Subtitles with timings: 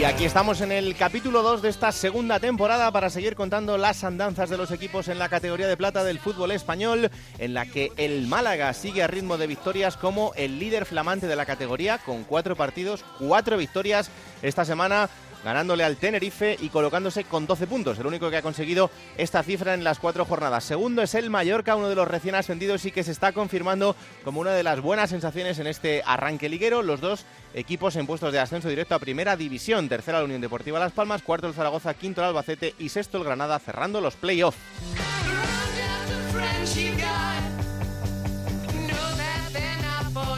[0.00, 4.02] Y aquí estamos en el capítulo 2 de esta segunda temporada para seguir contando las
[4.02, 7.92] andanzas de los equipos en la categoría de plata del fútbol español, en la que
[7.98, 12.24] el Málaga sigue a ritmo de victorias como el líder flamante de la categoría, con
[12.24, 14.10] cuatro partidos, cuatro victorias
[14.40, 15.10] esta semana
[15.44, 19.74] ganándole al Tenerife y colocándose con 12 puntos, el único que ha conseguido esta cifra
[19.74, 20.64] en las cuatro jornadas.
[20.64, 24.40] Segundo es el Mallorca, uno de los recién ascendidos y que se está confirmando como
[24.40, 26.82] una de las buenas sensaciones en este arranque liguero.
[26.82, 29.88] Los dos equipos en puestos de ascenso directo a primera división.
[29.88, 33.24] Tercera la Unión Deportiva Las Palmas, cuarto el Zaragoza, quinto el Albacete y sexto el
[33.24, 34.58] Granada cerrando los playoffs.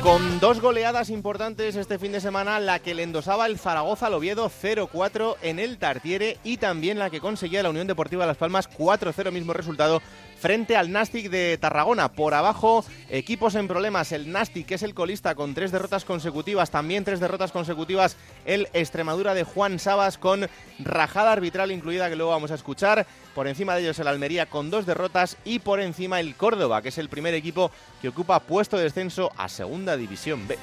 [0.03, 4.15] Con dos goleadas importantes este fin de semana, la que le endosaba el Zaragoza al
[4.15, 8.69] Oviedo 0-4 en el Tartiere y también la que conseguía la Unión Deportiva Las Palmas
[8.69, 10.03] 4-0 mismo resultado
[10.43, 12.11] frente al Nastic de Tarragona.
[12.11, 14.11] Por abajo, equipos en problemas.
[14.11, 18.17] El Nastic, que es el colista con tres derrotas consecutivas, también tres derrotas consecutivas.
[18.45, 20.49] El Extremadura de Juan Sabas con
[20.81, 23.07] rajada arbitral incluida, que luego vamos a escuchar.
[23.37, 26.89] Por encima de ellos el Almería con dos derrotas y por encima el Córdoba, que
[26.89, 27.71] es el primer equipo
[28.01, 30.59] que ocupa puesto de descenso a Segunda División B.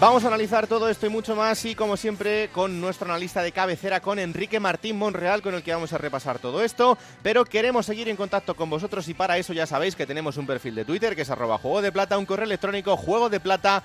[0.00, 3.50] Vamos a analizar todo esto y mucho más y como siempre con nuestro analista de
[3.50, 7.86] cabecera, con Enrique Martín Monreal, con el que vamos a repasar todo esto, pero queremos
[7.86, 10.84] seguir en contacto con vosotros y para eso ya sabéis que tenemos un perfil de
[10.84, 13.82] Twitter que es arroba juego de plata, un correo electrónico juego de plata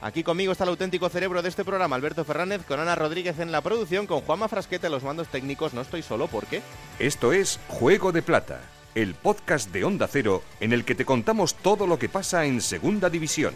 [0.00, 3.50] Aquí conmigo está el auténtico cerebro de este programa, Alberto Fernández, con Ana Rodríguez en
[3.50, 5.74] la producción, con Juanma Frasquete en los mandos técnicos.
[5.74, 6.62] No estoy solo, ¿por qué?
[7.00, 8.60] Esto es Juego de Plata,
[8.94, 12.60] el podcast de Onda Cero en el que te contamos todo lo que pasa en
[12.60, 13.54] Segunda División.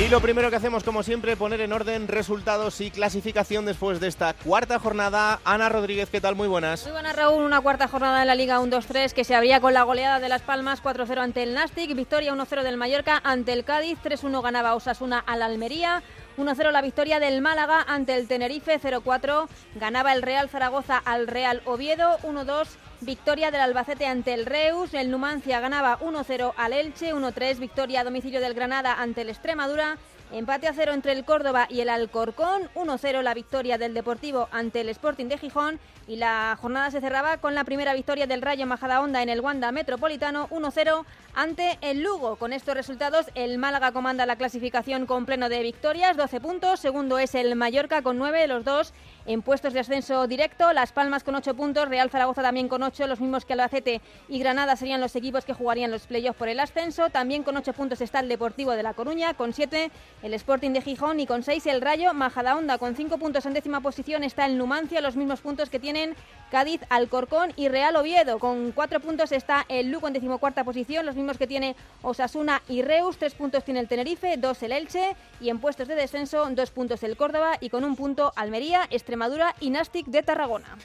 [0.00, 4.06] Y lo primero que hacemos, como siempre, poner en orden resultados y clasificación después de
[4.06, 5.40] esta cuarta jornada.
[5.44, 6.36] Ana Rodríguez, ¿qué tal?
[6.36, 6.84] Muy buenas.
[6.84, 7.42] Muy buenas, Raúl.
[7.42, 10.42] Una cuarta jornada en la Liga 1-2-3 que se abría con la goleada de Las
[10.42, 15.18] Palmas 4-0 ante el Nastic, victoria 1-0 del Mallorca ante el Cádiz, 3-1 ganaba Osasuna
[15.18, 16.04] al Almería.
[16.36, 21.60] 1-0 la victoria del Málaga ante el Tenerife, 0-4 ganaba el Real Zaragoza al Real
[21.64, 22.68] Oviedo, 1-2
[23.00, 28.04] victoria del Albacete ante el Reus, el Numancia ganaba 1-0 al Elche, 1-3 victoria a
[28.04, 29.98] domicilio del Granada ante el Extremadura,
[30.32, 34.80] empate a cero entre el Córdoba y el Alcorcón, 1-0 la victoria del Deportivo ante
[34.80, 38.66] el Sporting de Gijón y la jornada se cerraba con la primera victoria del Rayo
[38.66, 41.04] Majadahonda en el Wanda Metropolitano, 1-0
[41.38, 42.34] ante el Lugo.
[42.34, 46.80] Con estos resultados, el Málaga comanda la clasificación con pleno de victorias, 12 puntos.
[46.80, 48.92] Segundo es el Mallorca con 9, los dos
[49.24, 50.72] en puestos de ascenso directo.
[50.72, 54.40] Las Palmas con 8 puntos, Real Zaragoza también con 8, los mismos que Albacete y
[54.40, 57.08] Granada serían los equipos que jugarían los playoffs por el ascenso.
[57.10, 59.92] También con 8 puntos está el Deportivo de La Coruña, con 7
[60.24, 62.78] el Sporting de Gijón y con 6 el Rayo Majadahonda.
[62.78, 66.16] Con 5 puntos en décima posición está el Numancia, los mismos puntos que tienen
[66.50, 68.40] Cádiz, Alcorcón y Real Oviedo.
[68.40, 72.82] Con 4 puntos está el Lugo en decimocuarta posición, los mismos que tiene Osasuna y
[72.82, 73.18] Reus.
[73.18, 77.02] 3 puntos tiene el Tenerife, 2 el Elche y en puestos de descenso 2 puntos
[77.02, 80.78] el Córdoba y con un punto Almería, Extremadura y Nastic de Tarragona.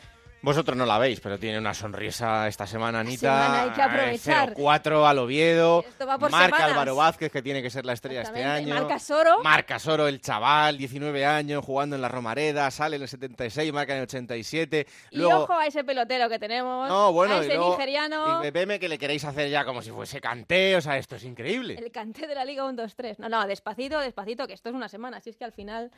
[0.44, 3.20] Vosotros no la veis, pero tiene una sonrisa esta semana, Anita.
[3.46, 4.54] semana hay que aprovechar.
[4.54, 5.86] 0-4 al Oviedo.
[5.88, 6.70] Esto va por Marca semanas.
[6.72, 8.76] Álvaro Vázquez, que tiene que ser la estrella este año.
[8.76, 9.42] Marca Soro.
[9.42, 13.94] Marca Soro, el chaval, 19 años, jugando en la Romareda, sale en el 76, marca
[13.94, 14.86] en el 87.
[15.12, 18.80] Y ojo a ese pelotero que tenemos, no, bueno, a y ese luego- nigeriano, y
[18.80, 21.76] que le queréis hacer ya como si fuese canté, o sea, esto es increíble.
[21.80, 23.16] el canté de la Liga 1-2-3.
[23.20, 25.18] No, no, despacito, despacito, que esto es una semana.
[25.18, 25.90] Así es que al final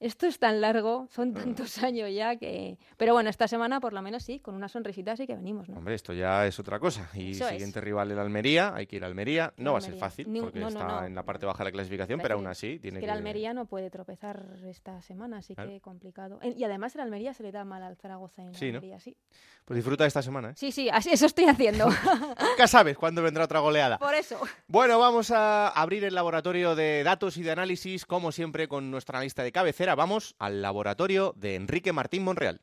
[0.00, 2.78] esto es tan largo, son tantos años ya que...
[2.96, 5.78] Pero bueno, esta semana por lo menos sí, con una sonrisita sí que venimos, ¿no?
[5.78, 7.08] Hombre, esto ya es otra cosa.
[7.14, 7.50] Y Eso es.
[7.52, 9.52] siguiente rival el Almería, hay que ir a Almería.
[9.56, 11.04] No va a ser fácil Ni porque no, no, está no.
[11.06, 13.54] en la parte baja de la clasificación, pero aún así Es tiene que el Almería
[13.54, 15.70] no puede tropezar esta semana, así Claro.
[15.70, 16.38] que complicado.
[16.42, 18.66] Y además el Almería se le da mal al Zaragoza en Sí.
[18.66, 19.16] Almería, sí.
[19.64, 20.52] Pues disfruta esta semana, ¿eh?
[20.56, 21.86] Sí, sí, así eso estoy haciendo.
[22.40, 23.98] Nunca sabes cuándo vendrá otra goleada.
[23.98, 24.40] Por eso.
[24.66, 29.18] Bueno, vamos a abrir el laboratorio de datos y de análisis, como siempre, con nuestra
[29.18, 32.60] analista de cabecera vamos al laboratorio de Enrique Martín Monreal.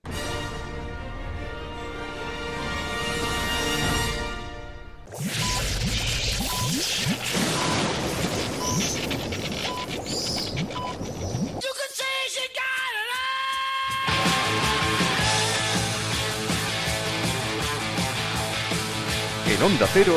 [19.47, 20.13] En Onda Cero,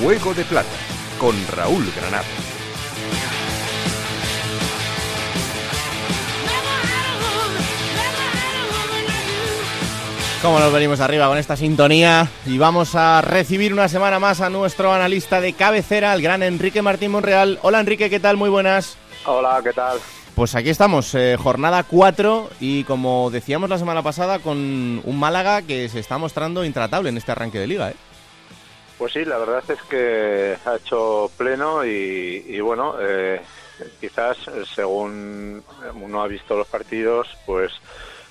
[0.00, 0.68] Juego de Plata,
[1.18, 2.57] con Raúl Granado.
[10.42, 14.48] Como nos venimos arriba con esta sintonía y vamos a recibir una semana más a
[14.48, 17.58] nuestro analista de cabecera, el gran Enrique Martín Monreal.
[17.62, 18.36] Hola Enrique, ¿qué tal?
[18.36, 18.96] Muy buenas.
[19.26, 19.98] Hola, ¿qué tal?
[20.36, 24.56] Pues aquí estamos, eh, jornada 4 y como decíamos la semana pasada con
[25.02, 27.90] un Málaga que se está mostrando intratable en este arranque de liga.
[27.90, 27.96] ¿eh?
[28.96, 33.40] Pues sí, la verdad es que ha hecho pleno y, bueno, eh,
[34.00, 34.36] quizás
[34.72, 35.64] según
[36.00, 37.72] uno ha visto los partidos, pues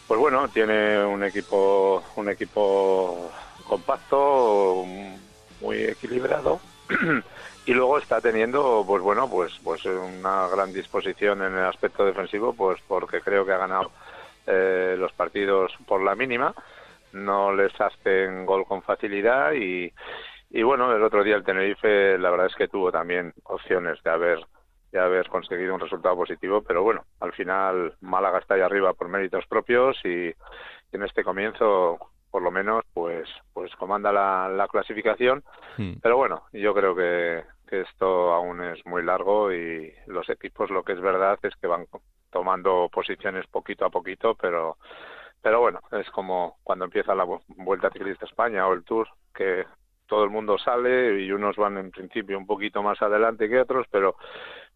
[0.08, 3.30] pues bueno, tiene un equipo, un equipo
[3.68, 4.86] compacto,
[5.62, 6.60] muy equilibrado.
[7.66, 12.54] y luego está teniendo pues bueno pues pues una gran disposición en el aspecto defensivo
[12.54, 13.92] pues porque creo que ha ganado
[14.48, 16.56] eh, los partidos por la mínima
[17.12, 19.92] no les hacen gol con facilidad y,
[20.50, 24.12] y bueno el otro día el Tenerife la verdad es que tuvo también opciones de
[24.12, 24.40] haber
[24.92, 29.10] de haber conseguido un resultado positivo, pero bueno, al final Málaga está ahí arriba por
[29.10, 30.34] méritos propios y
[30.92, 32.00] en este comienzo
[32.32, 35.44] por lo menos pues pues comanda la, clasificación
[35.78, 35.94] hmm.
[36.02, 40.84] pero bueno yo creo que, que, esto aún es muy largo y los equipos lo
[40.84, 41.86] que es verdad es que van
[42.30, 44.78] tomando posiciones poquito a poquito pero
[45.42, 49.66] pero bueno es como cuando empieza la vuelta ciclista España o el Tour que
[50.08, 53.86] todo el mundo sale y unos van en principio un poquito más adelante que otros,
[53.92, 54.16] pero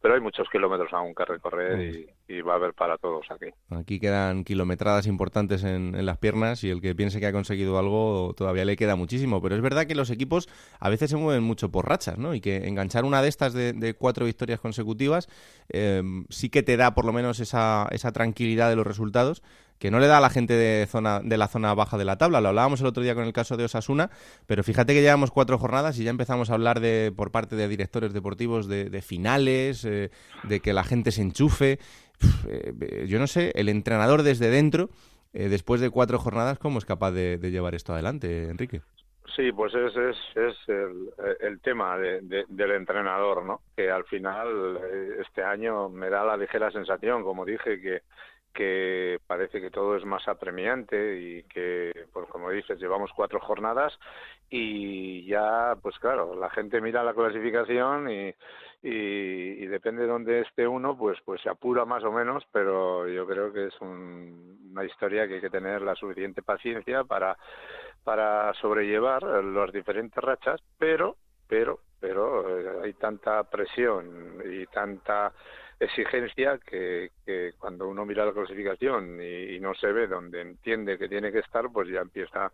[0.02, 3.48] pero hay muchos kilómetros aún que recorrer y, va a haber para todos aquí.
[3.70, 8.34] Aquí quedan kilometradas importantes en, las piernas y el que piense que ha conseguido algo
[8.36, 9.42] todavía le queda muchísimo.
[9.42, 10.50] Pero es verdad que los equipos
[10.80, 12.34] a veces se mueven mucho por rachas, ¿no?
[12.34, 15.30] Y que enganchar una de estas de, cuatro victorias consecutivas
[15.70, 19.44] eh, sí que te da por lo menos esa, esa tranquilidad de los resultados
[19.82, 22.20] que no le da a la gente de, zona, de la zona baja de la
[22.20, 22.40] tabla.
[22.40, 24.12] Lo hablábamos el otro día con el caso de Osasuna,
[24.46, 27.68] pero fíjate que llevamos cuatro jornadas y ya empezamos a hablar de por parte de
[27.68, 30.12] directores deportivos de, finales, eh,
[30.44, 31.80] de que la gente se enchufe.
[32.48, 34.92] Eh, yo no sé, el entrenador desde dentro,
[35.34, 38.82] eh, después de cuatro jornadas, ¿cómo es capaz de, llevar esto adelante, Enrique?
[39.36, 39.96] Sí, pues es,
[40.36, 40.56] es,
[41.40, 43.62] el, tema del entrenador, ¿no?
[43.76, 44.78] Que al final
[45.20, 48.02] este año me da la ligera sensación, como dije, que,
[48.54, 53.98] que parece que todo es más apremiante y que, pues como dices, llevamos cuatro jornadas
[54.50, 58.36] y ya, pues claro, la gente mira la clasificación y,
[58.84, 63.26] y, depende de dónde esté uno, pues, pues se apura más o menos, pero yo
[63.26, 67.38] creo que es una historia que hay que tener la suficiente paciencia para,
[68.04, 71.16] para sobrellevar las diferentes rachas, pero,
[71.48, 75.32] pero, pero eh, hay tanta presión y tanta
[75.82, 80.98] exigencia que, que, cuando uno mira la clasificación y, y, no se ve donde entiende
[80.98, 82.52] que tiene que estar, pues ya empieza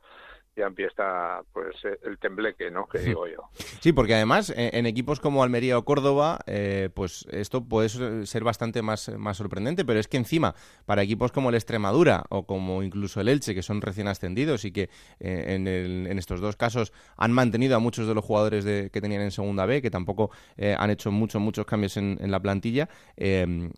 [0.58, 2.88] ya empieza pues eh, el tembleque, ¿no?
[2.88, 3.50] Que digo yo.
[3.80, 7.90] Sí, porque además eh, en, equipos como Almería o Córdoba, eh, pues esto puede
[8.26, 10.56] ser bastante más, más sorprendente, pero es que encima
[10.86, 14.72] para equipos como el Extremadura o como incluso el Elche, que son recién ascendidos y
[14.72, 14.90] que
[15.20, 19.22] en, en, estos dos casos han mantenido a muchos de los jugadores de, que tenían
[19.22, 22.90] en Segunda B, que tampoco han hecho muchos, muchos cambios en, la plantilla,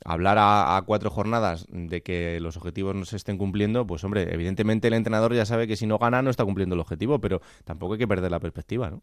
[0.05, 4.33] hablar a, a cuatro jornadas de que los objetivos no se estén cumpliendo, pues hombre,
[4.33, 7.41] evidentemente el entrenador ya sabe que si no gana no está cumpliendo el objetivo, pero
[7.65, 9.01] tampoco hay que perder la perspectiva, ¿no?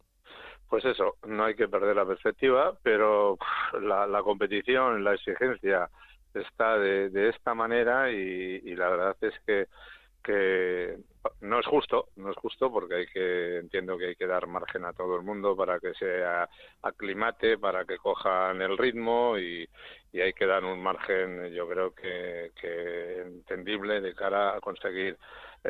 [0.69, 3.37] Pues eso, no hay que perder la perspectiva, pero
[3.81, 5.89] la, competición, la exigencia
[6.33, 9.67] está de, esta manera y, la verdad es que,
[11.39, 14.83] no es justo, no es justo porque hay que entiendo que hay que dar margen
[14.83, 16.21] a todo el mundo para que se
[16.81, 19.65] aclimate, para que cojan el ritmo y,
[20.11, 22.51] y hay que dar un margen, yo creo que
[23.21, 25.17] entendible de cara a conseguir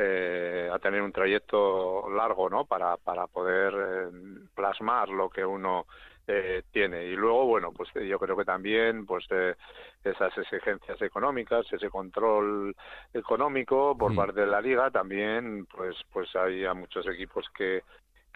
[0.00, 2.64] eh, a tener un trayecto largo, ¿no?
[2.64, 4.10] Para, para poder eh,
[4.54, 5.86] plasmar lo que uno
[6.28, 7.04] eh, tiene.
[7.06, 9.56] Y luego, bueno, pues yo creo que también, pues eh,
[10.04, 12.76] esas exigencias económicas, ese control
[13.12, 14.16] económico por mm.
[14.16, 17.82] parte de la liga, también, pues, pues hay a muchos equipos que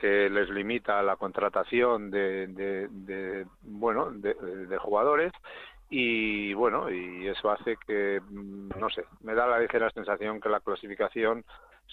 [0.03, 5.33] que les limita la contratación de, de, de bueno de, de, jugadores
[5.95, 10.49] y bueno, y eso hace que, mm, no sé, me da la ligera sensación que
[10.49, 11.45] la clasificación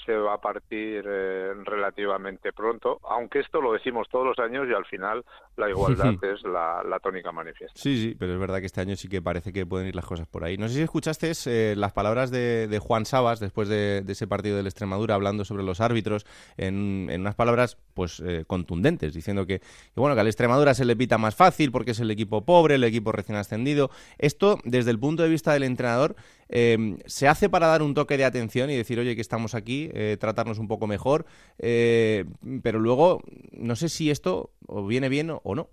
[0.06, 4.74] se va a partir eh, relativamente pronto, aunque esto lo decimos todos los años y
[4.74, 5.24] al final
[5.58, 7.80] la igualdad es la, tónica manifiesta.
[7.80, 10.06] Sí, sí, pero es verdad que este año sí que parece que pueden ir las
[10.06, 10.58] cosas por ahí.
[10.58, 14.68] No sé si escuchaste eh, las palabras de, Juan Sabas después de, ese partido del
[14.68, 16.26] Extremadura hablando sobre los árbitros
[16.58, 19.62] en, unas palabras pues eh, contundentes, diciendo que,
[19.96, 22.84] bueno, que al Extremadura se le pita más fácil porque es el equipo pobre, el
[22.84, 23.92] equipo recién ascendido.
[24.18, 26.16] Esto, desde el punto de vista del entrenador,
[26.50, 29.90] Em, ¿Se hace para dar un toque de atención y decir, oye, que estamos aquí,
[29.94, 31.26] eh, tratarnos un poco mejor?
[31.60, 32.26] Eh,
[32.64, 34.52] pero luego, no sé si esto
[34.88, 35.70] viene bien o no.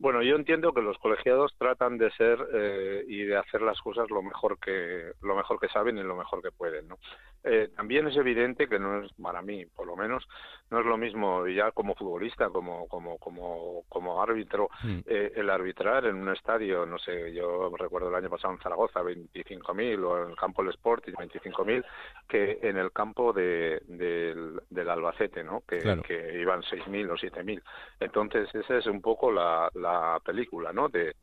[0.00, 4.08] Bueno, yo entiendo que los colegiados tratan de ser eh, y de hacer las cosas
[4.10, 6.98] lo mejor que lo mejor que saben y lo mejor que pueden, ¿no?
[7.42, 10.28] Eh, también es evidente que no es para mí, por lo menos,
[10.70, 14.98] no es lo mismo ya como futbolista, como como como como árbitro, mm.
[15.06, 19.02] eh, el arbitrar en un estadio, no sé, yo recuerdo el año pasado en Zaragoza
[19.02, 21.84] 25.000 o en el campo del Sporting 25.000
[22.28, 25.62] que en el campo de, del, del Albacete, ¿no?
[25.66, 27.62] Que, que iban 6.000 o 7.000.
[27.98, 29.87] Entonces esa es un poco la la
[30.24, 30.88] película, ¿no?
[30.88, 31.16] De,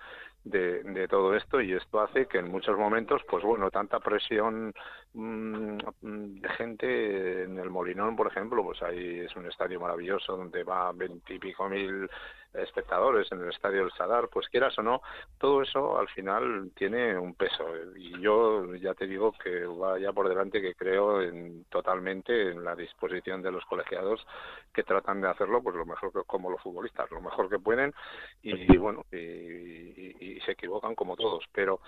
[0.43, 4.73] de, de, todo esto y esto hace que en muchos momentos, pues bueno, tanta presión
[5.15, 10.91] de gente en el Molinón, por ejemplo, pues ahí es un estadio maravilloso donde va
[10.91, 12.09] veintipico mil
[12.53, 15.01] espectadores en el estadio del Sadar, pues quieras o no,
[15.37, 17.65] todo eso al final tiene un peso.
[17.95, 22.75] Y yo ya te digo que vaya por delante que creo en, totalmente en la
[22.75, 24.25] disposición de los colegiados
[24.73, 27.93] que tratan de hacerlo pues lo mejor que, como los futbolistas, lo mejor que pueden
[28.41, 31.79] y, bueno, y, se equivocan como todos, pero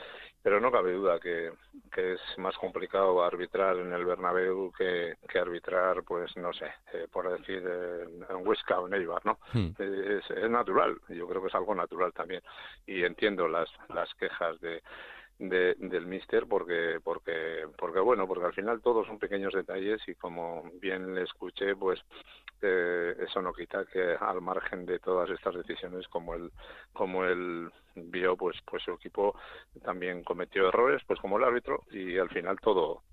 [0.42, 1.52] pero no cabe duda que,
[1.92, 7.08] que es más complicado arbitrar en el Bernabéu que, que arbitrar pues no sé, eh,
[7.12, 9.40] por decir en, Huesca o en Eibar, ¿no?
[9.54, 9.70] Hmm.
[9.78, 12.42] Es, es natural, yo creo que es algo natural también.
[12.86, 14.82] Y entiendo las, las quejas de,
[15.40, 20.16] de, del míster porque porque porque bueno porque al final todos son pequeños detalles y
[20.16, 22.00] como bien le escuché pues
[22.62, 26.52] eh, eso no quita que al margen de todas estas decisiones como él
[26.94, 29.36] como él vio pues pues su equipo
[29.84, 33.04] también cometió errores pues como el árbitro y al final todo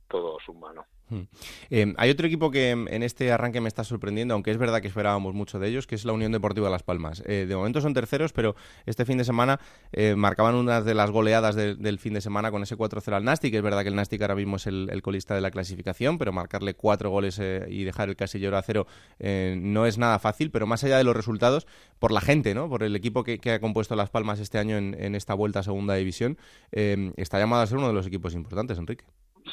[1.11, 1.23] Hmm.
[1.71, 4.89] Eh, hay otro equipo que en este arranque me está sorprendiendo, aunque es verdad que
[4.89, 7.23] esperábamos mucho de ellos, que es la Unión Deportiva Las Palmas.
[7.27, 8.57] Eh, de momento son terceros, pero
[8.87, 9.61] este fin de semana
[9.93, 13.55] eh, marcaban una de las goleadas del fin de semana con ese 4-0 al Nastic.
[13.55, 16.75] Es verdad que el Nastic ahora mismo es el, colista de la clasificación, pero marcarle
[16.75, 18.87] cuatro goles y dejar el casillero a cero
[19.19, 20.51] no es nada fácil.
[20.51, 21.67] Pero más allá de los resultados,
[21.99, 22.69] por la gente, ¿no?
[22.69, 25.63] por el equipo que, ha compuesto Las Palmas este año en, en esta vuelta a
[25.63, 26.39] Segunda División,
[26.73, 29.05] está llamado a ser uno de los equipos importantes, Enrique.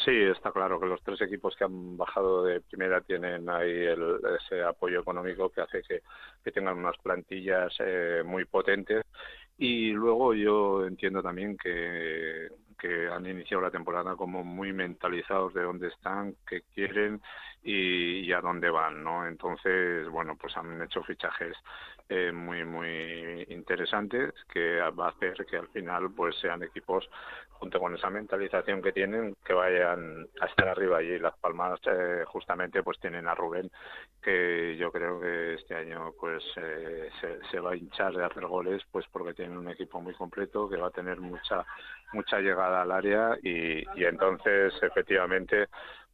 [0.05, 3.87] Sí, está claro que los tres equipos que han bajado de primera tienen ahí
[4.39, 9.05] ese apoyo económico que hace que, tengan unas plantillas eh, muy potentes.
[9.57, 15.63] Y luego yo entiendo también que, que han iniciado la temporada como muy mentalizados de
[15.63, 17.21] dónde están, qué quieren
[17.63, 19.27] y, a dónde van, ¿no?
[19.27, 21.55] Entonces, bueno, pues han hecho fichajes
[22.09, 27.07] eh, muy, muy interesantes que va a hacer que al final pues sean equipos
[27.61, 32.23] junto con esa mentalización que tienen que vayan a estar arriba y Las Palmas eh,
[32.25, 33.69] justamente pues tienen a Rubén
[34.19, 37.09] que yo creo que este año pues eh,
[37.51, 40.77] se, va a hinchar de hacer goles pues porque tiene un equipo muy completo que
[40.77, 41.63] va a tener mucha
[42.13, 45.67] mucha llegada al área y, y entonces efectivamente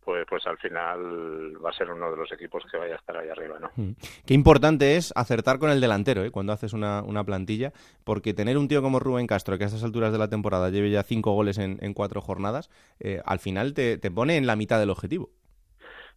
[0.07, 3.17] pues, pues al final va a ser uno de los equipos que vaya a estar
[3.17, 3.71] ahí arriba, ¿no?
[3.75, 3.91] Mm.
[4.25, 6.31] Qué importante es acertar con el delantero, ¿eh?
[6.31, 7.73] Cuando haces una, una, plantilla,
[8.05, 10.91] porque tener un tío como Rubén Castro, que a estas alturas de la temporada lleve
[10.91, 12.69] ya cinco goles en, cuatro jornadas,
[13.01, 15.29] eh, al final te, te pone en la mitad del objetivo.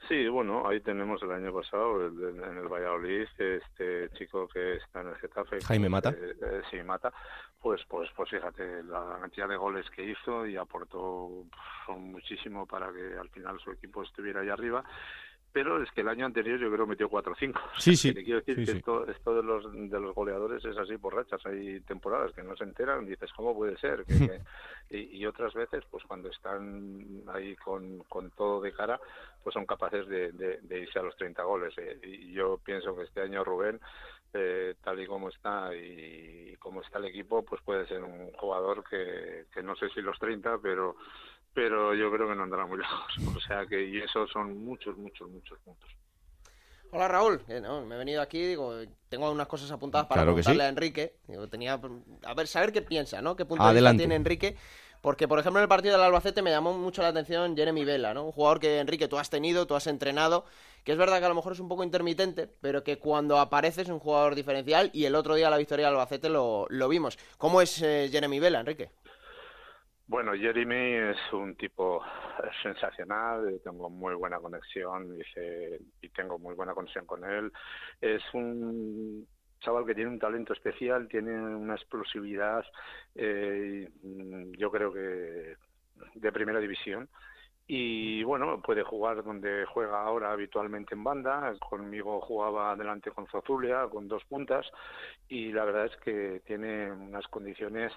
[0.08, 5.08] Sí, bueno, ahí tenemos el año pasado en el Valladolid este chico que está en
[5.08, 5.60] el Getafe.
[5.60, 6.10] Jaime Mata.
[6.10, 7.12] Eh, eh, sí, Mata.
[7.60, 11.44] Pues, pues, pues fíjate la cantidad de goles que hizo y aportó
[11.88, 14.82] muchísimo para que al final su equipo estuviera ahí arriba
[15.52, 17.60] pero es que el año anterior yo creo metió 4 o 5.
[17.78, 18.12] Sí, sí.
[18.12, 21.44] Te quiero decir que Esto, esto, de los de los goleadores es así por rachas.
[21.46, 24.04] Hay temporadas que no se enteran, dices, ¿cómo puede ser?
[24.90, 29.00] y, otras veces, pues cuando están ahí con, con todo de cara,
[29.42, 31.74] pues son capaces de, de, irse a los 30 goles.
[31.78, 31.98] Eh.
[32.02, 33.80] Y yo pienso que este año Rubén,
[34.32, 38.84] eh, tal y como está y, como está el equipo, pues puede ser un jugador
[38.88, 40.96] que, que no sé si los 30, pero
[41.54, 43.36] pero yo creo que no andará muy lejos.
[43.36, 45.90] O sea que, y esos son muchos, muchos, muchos puntos.
[46.92, 48.74] Hola Raúl, me he venido aquí, digo,
[49.08, 51.14] tengo unas cosas apuntadas para preguntarle a Enrique.
[51.28, 51.80] Digo, tenía,
[52.24, 53.36] a ver, saber qué piensa, ¿no?
[53.36, 54.56] ¿Qué punto de vista tiene Enrique?
[55.00, 58.12] Porque, por ejemplo, en el partido del Albacete me llamó mucho la atención Jeremy Vela,
[58.12, 58.24] ¿no?
[58.24, 60.44] Un jugador que, Enrique, tú has tenido, tú has entrenado,
[60.84, 63.82] que es verdad que a lo mejor es un poco intermitente, pero que cuando aparece
[63.82, 67.18] es un jugador diferencial y el otro día la victoria del Albacete lo, lo vimos.
[67.38, 68.90] ¿Cómo es eh, Jeremy Vela, Enrique?
[70.10, 72.02] Bueno, Jeremy es un tipo
[72.64, 75.16] sensacional, tengo muy buena conexión
[76.02, 77.52] y tengo muy buena conexión con él.
[78.00, 79.24] Es un
[79.60, 82.64] chaval que tiene un talento especial, tiene una explosividad,
[83.14, 83.88] eh,
[84.58, 85.54] yo creo que
[86.14, 87.08] de primera división.
[87.68, 91.54] Y bueno, puede jugar donde juega ahora habitualmente en banda.
[91.60, 94.66] Conmigo jugaba adelante con Zozulia, con dos puntas.
[95.28, 97.92] Y la verdad es que tiene unas condiciones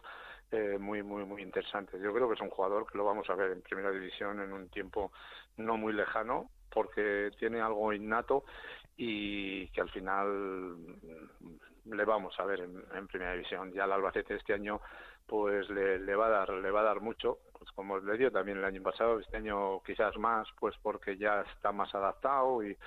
[0.53, 2.00] eh, muy, muy, muy interesantes.
[2.00, 4.53] Yo creo que es un jugador que lo vamos a ver en primera división en
[4.53, 5.12] un tiempo
[5.57, 8.45] no muy lejano, porque tiene algo innato
[8.95, 13.74] y que al final mm, le vamos a ver en, primera división.
[13.74, 14.79] Ya el Albacete este año
[15.25, 18.29] pues le, le, va a dar le va a dar mucho pues como le dio
[18.29, 22.77] también el año pasado este año quizás más pues porque ya está más adaptado y,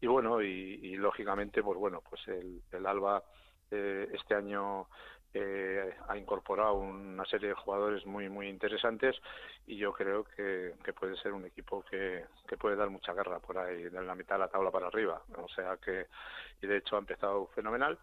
[0.00, 3.22] y bueno y, lógicamente pues bueno pues el, el Alba
[3.70, 4.88] eh, este año
[5.34, 9.16] eh, ha incorporado una serie de jugadores muy muy interesantes
[9.66, 13.58] y yo creo que, puede ser un equipo que, que, puede dar mucha guerra por
[13.58, 15.20] ahí de la mitad de la tabla para arriba.
[15.36, 16.06] O sea que
[16.62, 17.98] y de hecho ha empezado fenomenal.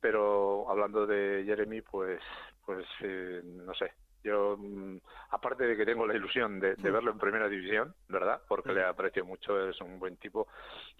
[0.00, 2.20] Pero hablando de Jeremy pues
[2.66, 3.92] pues eh, no sé.
[4.24, 4.96] Yo mm,
[5.30, 9.24] aparte de que tengo la ilusión de, verlo en primera división verdad porque le aprecio
[9.24, 10.48] mucho es un buen tipo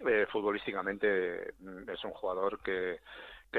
[0.07, 2.99] eh, futbolísticamente mm, es un jugador que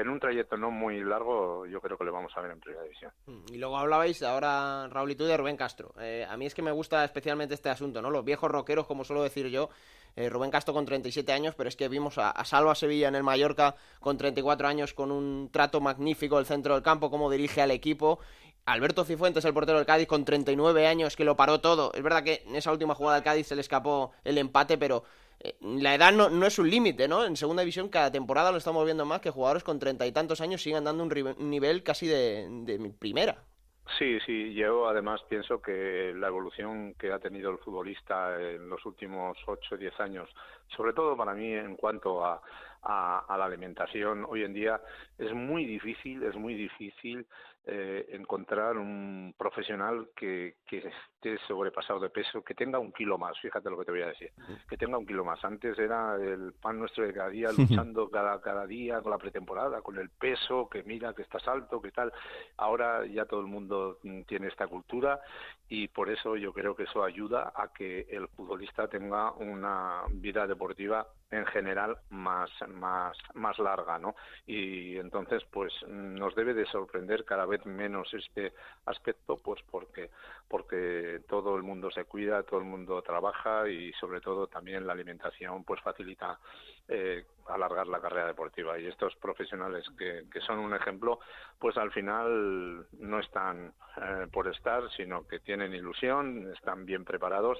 [0.01, 2.83] en un trayecto no muy largo yo creo que le vamos a ver en primera
[2.83, 3.11] división.
[3.25, 5.93] Mm, y luego hablabais ahora, Raúl y tú, de Rubén Castro.
[5.99, 8.09] Eh, a mí es que me gusta especialmente este asunto, ¿no?
[8.09, 9.69] Los viejos rockeros, como suelo decir yo,
[10.15, 13.15] eh, Rubén Castro con 37 años, pero es que vimos a, a, Salva Sevilla en
[13.15, 17.61] el Mallorca con 34 años, con un trato magnífico el centro del campo, cómo dirige
[17.61, 18.19] al equipo.
[18.67, 21.93] Alberto Cifuentes, el portero del Cádiz, con 39 años, que lo paró todo.
[21.93, 25.05] Es verdad que en esa última jugada del Cádiz se le escapó el empate, pero
[25.61, 27.25] la edad no, no es un límite, ¿no?
[27.25, 30.41] En segunda división cada temporada lo estamos viendo más que jugadores con treinta y tantos
[30.41, 33.43] años sigan dando un, nivel casi de, de primera.
[33.97, 38.85] Sí, sí, yo además pienso que la evolución que ha tenido el futbolista en los
[38.85, 40.29] últimos ocho o diez años,
[40.75, 42.41] sobre todo para mí en cuanto a,
[42.81, 44.81] a, la alimentación, hoy en día
[45.17, 47.25] es muy difícil, es muy difícil
[47.69, 53.37] eh, encontrar un profesional que, que, esté sobrepasado de peso, que tenga un kilo más,
[53.41, 54.31] fíjate lo que te voy a decir,
[54.69, 55.43] que tenga un kilo más.
[55.43, 59.81] Antes era el pan nuestro de cada día, luchando cada, cada día con la pretemporada,
[59.81, 62.13] con el peso, que mira que estás alto, que tal.
[62.55, 65.19] Ahora ya todo el mundo tiene esta cultura
[65.67, 70.47] y por eso yo creo que eso ayuda a que el futbolista tenga una vida
[70.47, 74.15] deportiva en general más más más larga no
[74.45, 78.53] y entonces pues nos debe de sorprender cada vez menos este
[78.85, 80.09] aspecto pues porque
[80.47, 84.93] porque todo el mundo se cuida todo el mundo trabaja y sobre todo también la
[84.93, 86.39] alimentación pues facilita
[86.87, 88.79] eh, alargar la carrera deportiva.
[88.79, 91.19] Y estos profesionales que, que son un ejemplo
[91.59, 97.59] pues al final no están eh, por estar sino que tienen ilusión están bien preparados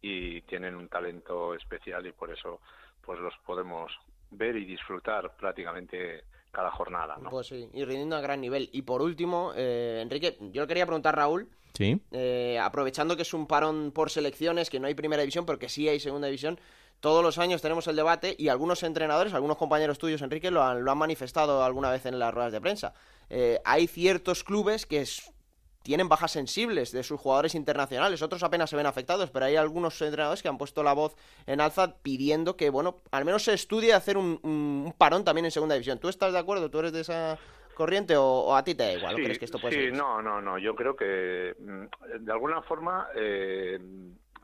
[0.00, 2.60] y tienen un talento especial y por eso
[3.06, 3.92] pues los podemos
[4.30, 7.16] ver y disfrutar prácticamente cada jornada.
[7.20, 7.30] ¿no?
[7.30, 8.68] Pues sí, y rindiendo a gran nivel.
[8.72, 12.00] Y por último, eh, Enrique, yo le quería preguntar a Raúl, ¿Sí?
[12.10, 15.86] Eh, aprovechando que es un parón por selecciones, que no hay primera división, porque sí
[15.88, 16.58] hay segunda división,
[17.00, 20.82] todos los años tenemos el debate y algunos entrenadores, algunos compañeros tuyos, Enrique, lo han,
[20.82, 22.94] lo han manifestado alguna vez en las ruedas de prensa.
[23.28, 25.04] Eh, hay ciertos clubes que
[25.86, 30.02] tienen bajas sensibles de sus jugadores internacionales, otros apenas se ven afectados, pero hay algunos
[30.02, 31.14] entrenadores que han puesto la voz
[31.46, 35.76] en alza pidiendo que, bueno, al menos se estudie hacer un, parón también en segunda
[35.76, 36.00] división.
[36.00, 36.68] ¿Tú estás de acuerdo?
[36.70, 37.38] ¿Tú eres de esa
[37.76, 39.14] corriente o, a ti te da igual?
[39.14, 40.58] Sí, ¿Crees que esto puede sí, no, no, no.
[40.58, 43.78] Yo creo que mm, de alguna forma eh,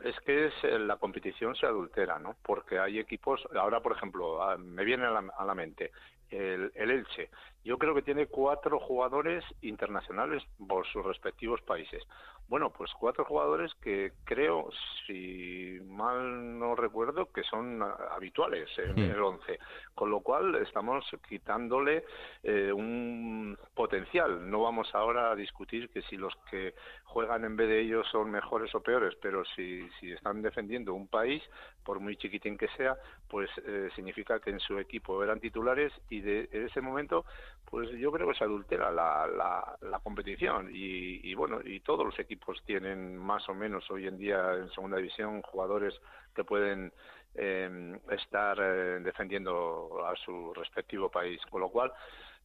[0.04, 2.36] es que es, eh, la competición se adultera, ¿no?
[2.40, 5.90] Porque hay equipos, ahora por ejemplo, ah, me viene a la, a la mente
[6.30, 7.30] el, el Elche
[7.64, 12.02] yo creo que tiene cuatro jugadores internacionales por sus respectivos países.
[12.48, 14.68] Bueno, pues cuatro jugadores que creo,
[15.06, 19.58] si mal no recuerdo, que son habituales en el once,
[19.94, 22.04] con lo cual estamos quitándole
[22.42, 24.50] eh, un potencial.
[24.50, 28.30] No vamos ahora a discutir que si los que juegan en vez de ellos son
[28.30, 31.42] mejores o peores, pero si, si están defendiendo un país,
[31.84, 32.96] por muy chiquitín que sea,
[33.28, 37.24] pues eh, significa que en su equipo eran titulares y de, en ese momento
[37.72, 39.26] pues yo creo que se adultera la,
[39.80, 40.68] la, competición.
[40.72, 44.98] Y, bueno y todos los equipos tienen más o menos hoy en día en segunda
[44.98, 45.94] división jugadores
[46.34, 46.92] que pueden
[47.34, 51.40] em, estar eh, defendiendo a su respectivo país.
[51.50, 51.92] Con lo cual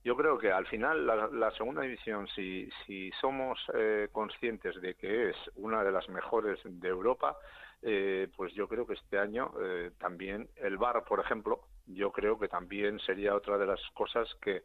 [0.03, 5.31] yo creo que al final la, segunda división si si somos eh, conscientes de que
[5.31, 7.35] es una de las mejores de Europa
[7.81, 9.51] eh, pues yo creo que este año
[9.97, 14.63] también el VAR por ejemplo yo creo que también sería otra de las cosas que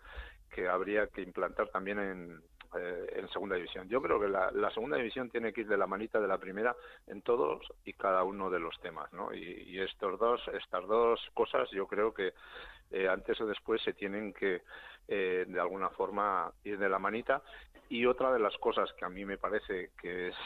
[0.55, 2.43] que habría que implantar también en,
[2.75, 3.87] eh, en segunda división.
[3.89, 6.75] Yo creo que la, segunda división tiene que ir de la manita de la primera
[7.07, 9.35] en todos y cada uno de los temas, ¿no?
[9.35, 12.33] Y, estos dos, estas dos cosas, yo creo que
[12.91, 14.63] eh, antes o después se tienen que
[15.07, 17.43] eh, de alguna forma ir de la manita.
[17.91, 20.37] Y otra de las cosas que a mí me parece que es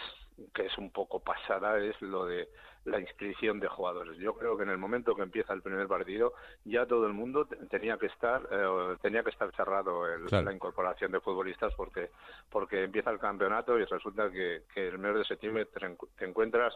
[0.52, 2.48] que es un poco pasada es lo de
[2.86, 4.16] la inscripción de jugadores.
[4.18, 7.46] Yo creo que en el momento que empieza el primer partido ya todo el mundo
[7.68, 12.10] tenía que estar eh, tenía que estar cerrado la incorporación de futbolistas porque
[12.50, 16.74] porque empieza el campeonato y resulta que, que el mes de septiembre te, encuentras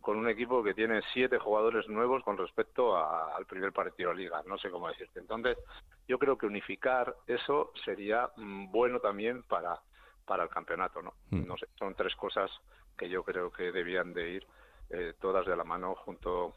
[0.00, 4.42] con un equipo que tiene siete jugadores nuevos con respecto al primer partido de liga.
[4.46, 5.18] No sé cómo decirte.
[5.18, 5.58] Entonces
[6.06, 9.80] yo creo que unificar eso sería mm, bueno también para
[10.24, 11.14] para el campeonato, ¿no?
[11.30, 11.46] Hmm.
[11.46, 12.50] No sé, son tres cosas
[12.98, 14.46] que yo creo que debían de ir
[14.90, 16.54] eh, todas de la mano junto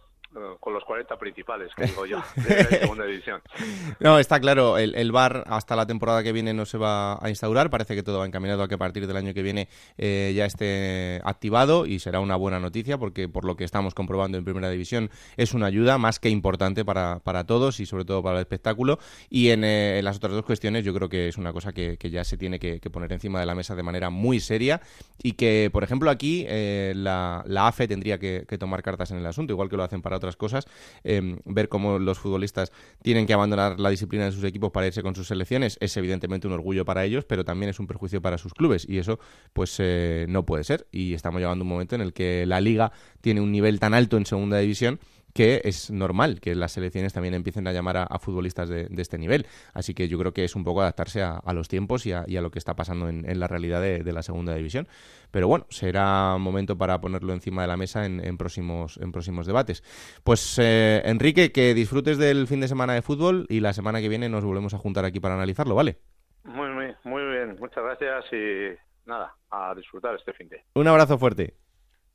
[0.59, 3.41] con los 40 principales, que digo yo, de la segunda división.
[3.99, 7.29] No, está claro, el, el VAR hasta la temporada que viene no se va a
[7.29, 9.67] instaurar, parece que todo va encaminado a que a partir del año que viene
[9.97, 14.37] eh, ya esté activado y será una buena noticia porque por lo que estamos comprobando
[14.37, 18.23] en Primera División es una ayuda más que importante para, para todos y sobre todo
[18.23, 21.51] para el espectáculo y en, eh, las otras dos cuestiones yo creo que es una
[21.51, 24.81] cosa que, ya se tiene que, poner encima de la mesa de manera muy seria
[25.21, 29.25] y que, por ejemplo, aquí la, la, AFE tendría que, que tomar cartas en el
[29.25, 30.65] asunto, igual que lo hacen para otras cosas,
[31.03, 35.01] em, ver cómo los futbolistas tienen que abandonar la disciplina de sus equipos para irse
[35.01, 38.37] con sus selecciones es evidentemente un orgullo para ellos, pero también es un perjuicio para
[38.37, 39.19] sus clubes y eso
[39.53, 42.91] pues eh, no puede ser y estamos llegando un momento en el que la liga
[43.21, 44.99] tiene un nivel tan alto en segunda división
[45.33, 49.45] que es normal que las selecciones también empiecen a llamar a, futbolistas de, este nivel.
[49.73, 52.51] Así que yo creo que es un poco adaptarse a, los tiempos y a, lo
[52.51, 54.87] que está pasando en, la realidad de, la segunda división.
[55.31, 59.83] Pero bueno, será momento para ponerlo encima de la mesa en, próximos, en próximos debates.
[60.23, 64.09] Pues eh, Enrique, que disfrutes del fin de semana de fútbol y la semana que
[64.09, 65.97] viene nos volvemos a juntar aquí para analizarlo, ¿vale?
[66.43, 67.55] Muy, muy, muy bien.
[67.59, 70.63] Muchas gracias y nada, a disfrutar este fin de.
[70.75, 71.55] Un abrazo fuerte.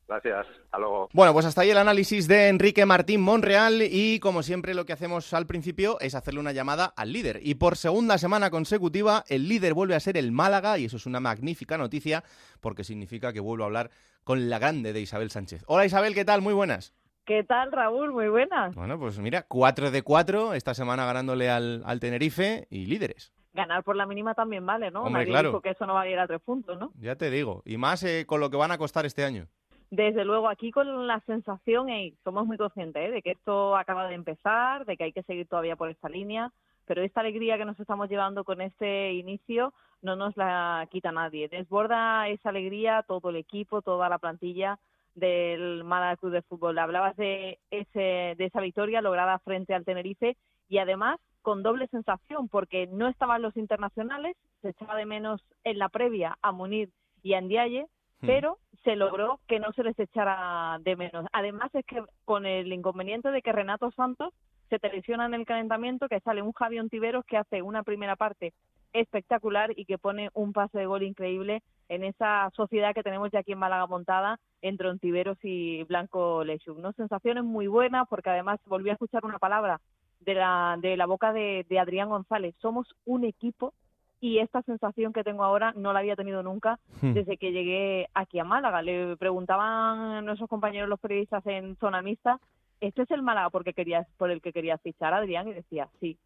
[0.07, 1.09] Gracias, hasta luego.
[1.11, 4.93] Bueno, pues hasta ahí el análisis de Enrique Martín Monreal y como siempre lo que
[4.93, 7.41] hacemos al principio es hacerle una llamada al líder.
[7.43, 11.05] Y por segunda semana consecutiva el líder vuelve a ser el Málaga y eso es
[11.05, 12.23] una magnífica noticia
[12.61, 13.89] porque significa que vuelvo a hablar
[14.23, 15.63] con la grande de Isabel Sánchez.
[15.67, 16.41] Hola Isabel, ¿qué tal?
[16.41, 16.93] Muy buenas.
[17.25, 18.13] ¿Qué tal, Raúl?
[18.13, 18.73] Muy buenas.
[18.75, 23.95] Bueno, pues mira, 4 de 4 esta semana ganándole al, Tenerife y líderes ganar por
[23.95, 25.01] la mínima también vale, ¿no?
[25.01, 25.59] Hombre, claro.
[25.63, 26.91] que eso no va a ir a tres puntos, ¿no?
[26.99, 27.63] Ya te digo.
[27.65, 29.47] Y más eh, con lo que van a costar este año
[29.89, 33.11] desde luego aquí con la sensación, y somos muy conscientes ¿eh?
[33.11, 36.51] de que esto acaba de empezar, de que hay que seguir todavía por esta línea,
[36.85, 41.49] pero esta alegría que nos estamos llevando con este inicio no nos la quita nadie.
[41.49, 44.79] Desborda esa alegría todo el equipo, toda la plantilla
[45.15, 46.77] del Málaga Club de Fútbol.
[46.77, 50.37] Hablabas de, ese, de esa victoria lograda frente al Tenerife
[50.69, 55.79] y además con doble sensación porque no estaban los internacionales, se echaba de menos en
[55.79, 56.89] la previa a Munir
[57.23, 57.87] y a Ndiaye.
[58.21, 61.25] Pero se logró que no se les echara de menos.
[61.33, 64.33] Además es que con el inconveniente de que Renato Santos
[64.69, 68.53] se televisiona en el calentamiento, que sale un Javier Ontiveros que hace una primera parte
[68.93, 73.39] espectacular y que pone un pase de gol increíble en esa sociedad que tenemos ya
[73.39, 76.77] aquí en Málaga montada entre Ontiveros y Blanco Lechuk.
[76.77, 76.93] ¿no?
[76.93, 79.79] Sensaciones muy buenas porque además volví a escuchar una palabra
[80.21, 82.55] de la, de la boca de Adrián González.
[82.59, 83.73] Somos un equipo
[84.19, 87.13] y esta sensación que tengo ahora no la había tenido nunca hmm.
[87.13, 88.81] desde que llegué aquí a Málaga.
[88.81, 92.39] Le preguntaban a nuestros compañeros los periodistas en zona mixta,
[92.81, 95.47] ¿este es el Málaga porque querías, por el que quería fichar a Adrián?
[95.47, 96.17] Y decía, sí,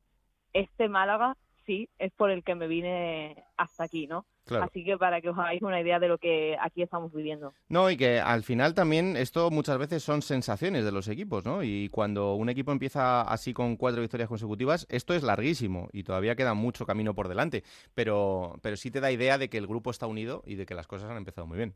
[0.53, 4.25] este Málaga sí es por el que me vine hasta aquí, ¿no?
[4.49, 7.53] Así que para que os hagáis una idea de lo que aquí estamos viviendo.
[7.69, 11.63] No, y que al final también esto muchas veces son sensaciones de los equipos, ¿no?
[11.63, 16.35] Y cuando un equipo empieza así con cuatro victorias consecutivas, esto es larguísimo y todavía
[16.35, 19.91] queda mucho camino por delante, pero, pero sí te da idea de que el grupo
[19.91, 21.75] está unido y de que las cosas han empezado muy bien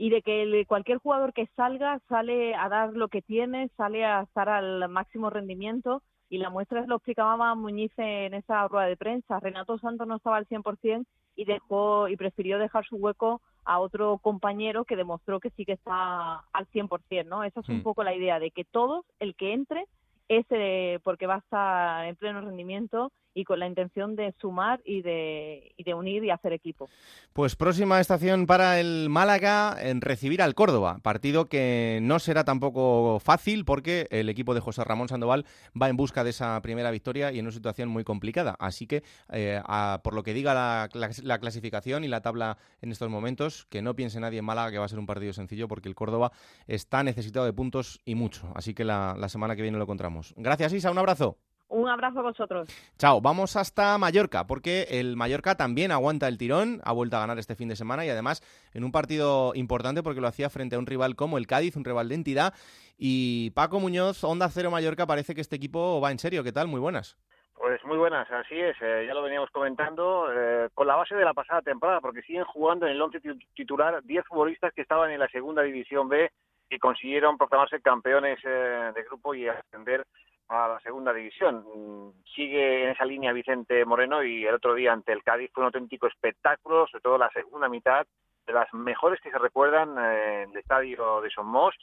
[0.00, 4.22] y de que cualquier jugador que salga sale a dar lo que tiene, sale a
[4.22, 8.96] estar al máximo rendimiento y la muestra es lo explicaba Muñiz en esa rueda de
[8.96, 9.40] prensa.
[9.40, 14.18] Renato Santos no estaba al 100% y dejó y prefirió dejar su hueco a otro
[14.18, 17.44] compañero que demostró que sí que está al 100%, ¿no?
[17.44, 17.82] Esa es un hmm.
[17.82, 19.86] poco la idea de que todos, el que entre,
[20.28, 25.02] ese porque va a estar en pleno rendimiento y con la intención de sumar y
[25.02, 26.88] de, y de unir y hacer equipo.
[27.32, 33.20] Pues próxima estación para el Málaga en recibir al Córdoba, partido que no será tampoco
[33.20, 35.44] fácil porque el equipo de José Ramón Sandoval
[35.80, 38.56] va en busca de esa primera victoria y en una situación muy complicada.
[38.58, 39.60] Así que, eh,
[40.02, 44.20] por lo que diga la, clasificación y la tabla en estos momentos, que no piense
[44.20, 46.32] nadie en Málaga que va a ser un partido sencillo porque el Córdoba
[46.66, 48.50] está necesitado de puntos y mucho.
[48.54, 50.34] Así que la, la semana que viene lo encontramos.
[50.36, 51.38] Gracias, Isa, un abrazo.
[51.68, 52.68] Un abrazo a vosotros.
[52.96, 57.38] Chao, vamos hasta Mallorca, porque el Mallorca también aguanta el tirón, ha vuelto a ganar
[57.38, 60.78] este fin de semana y además en un partido importante porque lo hacía frente a
[60.78, 62.54] un rival como el Cádiz, un rival de entidad.
[62.96, 66.42] Y Paco Muñoz, Onda Cero Mallorca, parece que este equipo va en serio.
[66.42, 66.68] ¿Qué tal?
[66.68, 67.18] Muy buenas.
[67.58, 71.24] Pues muy buenas, así es, eh, ya lo veníamos comentando, eh, con la base de
[71.24, 73.20] la pasada temporada, porque siguen jugando en el once
[73.54, 76.30] titular 10 futbolistas que estaban en la segunda división B
[76.70, 80.06] y consiguieron proclamarse campeones eh, de grupo y ascender
[80.48, 81.64] a la segunda división.
[81.74, 85.62] Mm, sigue en esa línea Vicente Moreno y el otro día ante el Cádiz fue
[85.62, 88.06] un auténtico espectáculo, sobre todo la segunda mitad,
[88.46, 91.74] de las mejores que se recuerdan eh, en el estadio de Somos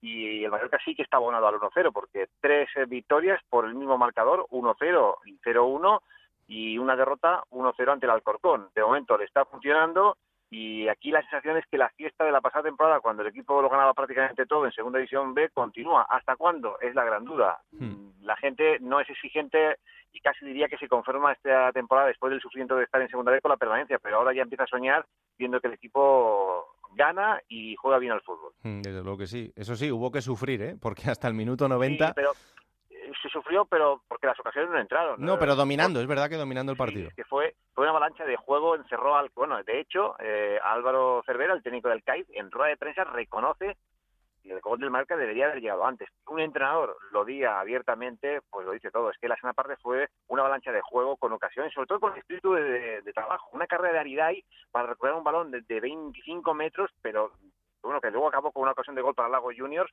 [0.00, 3.74] y el Mallorca sí que está abonado al 1-0 porque tres eh, victorias por el
[3.74, 6.00] mismo marcador, 1-0 y 0-1
[6.48, 8.68] y una derrota 1-0 ante el Alcorcón.
[8.74, 10.16] De momento le está funcionando
[10.50, 13.60] y aquí la sensación es que la fiesta de la pasada temporada, cuando el equipo
[13.60, 16.06] lo ganaba prácticamente todo en Segunda División B, continúa.
[16.08, 16.78] ¿Hasta cuándo?
[16.80, 17.60] Es la gran duda.
[17.72, 18.10] Hmm.
[18.22, 19.76] La gente no es exigente
[20.12, 23.32] y casi diría que se confirma esta temporada después del sufrimiento de estar en Segunda
[23.32, 25.04] B con la permanencia, pero ahora ya empieza a soñar
[25.36, 28.52] viendo que el equipo gana y juega bien al fútbol.
[28.62, 29.52] Hmm, desde luego que sí.
[29.56, 30.76] Eso sí, hubo que sufrir, ¿eh?
[30.80, 32.14] porque hasta el minuto 90
[33.22, 35.16] se sufrió, pero porque las ocasiones no entraron.
[35.18, 37.10] No, pero dominando, es verdad que dominando el partido.
[37.14, 39.30] que fue, fue una avalancha de juego, encerró al...
[39.34, 43.76] Bueno, de hecho, eh, Álvaro Cervera, el técnico del CAIF, en rueda de prensa reconoce
[44.42, 46.08] que el gol del Marca debería haber llegado antes.
[46.28, 49.10] Un entrenador lo diga abiertamente, pues lo dice todo.
[49.10, 52.12] Es que la segunda parte fue una avalancha de juego con ocasiones, sobre todo con
[52.12, 53.48] el espíritu de, trabajo.
[53.52, 57.32] Una carrera de Aridai para recuperar un balón de, de 25 metros, pero
[57.86, 59.90] bueno, que luego acabó con una ocasión de gol para Lago Juniors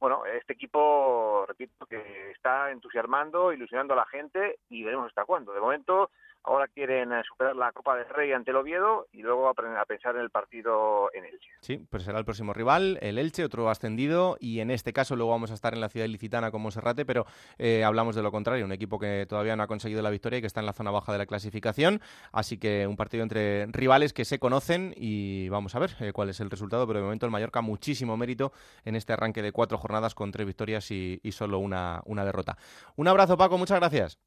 [0.00, 5.52] bueno, este equipo, repito, que está entusiasmando, ilusionando a la gente y veremos hasta cuándo.
[5.52, 6.10] De momento,
[6.44, 9.54] ahora quieren eh, superar la Copa del Rey ante el Oviedo y luego a
[9.84, 11.50] pensar en el partido en Elche.
[11.60, 15.32] Sí, pues será el próximo rival, el Elche, otro ascendido, y en este caso luego
[15.32, 17.26] vamos a estar en la ciudad licitana como Serrate, pero
[17.58, 20.40] eh, hablamos de lo contrario, un equipo que todavía no ha conseguido la victoria y
[20.42, 22.00] que está en la zona baja de la clasificación,
[22.32, 26.28] así que un partido entre rivales que se conocen y vamos a ver eh, cuál
[26.28, 28.52] es el resultado, pero de momento el Mallorca muchísimo mérito
[28.84, 32.56] en este arranque de cuatro jornadas con tres victorias y, solo una, una derrota.
[32.94, 34.20] Un abrazo Paco, muchas gracias.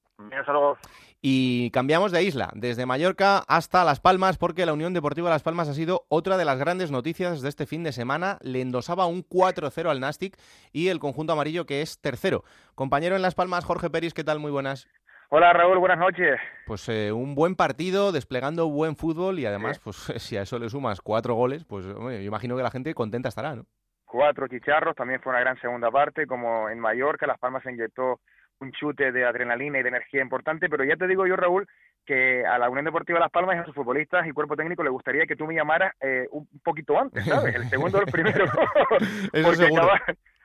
[1.22, 5.70] Y cambiamos de isla, desde Mallorca hasta Las Palmas, porque la Unión Deportiva Las Palmas
[5.70, 8.38] ha sido otra de las grandes noticias de este fin de semana.
[8.42, 10.38] Le endosaba un 4-0 al Nastic
[10.72, 12.44] y el conjunto amarillo que es tercero.
[12.76, 14.40] Compañero en Las Palmas, Jorge Peris, ¿qué tal?
[14.40, 14.88] Muy buenas.
[15.30, 16.40] Hola Raúl, buenas noches.
[16.66, 20.70] Pues eh, un buen partido, desplegando buen fútbol y además, pues si a eso le
[20.70, 23.66] sumas cuatro goles, pues yo imagino que la gente contenta estará, ¿no?
[24.06, 28.22] Cuatro chicharros, también fue una gran segunda parte, como en Mallorca, Las Palmas se inyectó
[28.60, 31.68] un chute de adrenalina y de energía importante, pero ya te digo yo, Raúl,
[32.06, 34.90] que a la Unión Deportiva Las Palmas y a sus futbolistas y cuerpo técnico le
[34.90, 37.56] gustaría que tú me llamaras eh, un poquito antes, ¿sabes?
[37.56, 38.46] El segundo o el primero.
[39.44, 40.02] porque, acabar,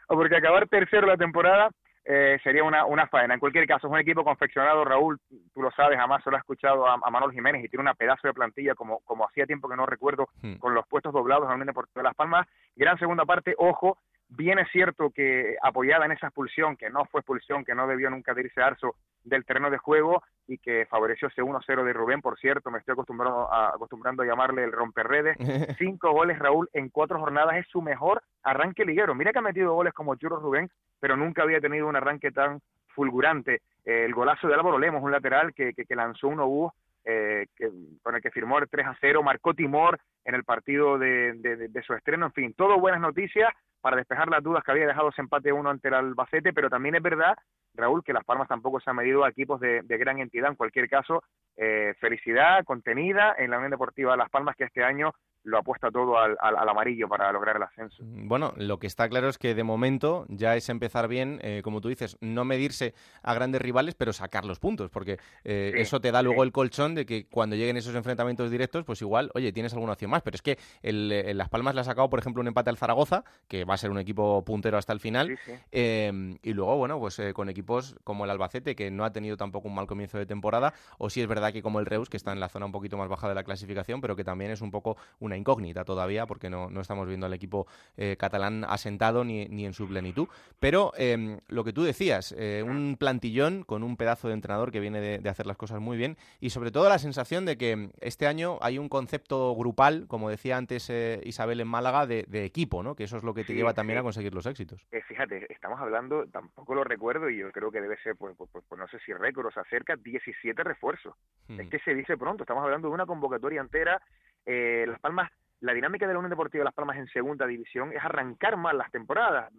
[0.07, 1.70] porque acabar tercero la temporada
[2.05, 3.35] eh, sería una, una faena.
[3.35, 5.20] En cualquier caso, es un equipo confeccionado, Raúl,
[5.55, 8.35] tú lo sabes, jamás solo he escuchado a, Manuel Jiménez y tiene una pedazo de
[8.35, 10.55] plantilla como, como hacía tiempo que no recuerdo, hmm.
[10.55, 12.48] con los puestos doblados a la Unión Deportiva Las Palmas.
[12.75, 13.98] Gran segunda parte, ojo,
[14.35, 18.09] Bien es cierto que apoyada en esa expulsión, que no fue expulsión, que no debió
[18.09, 22.21] nunca de irse Arzo del terreno de juego y que favoreció ese 1-0 de Rubén,
[22.23, 25.37] por cierto, me estoy acostumbrando a, acostumbrando a llamarle el romperredes.
[25.79, 29.14] Cinco goles, Raúl, en cuatro jornadas es su mejor arranque liguero.
[29.14, 32.61] Mira que ha metido goles como Churro Rubén, pero nunca había tenido un arranque tan
[32.95, 33.61] fulgurante.
[33.85, 36.73] Eh, el golazo de Álvaro Lemos, un lateral que, que, lanzó un obús
[37.05, 37.71] eh, que,
[38.03, 41.83] con el que firmó el 3 a 0, marcó Timor en el partido de, de,
[41.83, 43.51] su estreno, en fin, todo buenas noticias
[43.83, 46.95] para despejar las dudas que había dejado ese empate uno ante el Albacete, pero también
[46.95, 47.37] es verdad,
[47.75, 50.51] Raúl, que Las Palmas tampoco se ha medido a equipos de, gran entidad.
[50.51, 51.23] En cualquier caso,
[51.57, 55.12] eh, felicidad contenida en la Unión Deportiva Las Palmas, que este año
[55.45, 56.37] lo apuesta todo al,
[56.68, 58.03] amarillo para lograr el ascenso.
[58.07, 61.81] Bueno, lo que está claro es que de momento ya es empezar bien, eh, como
[61.81, 66.12] tú dices, no medirse a grandes rivales, pero sacar los puntos, porque eh, eso te
[66.12, 69.73] da luego el colchón de que cuando lleguen esos enfrentamientos directos, pues igual, oye, tienes
[69.73, 70.23] alguna opción más.
[70.23, 73.25] Pero es que el, Las Palmas le ha sacado, por ejemplo, un empate al Zaragoza,
[73.49, 75.39] que va a ser un equipo puntero hasta el final,
[75.71, 79.39] em, y luego, bueno, pues eh, con equipos como el Albacete, que no ha tenido
[79.39, 82.19] tampoco un mal comienzo de temporada, o si es verdad que como el Reus, que
[82.19, 84.61] está en la zona un poquito más baja de la clasificación, pero que también es
[84.61, 89.25] un poco un incógnita todavía porque no, no estamos viendo al equipo eh, catalán asentado
[89.25, 90.29] ni, ni, en su plenitud.
[90.61, 94.81] Pero em, lo que tú decías, eh, un plantillón con un pedazo de entrenador que
[94.81, 98.27] viene de, hacer las cosas muy bien y sobre todo la sensación de que este
[98.27, 100.93] año hay un concepto grupal, como decía antes
[101.25, 102.95] Isabel en Málaga, de, equipo, ¿no?
[102.95, 104.81] que eso es lo que te lleva también a conseguir los éxitos.
[105.07, 108.64] fíjate, estamos hablando, tampoco lo recuerdo y yo creo que debe ser, pues, pues, pues,
[108.68, 111.14] pues no sé si récord o se acerca, 17 refuerzos.
[111.48, 111.61] Hmm.
[111.61, 114.01] Es que se dice pronto, estamos hablando de una convocatoria entera
[114.44, 118.05] eh, Las Palmas, la dinámica de la Unión Deportiva Las Palmas en segunda división es
[118.05, 119.53] arrancar más las temporadas.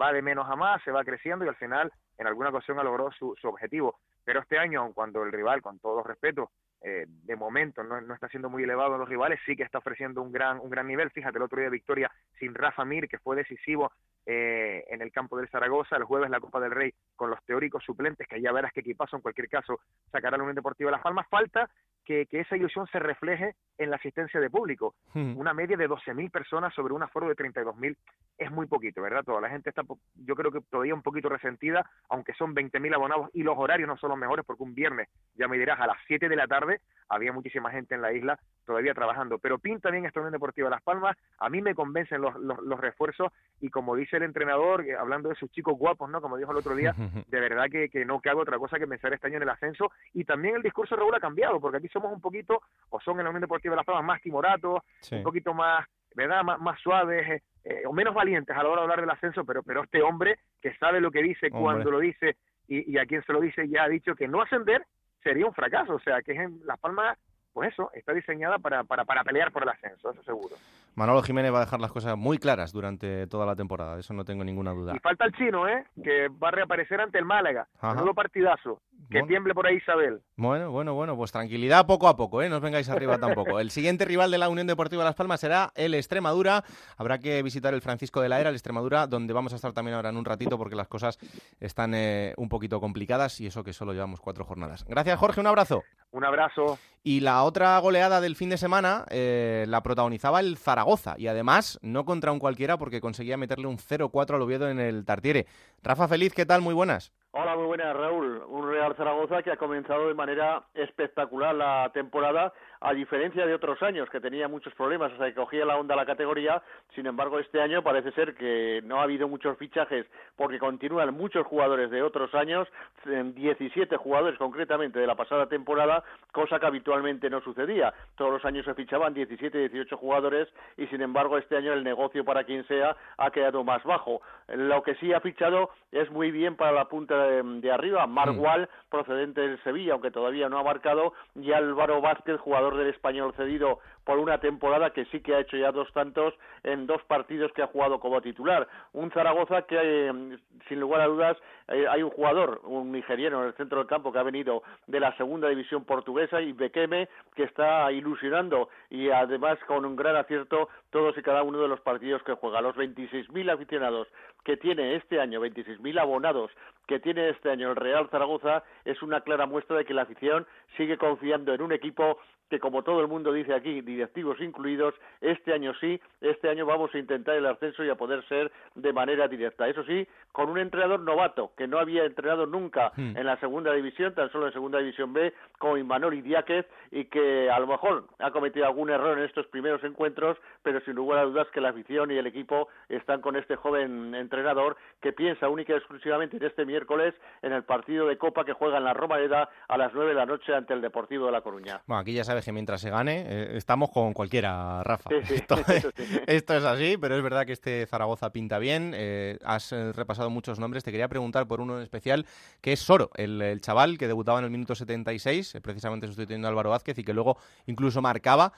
[0.00, 2.82] Va de menos a más, se va creciendo y al final en alguna ocasión ha
[2.82, 3.98] logrado su, su objetivo.
[4.24, 6.50] Pero este año, cuando el rival, con todo respeto,
[6.84, 10.20] eh, de momento no, no, está siendo muy elevado los rivales, sí que está ofreciendo
[10.20, 11.10] un gran, un gran nivel.
[11.10, 13.92] Fíjate, el otro día victoria sin Rafa Mir, que fue decisivo
[14.26, 17.84] eh, en el campo del Zaragoza, el jueves la Copa del Rey con los teóricos
[17.84, 21.28] suplentes, que ya verás que equipazo en cualquier caso sacará la Unión Deportiva Las Palmas.
[21.28, 21.70] Falta
[22.04, 24.94] que, esa ilusión se refleje en la asistencia de público.
[25.14, 25.36] Hmm.
[25.36, 27.96] Una media de 12.000 personas sobre un aforo de 32.000
[28.38, 29.24] es muy poquito, ¿verdad?
[29.24, 29.82] Toda la gente está,
[30.14, 33.96] yo creo que todavía un poquito resentida, aunque son 20.000 abonados y los horarios no
[33.96, 36.80] son los mejores porque un viernes, ya me dirás, a las 7 de la tarde
[37.08, 39.38] había muchísima gente en la isla todavía trabajando.
[39.38, 43.32] Pero pinta bien esta Unión Deportiva Las Palmas, a mí me convencen los, los, refuerzos
[43.60, 46.20] y como dice el entrenador, eh, hablando de sus chicos guapos, ¿no?
[46.20, 46.94] Como dijo el otro día,
[47.28, 49.90] de verdad que, que no cabe otra cosa que pensar este año en el ascenso
[50.12, 53.18] y también el discurso de Raúl ha cambiado, porque aquí somos un poquito, o son
[53.18, 56.42] en la Unión Deportiva Las Palmas más timoratos, un poquito más, ¿verdad?
[56.42, 59.44] Más, más suaves, eh, eh, o menos valientes a la hora de hablar del ascenso,
[59.44, 63.06] pero, pero este hombre que sabe lo que dice, cuando lo dice y, y a
[63.06, 64.84] quien se lo dice, ya ha dicho que no ascender
[65.22, 67.18] sería un fracaso, o sea, que es en Las Palmas
[67.52, 70.56] pues eso, está diseñada para, para, para pelear por el ascenso, eso seguro.
[70.94, 74.24] Manolo Jiménez va a dejar las cosas muy claras durante toda la temporada, eso no
[74.24, 74.94] tengo ninguna duda.
[74.94, 75.86] Y falta el chino, ¿eh?
[76.02, 77.66] Que va a reaparecer ante el Málaga.
[77.82, 78.80] Nuevo partidazo.
[79.10, 80.22] Que tiemble por ahí Isabel.
[80.36, 82.48] Bueno, bueno, bueno, pues tranquilidad poco a poco, ¿eh?
[82.48, 83.60] No os vengáis arriba tampoco.
[83.60, 86.64] El siguiente rival de la Unión Deportiva Las Palmas será el Extremadura.
[86.96, 89.96] Habrá que visitar el Francisco de la Era, el Extremadura, donde vamos a estar también
[89.96, 91.18] ahora en un ratito porque las cosas
[91.60, 94.84] están eh, un poquito complicadas y eso que solo llevamos cuatro jornadas.
[94.88, 95.82] Gracias, Jorge, un abrazo.
[96.12, 96.78] Un abrazo.
[97.04, 101.78] Y la otra goleada del fin de semana eh, la protagonizaba el Zaragoza y además
[101.82, 105.46] no contra un cualquiera porque conseguía meterle un 0-4 al Oviedo en el Tartiere.
[105.82, 106.62] Rafa Feliz, ¿qué tal?
[106.62, 107.12] Muy buenas.
[107.34, 108.42] Hola, muy buenas, Raúl.
[108.46, 113.82] Un Real Zaragoza que ha comenzado de manera espectacular la temporada, a diferencia de otros
[113.82, 116.62] años que tenía muchos problemas hasta que cogía la onda la categoría.
[116.94, 120.04] Sin embargo, este año parece ser que no ha habido muchos fichajes
[120.36, 122.68] porque continúan muchos jugadores de otros años,
[123.06, 127.94] 17 jugadores concretamente de la pasada temporada, cosa que habitualmente no sucedía.
[128.14, 132.26] Todos los años se fichaban 17, 18 jugadores y sin embargo este año el negocio
[132.26, 134.20] para quien sea ha quedado más bajo.
[134.48, 138.68] Lo que sí ha fichado es muy bien para la punta de, arriba, Mark Wall,
[138.90, 143.78] procedente del Sevilla, aunque todavía no ha marcado, y Álvaro Vázquez, jugador del español cedido
[144.04, 147.62] por una temporada que sí que ha hecho ya dos tantos en dos partidos que
[147.62, 148.66] ha jugado como titular.
[148.92, 151.36] Un Zaragoza que, eh, sin lugar a dudas,
[151.68, 154.98] eh, hay un jugador, un nigeriano en el centro del campo que ha venido de
[154.98, 160.68] la segunda división portuguesa y Bekeme que está ilusionando y además con un gran acierto
[160.90, 162.60] todos y cada uno de los partidos que juega.
[162.60, 164.08] Los 26.000 aficionados
[164.44, 166.50] que tiene este año, 26.000 abonados
[166.86, 170.46] que tiene este año el Real Zaragoza es una clara muestra de que la afición
[170.76, 172.18] sigue confiando en un equipo
[172.52, 176.94] que como todo el mundo dice aquí, directivos incluidos, este año sí, este año vamos
[176.94, 179.66] a intentar el ascenso y a poder ser de manera directa.
[179.68, 183.16] Eso sí, con un entrenador novato, que no había entrenado nunca hmm.
[183.16, 187.50] en la segunda división, tan solo en segunda división B, como Imanol Idiáquez, y que
[187.50, 191.24] a lo mejor ha cometido algún error en estos primeros encuentros, pero sin lugar a
[191.24, 195.72] dudas que la afición y el equipo están con este joven entrenador que piensa única
[195.72, 199.50] y exclusivamente en este miércoles en el partido de Copa que juega en la Romareda
[199.68, 201.82] a las nueve de la noche ante el Deportivo de La Coruña.
[201.86, 205.10] Bueno, aquí ya sabes que mientras se gane, eh, estamos con cualquiera, Rafa.
[206.26, 208.92] esto, es, así, pero es verdad que este Zaragoza pinta bien.
[208.94, 210.82] Eh, has eh, repasado muchos nombres.
[210.82, 212.24] Te quería preguntar por uno en especial,
[212.62, 216.70] que es Soro, el, chaval que debutaba en el minuto 76, precisamente sustituyendo a Álvaro
[216.70, 218.52] Vázquez y que luego incluso marcaba.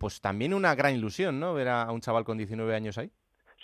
[0.00, 1.54] pues también una gran ilusión, ¿no?
[1.54, 3.12] Ver a un chaval con 19 años ahí.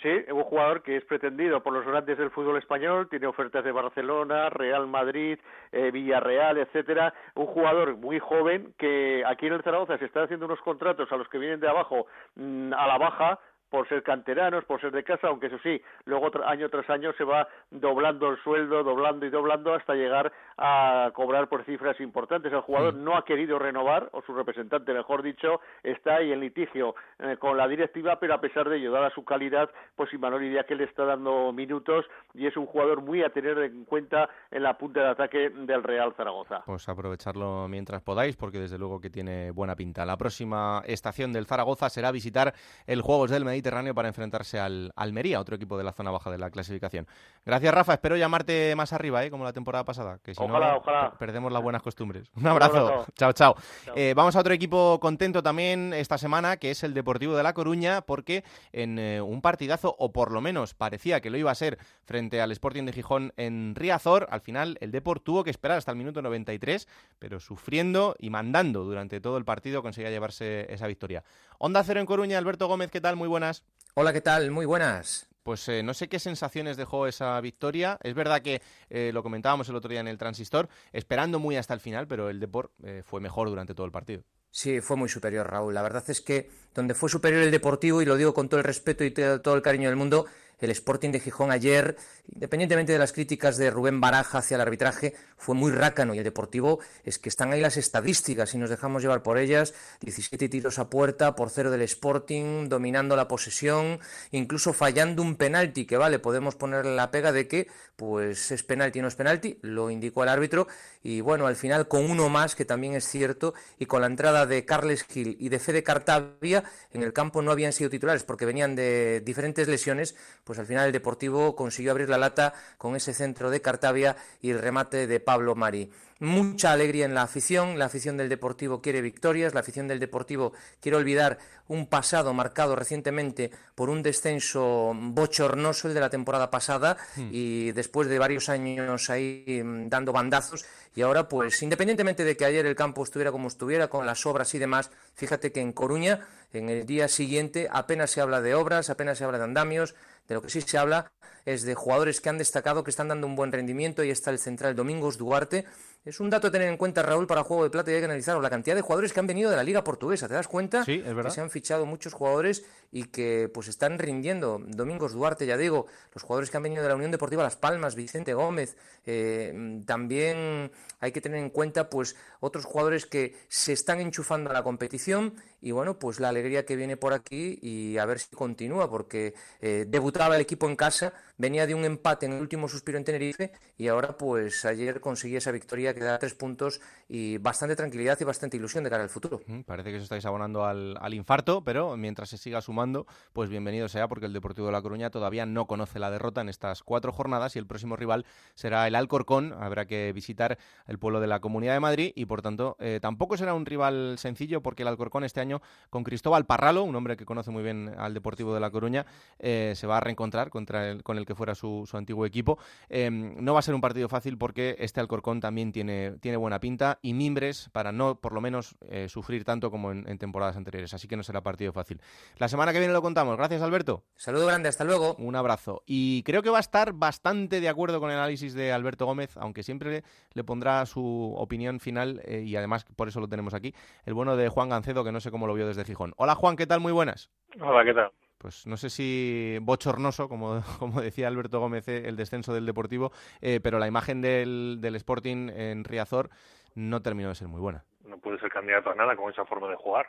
[0.01, 3.71] Sí, un jugador que es pretendido por los grandes del fútbol español, tiene ofertas de
[3.71, 5.37] Barcelona, Real Madrid,
[5.71, 7.13] eh, Villarreal, etcétera.
[7.35, 11.15] Un jugador muy joven que aquí en el Zaragoza se está haciendo unos contratos a
[11.15, 13.39] los que vienen de abajo mm, a la baja
[13.73, 17.23] por ser canteranos, por ser de casa, aunque eso sí, luego año tras año se
[17.23, 22.53] va doblando el sueldo, doblando y doblando hasta llegar a cobrar por cifras importantes.
[22.53, 23.03] El jugador mm.
[23.03, 27.57] no ha querido renovar, o su representante, mejor dicho, está ahí en litigio eh, con
[27.57, 31.05] la directiva, pero a pesar de ello, dada su calidad, pues Imanol que le está
[31.05, 32.05] dando minutos
[32.35, 35.81] y es un jugador muy a tener en cuenta en la punta de ataque del
[35.81, 36.61] Real Zaragoza.
[36.67, 40.05] Pues aprovecharlo mientras podáis, porque desde luego que tiene buena pinta.
[40.05, 42.53] La próxima estación del Zaragoza será visitar
[42.85, 46.37] el Juegos del Mediterráneo para enfrentarse al Almería, otro equipo de la zona baja de
[46.37, 47.07] la clasificación.
[47.45, 47.93] Gracias, Rafa.
[47.93, 49.31] Espero llamarte más arriba, ¿eh?
[49.31, 50.81] como la temporada pasada, que si no
[51.17, 52.29] perdemos las buenas costumbres.
[52.35, 53.05] Un abrazo.
[53.15, 53.55] chao, chao.
[53.95, 57.53] Eh, vamos a otro equipo contento también esta semana, que es el Deportivo de La
[57.53, 61.55] Coruña, porque en eh, un partidazo, o por lo menos parecía que lo iba a
[61.55, 65.77] ser frente al Sporting de Gijón en Riazor, al final el Deport tuvo que esperar
[65.77, 66.87] hasta el minuto 93,
[67.19, 71.23] pero sufriendo y mandando durante todo el partido conseguía llevarse esa victoria.
[71.57, 73.15] Onda Cero en Coruña, Alberto Gómez, ¿qué tal?
[73.15, 73.52] Muy buenas.
[73.95, 74.49] Hola, ¿qué tal?
[74.49, 75.27] Muy buenas.
[75.43, 77.99] Pues eh, no sé qué sensaciones dejó esa victoria.
[78.01, 81.73] Es verdad que eh, lo comentábamos el otro día en el Transistor, esperando muy hasta
[81.73, 84.23] el final, pero el Deport eh, fue mejor durante todo el partido.
[84.49, 85.73] Sí, fue muy superior, Raúl.
[85.73, 88.63] La verdad es que donde fue superior el Deportivo, y lo digo con todo el
[88.63, 90.27] respeto y todo el cariño del mundo,
[90.59, 91.97] el Sporting de Gijón ayer,
[92.33, 96.13] independientemente de las críticas de Rubén Baraja hacia el arbitraje, fue muy rácano.
[96.13, 99.73] Y el Deportivo es que están ahí las estadísticas y nos dejamos llevar por ellas,
[100.01, 103.99] 17 tiros a puerta por cero del Sporting, dominando la posesión,
[104.31, 109.01] incluso fallando un penalti que vale, podemos ponerle la pega de que pues es penalti
[109.01, 110.67] no es penalti, lo indicó el árbitro.
[111.03, 114.45] Y bueno, al final con uno más que también es cierto y con la entrada
[114.45, 118.45] de Carles Gil y de Fede Cartavia en el campo no habían sido titulares porque
[118.45, 123.13] venían de diferentes lesiones, pues al final el Deportivo consiguió abrir la lata con ese
[123.13, 125.89] centro de Cartavia y el remate de Pablo Mari
[126.23, 130.53] mucha alegría en la afición, la afición del Deportivo quiere victorias, la afición del Deportivo
[130.79, 131.37] quiere olvidar
[131.67, 137.29] un pasado marcado recientemente por un descenso bochornoso el de la temporada pasada hmm.
[137.31, 140.65] y después de varios años ahí mm, dando bandazos
[140.95, 144.53] y ahora pues independientemente de que ayer el campo estuviera como estuviera con las obras
[144.53, 148.89] y demás, fíjate que en Coruña en el día siguiente apenas se habla de obras,
[148.89, 149.95] apenas se habla de andamios,
[150.27, 151.11] de lo que sí se habla
[151.45, 154.03] es de jugadores que han destacado, que están dando un buen rendimiento.
[154.03, 155.65] Y está el central Domingos Duarte
[156.05, 158.05] es un dato a tener en cuenta, Raúl, para Juego de Plata y hay que
[158.05, 158.41] analizarlo.
[158.41, 160.83] La cantidad de jugadores que han venido de la Liga Portuguesa, ¿te das cuenta?
[160.83, 161.29] Sí, es verdad.
[161.29, 164.61] Que se han fichado muchos jugadores y que pues están rindiendo.
[164.67, 167.95] Domingos Duarte, ya digo, los jugadores que han venido de la Unión Deportiva Las Palmas,
[167.95, 168.75] Vicente Gómez.
[169.05, 174.53] Eh, también hay que tener en cuenta pues otros jugadores que se están enchufando a
[174.53, 178.35] la competición y bueno, pues la alegría que viene por aquí y a ver si
[178.35, 181.13] continúa, porque eh, debutaba el equipo en casa,
[181.43, 185.39] venía de un empate en el último suspiro en Tenerife y ahora pues ayer conseguía
[185.39, 186.79] esa victoria que da tres puntos
[187.09, 189.41] y bastante tranquilidad y bastante ilusión de cara al futuro.
[189.65, 193.89] Parece que os estáis abonando al, al infarto, pero mientras se siga sumando, pues bienvenido
[193.89, 197.11] sea porque el Deportivo de La Coruña todavía no conoce la derrota en estas cuatro
[197.11, 198.25] jornadas y el próximo rival
[198.55, 202.41] será el Alcorcón, habrá que visitar el pueblo de la Comunidad de Madrid y por
[202.41, 206.85] tanto eh, tampoco será un rival sencillo porque el Alcorcón este año con Cristóbal Parralo,
[206.85, 209.05] un hombre que conoce muy bien al Deportivo de La Coruña,
[209.39, 212.57] eh, se va a reencontrar contra el, con el que fuera su, antiguo equipo.
[212.89, 216.59] Em, no va a ser un partido fácil porque este Alcorcón también tiene, tiene buena
[216.59, 220.93] pinta y mimbres para no, por lo menos, eh, sufrir tanto como en, temporadas anteriores.
[220.93, 222.01] Así que no será partido fácil.
[222.37, 223.37] La semana que viene lo contamos.
[223.37, 224.03] Gracias, Alberto.
[224.15, 225.15] Saludo grande, hasta luego.
[225.15, 225.83] Un abrazo.
[225.85, 229.37] Y creo que va a estar bastante de acuerdo con el análisis de Alberto Gómez,
[229.37, 230.03] aunque siempre
[230.33, 233.73] le, pondrá su opinión final eh, y además por eso lo tenemos aquí.
[234.05, 236.13] El bueno de Juan Gancedo, que no sé cómo lo vio desde Gijón.
[236.17, 236.79] Hola Juan, ¿qué tal?
[236.79, 237.31] Muy buenas.
[237.59, 238.11] Hola, ¿qué tal?
[238.43, 243.13] Pues no sé si bochornoso, como, como decía Alberto Gómez, eh, el descenso del Deportivo,
[243.41, 246.29] eh, pero la imagen del, del Sporting en Riazor
[246.75, 247.85] no terminó de ser muy buena.
[248.03, 250.07] No puede ser candidato a nada con esa forma de jugar.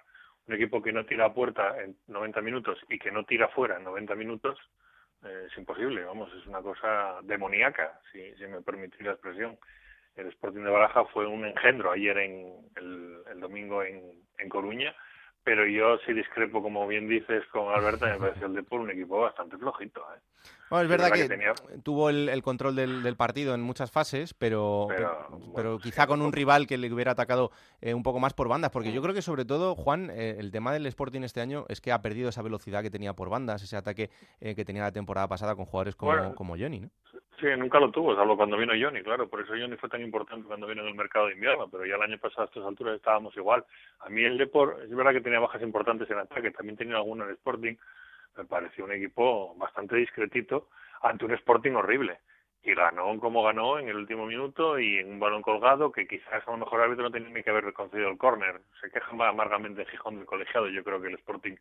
[0.48, 3.76] Un equipo que no tira a puerta en 90 minutos y que no tira fuera
[3.76, 4.58] en 90 minutos
[5.24, 8.18] eh, es imposible, vamos, es una cosa demoníaca, si,
[8.48, 9.56] me permitís la expresión.
[10.16, 14.02] El Sporting de Baraja fue un engendro ayer en el, el domingo en,
[14.38, 14.92] en Coruña
[15.44, 19.20] pero yo sí discrepo, como bien dices, con Alberto, me pareció el Depor un equipo
[19.20, 20.00] bastante flojito.
[20.00, 20.20] ¿eh?
[20.82, 21.28] Es verdad, que,
[21.82, 24.88] tuvo el, control del, partido en muchas fases, pero,
[25.54, 28.70] pero, quizá con un rival que le hubiera atacado eh, un poco más por bandas,
[28.70, 31.80] porque yo creo que sobre todo, Juan, eh, el tema del Sporting este año es
[31.80, 34.92] que ha perdido esa velocidad que tenía por bandas, ese ataque eh, que tenía la
[34.92, 36.90] temporada pasada con jugadores como, como Johnny, ¿no?
[37.40, 39.28] Sí, nunca lo tuvo, salvo cuando vino Johnny, claro.
[39.28, 41.96] Por eso Johnny fue tan importante cuando vino en el mercado de invierno, pero ya
[41.96, 43.64] el año pasado a estas alturas estábamos igual.
[44.00, 47.24] A mí el Depor, es verdad que tenía bajas importantes en ataque, también tenía alguna
[47.24, 47.74] en el Sporting,
[48.36, 50.68] me pareció un equipo bastante discretito
[51.02, 52.20] ante un Sporting horrible.
[52.62, 56.46] Y ganó como ganó en el último minuto y en un balón colgado que quizás
[56.48, 58.62] a lo mejor el árbitro no tenía ni que haber concedido el córner.
[58.80, 60.68] Se queja amargamente Gijón del colegiado.
[60.68, 61.56] Yo creo que el Sporting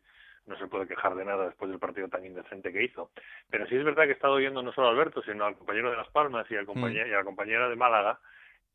[0.46, 3.10] no se puede quejar de nada después del partido tan indecente que hizo.
[3.50, 5.90] Pero sí es verdad que he estado oyendo no solo a Alberto, sino al compañero
[5.90, 7.10] de Las Palmas y, al compañero, mm.
[7.10, 8.18] y a la compañera de Málaga,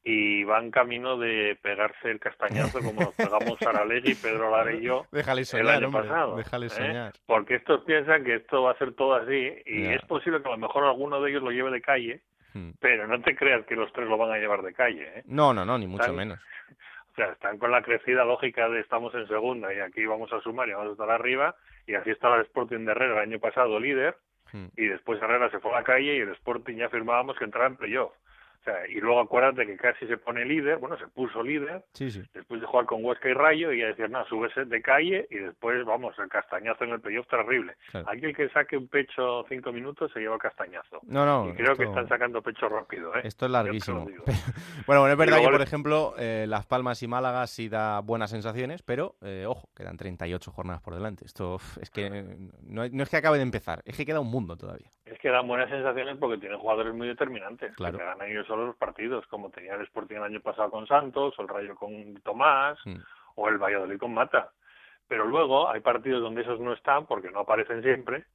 [0.04, 5.06] y van camino de pegarse el castañazo como nos pegamos Saralegui, Pedro Lara y yo
[5.12, 6.38] el año pasado.
[6.38, 6.70] Déjale ¿eh?
[6.70, 7.14] soñar.
[7.26, 10.52] Porque estos piensan que esto va a ser todo así y es posible que a
[10.52, 12.22] lo mejor alguno de ellos lo lleve de calle,
[12.54, 12.72] hmm.
[12.80, 15.20] pero no te creas que los tres lo van a llevar de calle.
[15.20, 15.24] ¿eh?
[15.26, 16.40] No, no, no, ni mucho menos.
[17.12, 20.40] O sea, están con la crecida lógica de estamos en segunda y aquí vamos a
[20.40, 21.54] sumar y vamos a estar arriba
[21.86, 24.16] y así estaba el Sporting de Herrera el año pasado líder
[24.54, 24.68] hmm.
[24.78, 27.68] y después Herrera se fue a la calle y el Sporting ya firmábamos que entraba
[27.68, 28.14] en playoff.
[28.60, 32.60] O sea, y luego acuérdate que casi se pone líder, bueno, se puso líder, después
[32.60, 35.86] de jugar con Huesca y Rayo, y ya decir, no, súbese de calle, y después,
[35.86, 37.76] vamos, el castañazo en el playoff terrible.
[37.94, 41.00] Aquí el que saque un pecho cinco minutos se lleva castañazo.
[41.04, 41.50] No, no.
[41.50, 43.22] Y creo que están sacando pecho rápido, ¿eh?
[43.24, 44.06] Esto es larguísimo.
[44.86, 48.30] bueno, bueno, es verdad que, por ejemplo, eh, Las Palmas y Málaga sí da buenas
[48.30, 51.26] sensaciones, pero, eh, ojo, quedan 38 jornadas por delante.
[51.26, 52.10] Esto es que
[52.64, 54.90] no, es que acabe de empezar, es que queda un mundo todavía.
[55.10, 57.76] Es que dan buenas sensaciones porque tienen jugadores muy determinantes.
[57.76, 57.98] Claro.
[57.98, 61.34] Que ganan ellos solo los partidos, como tenía el Sporting el año pasado con Santos,
[61.38, 62.98] o el Rayo con Tomás, mm.
[63.36, 64.52] o el Valladolid con Mata.
[65.08, 68.26] Pero luego hay partidos donde esos no están porque no aparecen siempre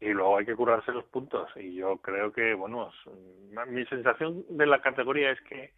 [0.00, 1.50] y luego hay que curarse los puntos.
[1.56, 2.90] Y yo creo que, bueno,
[3.68, 5.72] mi sensación de la categoría es que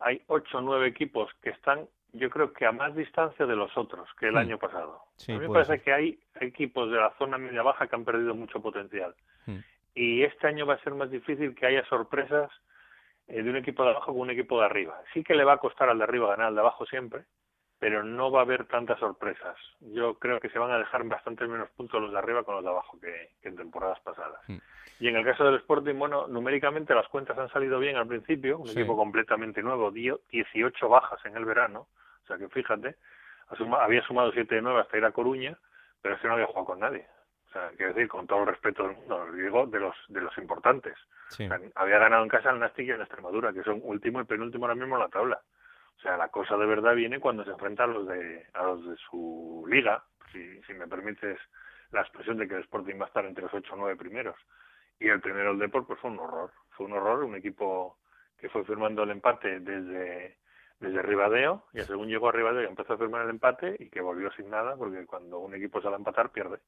[0.00, 3.76] hay ocho o nueve equipos que están, yo creo que a más distancia de los
[3.76, 4.38] otros que el hmm.
[4.38, 5.02] año pasado.
[5.28, 8.60] a mí me parece que hay equipos de la zona media-baja que han perdido mucho
[8.60, 9.14] potencial.
[9.46, 9.58] Hmm.
[9.94, 12.50] Y este año va a ser más difícil que haya sorpresas
[13.26, 15.00] eh, de un equipo de abajo con un equipo de arriba.
[15.12, 17.24] Sí que le va a costar al de arriba ganar al de abajo siempre,
[17.78, 19.56] pero no va a haber tantas sorpresas.
[19.80, 22.64] Yo creo que se van a dejar bastante menos puntos los de arriba con los
[22.64, 24.40] de abajo que, en temporadas pasadas.
[24.48, 24.58] Hmm.
[25.00, 28.58] Y en el caso del Sporting, bueno, numéricamente las cuentas han salido bien al principio,
[28.58, 31.86] un equipo completamente nuevo, dio 18 bajas en el verano,
[32.24, 32.96] o sea que fíjate,
[33.78, 35.56] había sumado 7 de 9 hasta ir a Coruña,
[36.02, 37.06] pero es que no había jugado con nadie.
[37.48, 40.36] O sea, quiero decir, con todo el respeto del mundo, digo de los, de los
[40.36, 40.94] importantes.
[41.74, 44.74] había ganado en casa el Nastic y en Extremadura, que son último y penúltimo ahora
[44.74, 45.40] mismo en la tabla.
[45.96, 48.84] O sea, la cosa de verdad viene cuando se enfrenta a los de, a los
[48.86, 51.38] de su liga, si, si me permites
[51.90, 54.36] la expresión de que el Sporting va a estar entre los ocho o nueve primeros.
[55.00, 56.52] Y el primero, el Deport, pues fue un horror.
[56.70, 57.96] Fue un horror, un equipo
[58.36, 60.36] que fue firmando el empate desde,
[60.80, 64.30] desde Ribadeo, y según llegó a Ribadeo empezó a firmar el empate y que volvió
[64.32, 66.58] sin nada, porque cuando un equipo sale a empatar, pierde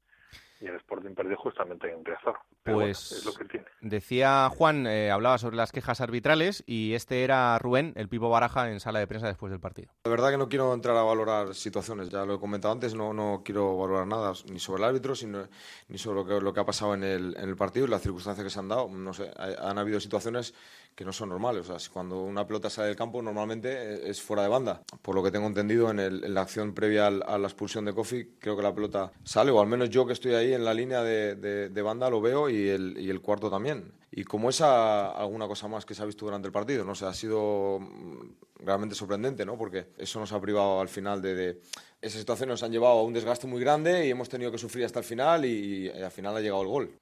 [0.61, 2.39] y el Sporting perdió justamente en Riazor.
[2.64, 3.66] pues es lo que tiene.
[3.81, 8.70] decía Juan, eh, hablaba sobre las quejas arbitrales y este era Rubén, el Pipo Baraja,
[8.70, 9.91] en sala de prensa después del partido.
[10.05, 13.14] De verdad que no quiero entrar a valorar situaciones, ya lo he comentado antes, no,
[13.14, 15.49] no quiero valorar nada ni sobre el árbitro sino,
[15.89, 18.03] ni sobre lo que, lo que ha pasado en el, en el partido y las
[18.03, 18.89] circunstancias que se han dado.
[18.89, 20.55] No sé, han habido situaciones
[20.95, 21.68] que no son normales.
[21.68, 24.82] O sea, cuando una pelota sale del campo normalmente es fuera de banda.
[25.03, 28.57] Por lo que tengo entendido en, la acción previa a la expulsión de Kofi, creo
[28.57, 31.82] que la pelota sale, o al menos yo que estoy ahí en la línea de,
[31.82, 33.93] banda lo veo y el, y cuarto también.
[34.11, 37.07] Y como esa, alguna cosa más que se ha visto durante el partido, no sé,
[37.07, 39.57] ha sido mm, realmente sorprendente, ¿no?
[39.57, 41.61] Porque eso nos ha privado al final de,
[42.01, 44.84] esas situaciones nos han llevado a un desgaste muy grande y hemos tenido que sufrir
[44.84, 47.01] hasta el final y al final ha llegado el gol.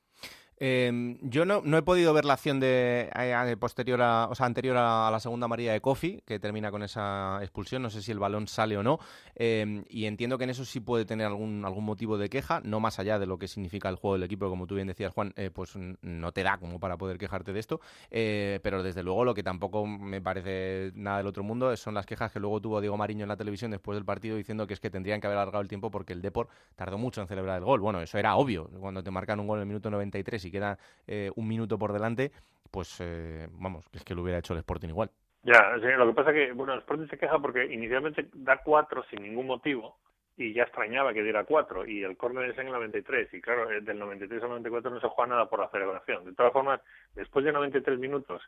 [0.60, 4.76] Em, yo no, no, he podido ver la acción de, eh, posterior o sea, anterior
[4.76, 7.82] a, la segunda María de Kofi, que termina con esa expulsión.
[7.82, 8.98] No sé si el balón sale o no.
[9.36, 12.80] Em, y entiendo que en eso sí puede tener algún, algún motivo de queja, no
[12.80, 15.32] más allá de lo que significa el juego del equipo, como tú bien decías, Juan,
[15.36, 17.80] eh, pues no te da como para poder quejarte de esto.
[18.10, 22.06] Eh, pero desde luego lo que tampoco me parece nada del otro mundo son las
[22.06, 24.80] quejas que luego tuvo Diego Mariño en la televisión después del partido diciendo que es
[24.80, 27.64] que tendrían que haber alargado el tiempo porque el Depor tardó mucho en celebrar el
[27.64, 27.80] gol.
[27.80, 28.68] Bueno, eso era obvio.
[28.80, 31.92] Cuando te marcan un gol en el minuto 93 y queda eh, un minuto por
[31.92, 32.32] delante,
[32.70, 35.10] pues eh, vamos, que es que lo hubiera hecho el Sporting igual.
[35.42, 39.22] Ya, lo que pasa que, bueno, el Sporting se queja porque inicialmente da cuatro sin
[39.22, 39.96] ningún motivo
[40.36, 43.70] y ya extrañaba que diera cuatro y el córner es en el 93 y claro,
[43.70, 46.24] eh, del 93 al 94 no se juega nada por la celebración.
[46.24, 46.80] De todas formas,
[47.14, 48.42] después de 93 minutos,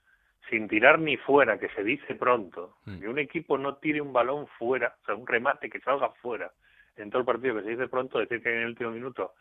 [0.49, 3.01] sin tirar ni fuera, que se dice pronto, mm.
[3.01, 6.53] que un equipo no tire un balón fuera, o sea, un remate que salga fuera
[6.97, 9.35] en todo el partido, que se dice pronto, decir que en el último minuto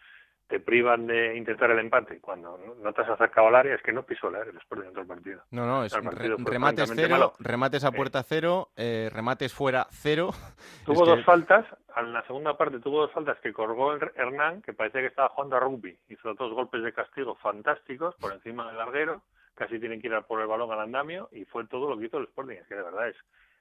[0.49, 3.93] te privan de intentar el empate cuando no te has acercado al área, es que
[3.93, 5.43] no pisó el área después de todo el partido.
[5.51, 5.93] No, no, es
[6.39, 10.31] remates cero, remates a puerta cero, eh, remates fuera cero.
[10.85, 15.01] Tuvo dos faltas, en la segunda parte tuvo dos faltas que colgó Hernán, que parecía
[15.01, 15.95] que estaba jugando a rugby.
[16.09, 19.21] Hizo dos golpes de castigo fantásticos por encima del larguero,
[19.53, 22.07] casi tienen que ir a por el balón al andamio, y fue todo lo que
[22.07, 22.55] hizo el Sporting.
[22.55, 23.17] Es que de verdad es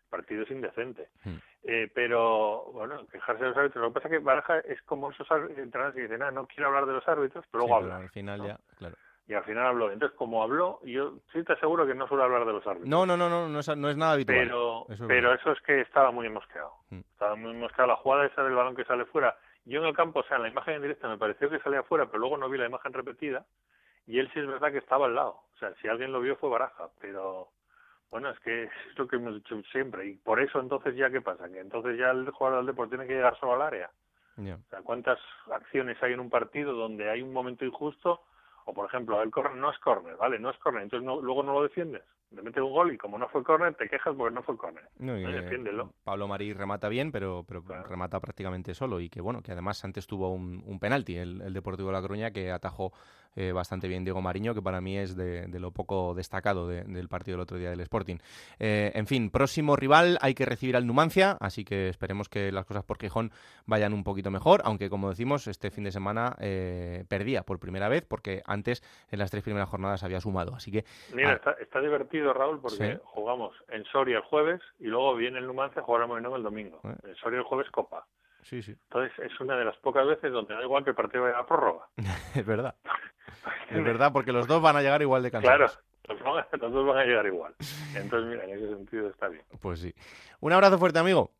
[0.09, 1.09] partido es indecente.
[1.24, 1.36] Hmm.
[1.64, 3.82] Eh, pero, bueno, quejarse de los árbitros.
[3.82, 6.68] Lo que pasa es que Baraja es como esos entrenadores que dicen, ah, no quiero
[6.68, 7.98] hablar de los árbitros, pero luego habla.
[7.98, 8.96] Al final ya, claro.
[9.26, 9.92] Y al final habló.
[9.92, 12.88] Entonces, como habló, yo sí te aseguro que no suele hablar de los árbitros.
[12.88, 14.38] No, no, no, no, no es, no es nada habitual.
[14.38, 16.72] Pero eso es, pero eso es que estaba muy mosqueado.
[16.88, 17.00] Hmm.
[17.00, 17.88] Estaba muy mosqueado.
[17.88, 19.36] La jugada esa del balón que sale fuera.
[19.66, 21.82] Yo en el campo, o sea, en la imagen en directa me pareció que salía
[21.82, 23.44] fuera, pero luego no vi la imagen repetida.
[24.06, 25.42] Y él sí es verdad que estaba al lado.
[25.54, 27.50] O sea, si alguien lo vio fue Baraja, pero
[28.11, 30.06] bueno, es que es lo que hemos dicho siempre.
[30.06, 33.06] Y por eso entonces ya qué pasa, que entonces ya el jugador del deporte tiene
[33.06, 33.90] que llegar solo al área.
[34.38, 35.18] O sea, ¿cuántas
[35.52, 38.22] acciones hay en un partido donde hay un momento injusto?
[38.66, 40.38] O por ejemplo, el corner no es corner, ¿vale?
[40.38, 43.18] No es corner, entonces no, luego no lo defiendes le mete un gol y como
[43.18, 44.85] no fue córner te quejas porque no fue córner.
[44.99, 49.85] No, Pablo Marí remata bien, pero, pero remata prácticamente solo y que bueno, que además
[49.85, 52.93] antes tuvo un, un penalti el, el, Deportivo de La Coruña que atajó
[53.37, 57.37] eh, bastante bien Diego Mariño, que para mí es de, lo poco destacado del partido
[57.37, 58.16] del otro día del Sporting.
[58.59, 62.64] Eh, en fin, próximo rival hay que recibir al Numancia, así que esperemos que las
[62.64, 63.31] cosas por Quijón
[63.64, 67.89] vayan un poquito mejor, aunque como decimos, este fin de semana eh, perdía por primera
[67.89, 70.85] vez porque antes en las tres primeras jornadas había sumado, así que...
[71.14, 75.46] Mira, está, está divertido Raúl, porque jugamos en Soria el jueves y luego viene el
[75.46, 76.80] Numancia a jugar a Molinón el domingo.
[76.84, 77.08] Eh.
[77.08, 78.06] En Soria el jueves Copa.
[78.42, 78.72] Sí, sí.
[78.72, 81.46] Entonces es una de las pocas veces donde da igual que el partido vaya a
[81.46, 81.86] prórroga.
[82.34, 82.74] es verdad.
[83.70, 85.78] es verdad, porque los dos van a llegar igual de cansados.
[86.06, 87.54] Claro, los dos van a llegar igual.
[87.94, 89.44] Entonces, mira, en ese sentido está bien.
[89.60, 89.94] Pues sí.
[90.40, 91.30] Un abrazo fuerte, amigo.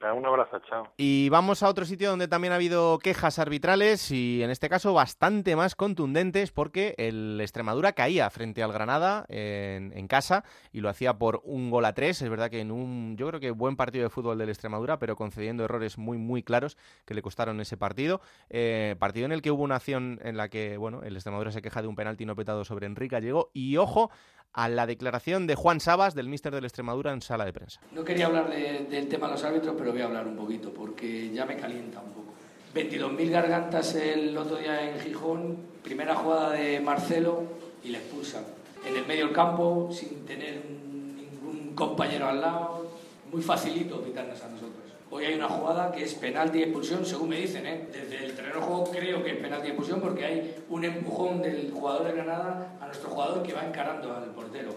[0.00, 0.92] Un abrazo, chao.
[0.98, 4.92] Y vamos a otro sitio donde también ha habido quejas arbitrales y en este caso
[4.92, 11.14] bastante más contundentes porque el Extremadura caía frente al Granada en, casa y lo hacía
[11.14, 12.20] por un gol a tres.
[12.20, 15.16] Es verdad que en un, yo creo que buen partido de fútbol del Extremadura, pero
[15.16, 16.76] concediendo errores muy, muy claros
[17.06, 18.20] que le costaron ese partido.
[18.50, 21.62] Eh, partido en el que hubo una acción en la que, bueno, el Extremadura se
[21.62, 24.10] queja de un penalti no petado sobre Enrique Gallego y ojo
[24.56, 27.80] a la declaración de Juan Sabas, del míster del Extremadura, en sala de prensa.
[27.92, 31.30] No quería hablar del tema de los árbitros, pero voy a hablar un poquito, porque
[31.30, 32.34] ya me calienta un poco.
[32.74, 37.42] 22.000 gargantas el otro día en Gijón, primera jugada de Marcelo
[37.82, 38.44] y le expulsan.
[38.86, 42.90] En el medio del campo, sin tener ningún compañero al lado,
[43.32, 44.86] muy facilito quitarnos a nosotros.
[45.08, 47.64] Hoy hay una jugada que es penalti y expulsión, según me dicen.
[47.64, 47.86] ¿eh?
[47.92, 51.40] Desde el terreno de juego creo que es penalti y expulsión porque hay un empujón
[51.40, 54.70] del jugador de Granada a nuestro jugador que va encarando al portero.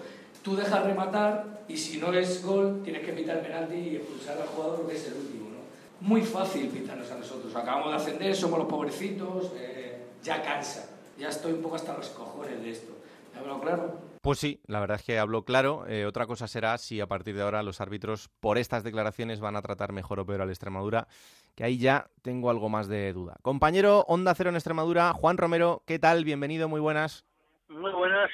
[0.44, 4.38] Tú dejas rematar y si no es gol tienes que pitar el penalti y expulsar
[4.38, 5.50] al jugador que es el último.
[5.50, 6.08] ¿no?
[6.08, 7.56] Muy fácil pitarnos a nosotros.
[7.56, 10.98] Acabamos de ascender, somos los pobrecitos, eh, ya cansa.
[11.18, 12.94] Ya estoy un poco hasta los cojones de esto.
[13.34, 14.10] ¿Me hablo claro?
[14.22, 15.86] Pues sí, la verdad es que habló claro.
[15.88, 19.56] Eh, otra cosa será si a partir de ahora los árbitros, por estas declaraciones, van
[19.56, 21.08] a tratar mejor o peor al Extremadura,
[21.56, 23.38] que ahí ya tengo algo más de duda.
[23.42, 26.24] Compañero Onda Cero en Extremadura, Juan Romero, ¿qué tal?
[26.24, 27.26] Bienvenido, muy buenas.
[27.70, 28.30] Muy buenas.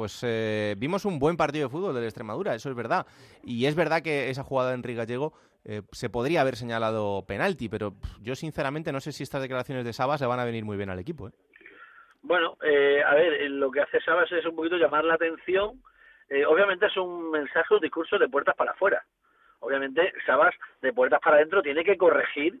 [0.00, 3.06] Pues eh, vimos un buen partido de fútbol del Extremadura, eso es verdad.
[3.44, 7.68] Y es verdad que esa jugada de Enrique Gallego eh, se podría haber señalado penalti,
[7.68, 7.92] pero
[8.22, 10.88] yo sinceramente no sé si estas declaraciones de Sabas le van a venir muy bien
[10.88, 11.28] al equipo.
[11.28, 11.32] ¿eh?
[12.22, 15.82] Bueno, eh, a ver, lo que hace Sabas es un poquito llamar la atención.
[16.30, 19.04] Eh, obviamente es un mensaje, un discurso de puertas para afuera.
[19.58, 22.58] Obviamente Sabas de puertas para adentro tiene que corregir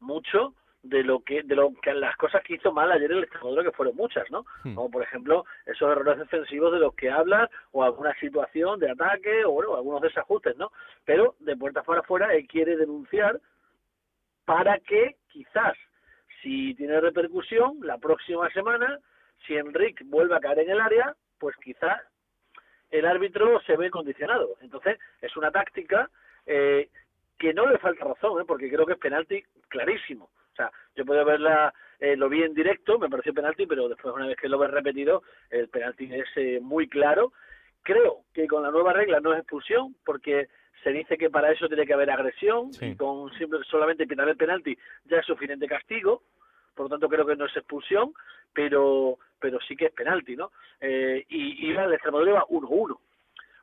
[0.00, 0.54] mucho
[0.88, 3.72] de lo que de lo que las cosas que hizo mal ayer el Extremadura que
[3.72, 4.74] fueron muchas no hmm.
[4.74, 9.44] como por ejemplo esos errores defensivos de los que habla o alguna situación de ataque
[9.44, 10.70] o bueno algunos desajustes no
[11.04, 13.40] pero de puertas para afuera él quiere denunciar
[14.44, 15.76] para que quizás
[16.42, 18.98] si tiene repercusión, la próxima semana,
[19.46, 22.02] si Enrique vuelve a caer en el área, pues quizá
[22.90, 24.56] el árbitro se ve condicionado.
[24.60, 26.10] Entonces, es una táctica
[26.46, 26.88] eh,
[27.38, 28.44] que no le falta razón, ¿eh?
[28.46, 30.30] porque creo que es penalti clarísimo.
[30.58, 34.12] O sea, yo puedo verla, eh, lo vi en directo, me pareció penalti, pero después,
[34.12, 37.32] una vez que lo ves repetido, el penalti es eh, muy claro.
[37.84, 40.48] Creo que con la nueva regla no es expulsión, porque
[40.82, 44.36] se dice que para eso tiene que haber agresión y con simple, solamente pitar el
[44.36, 46.22] penalti ya es suficiente castigo
[46.74, 48.12] por lo tanto creo que no es expulsión
[48.52, 52.96] pero pero sí que es penalti no eh, y, y el Extremadura iba 1-1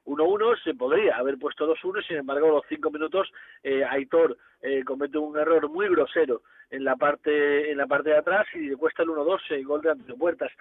[0.05, 3.31] 1-1 se podría haber puesto 2-1 sin embargo a los cinco minutos
[3.63, 8.17] eh, Aitor eh, comete un error muy grosero en la parte en la parte de
[8.17, 10.51] atrás y le cuesta el 1-2 el gol de Antonio Puertas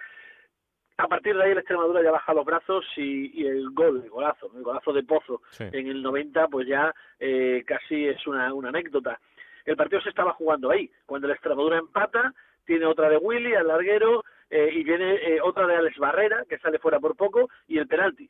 [0.97, 4.49] a partir de ahí el Extremadura ya baja los brazos y, el gol, el golazo,
[4.55, 9.19] el golazo de Pozo en el 90, pues ya eh, casi es una, una anécdota.
[9.65, 12.33] El partido se estaba jugando ahí, cuando el Extremadura empata,
[12.65, 16.59] tiene otra de Willy al larguero eh, y viene eh, otra de Alex Barrera, que
[16.59, 18.29] sale fuera por poco, y el penalti.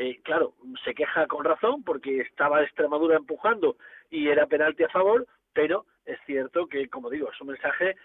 [0.00, 3.78] Eh, claro, se queja con razón porque estaba Extremadura empujando
[4.10, 7.96] y era penalti a favor, pero es cierto que, como digo, es un mensaje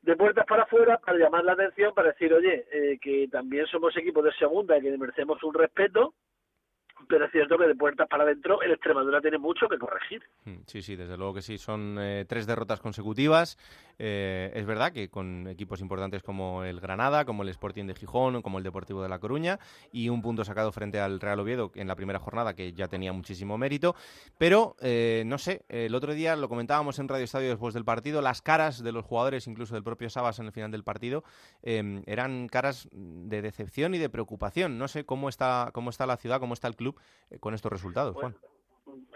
[0.00, 3.94] de puertas para afuera para llamar la atención, para decir, oye, eh, que también somos
[3.98, 6.14] equipos de segunda y que merecemos un respeto
[7.08, 10.22] pero es cierto que de puertas para adentro el Extremadura tiene mucho que corregir.
[10.44, 11.58] Mm, sí, sí, desde luego que sí.
[11.58, 13.58] Son eh, tres derrotas consecutivas.
[13.98, 18.42] Eh, es verdad que con equipos importantes como el Granada, como el Sporting de Gijón,
[18.42, 19.58] como el Deportivo de La Coruña,
[19.92, 23.12] y un punto sacado frente al Real Oviedo en la primera jornada, que ya tenía
[23.12, 23.94] muchísimo mérito.
[24.38, 28.22] Pero, eh, no sé, el otro día lo comentábamos en Radio Estadio después del partido,
[28.22, 31.24] las caras de los jugadores, incluso del propio Sabas en el final del partido,
[31.62, 34.78] eran caras de decepción y de preocupación.
[34.78, 36.89] No sé cómo está, cómo está la ciudad, cómo está el club
[37.30, 38.34] eh, con estos resultados, Juan.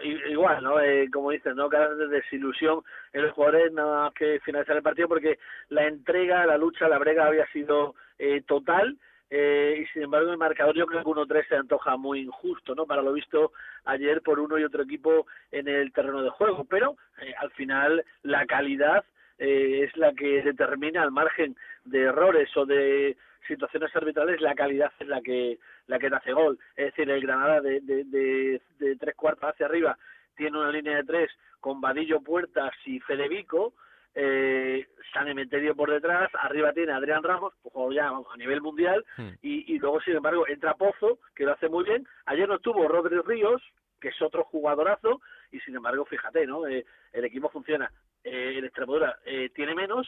[0.03, 0.79] igual, ¿no?
[0.79, 1.69] Eh, como dices, ¿no?
[1.69, 2.81] Cada de desilusión
[3.13, 6.97] en los jugadores nada más que finalizar el partido porque la entrega, la lucha, la
[6.97, 8.97] brega había sido eh, total
[9.29, 12.85] eh, y sin embargo el marcador yo creo que 1-3 se antoja muy injusto, ¿no?
[12.85, 13.51] Para lo visto
[13.85, 16.95] ayer por uno y otro equipo en el terreno de juego, pero
[17.39, 19.03] al final la calidad
[19.37, 23.17] es la que determina al margen de errores o de
[23.47, 27.21] situaciones arbitrales la calidad es la que la que te hace gol es decir el
[27.21, 29.97] Granada de, de, de, tres cuartos hacia arriba
[30.35, 33.73] tiene una línea de tres con Vadillo Puertas y Federico
[34.15, 39.29] eh, San Emeterio por detrás, arriba tiene Adrián Ramos, pues ya a nivel mundial, hmm.
[39.41, 42.07] y, y, luego, sin embargo, entra Pozo, que lo hace muy bien.
[42.25, 43.61] Ayer no estuvo Rodri Ríos,
[43.99, 45.21] que es otro jugadorazo,
[45.51, 46.67] y sin embargo, fíjate, ¿no?
[46.67, 47.91] Eh, el equipo funciona.
[48.23, 50.07] Eh, el Extremadura eh, tiene menos,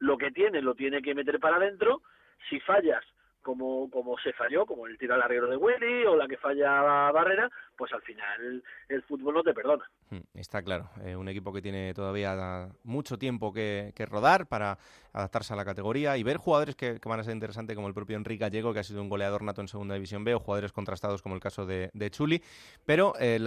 [0.00, 2.02] lo que tiene lo tiene que meter para adentro,
[2.48, 3.04] si fallas,
[3.42, 7.10] como, como se falló, como el tiro al larguero de Willy o la que falla
[7.10, 9.84] Barrera, pues al final el fútbol no te perdona.
[10.10, 14.78] Hmm, está claro, eh, un equipo que tiene todavía mucho tiempo que, rodar para
[15.12, 18.16] adaptarse a la categoría y ver jugadores que, van a ser interesantes como el propio
[18.16, 21.22] Enrique Gallego, que ha sido un goleador nato en Segunda División B, o jugadores contrastados
[21.22, 22.42] como el caso de, Chuli.
[22.84, 23.38] Pero eh,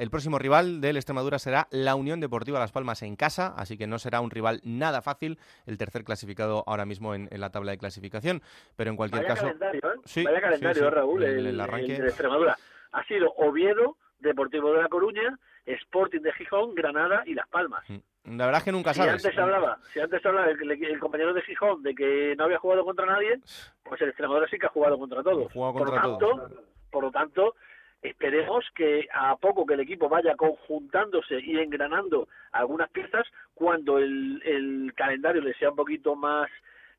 [0.00, 3.86] el próximo rival del Extremadura será la Unión Deportiva Las Palmas en casa, así que
[3.86, 7.78] no será un rival nada fácil, el tercer clasificado ahora mismo en, la tabla de
[7.78, 8.42] clasificación.
[8.76, 9.35] Pero en cualquier caso...
[9.36, 10.22] Calendario, ¿eh?
[10.24, 12.00] Vaya calendario, Raúl, el, arranque...
[12.00, 12.56] de Extremadura.
[12.92, 17.84] Ha sido Oviedo, Deportivo de La Coruña, Sporting de Gijón, Granada y Las Palmas.
[17.88, 19.22] Mm, la verdad es que nunca sabes.
[19.22, 22.84] Si antes hablaba, si antes hablaba el, compañero de Gijón de que no había jugado
[22.84, 23.40] contra nadie,
[23.82, 25.52] pues el Extremadura sí que ha jugado contra todos.
[25.52, 26.50] por, lo tanto,
[26.90, 27.54] por lo tanto,
[28.02, 34.42] esperemos que a poco que el equipo vaya conjuntándose y engranando algunas piezas, cuando el,
[34.44, 36.48] el calendario le sea un poquito más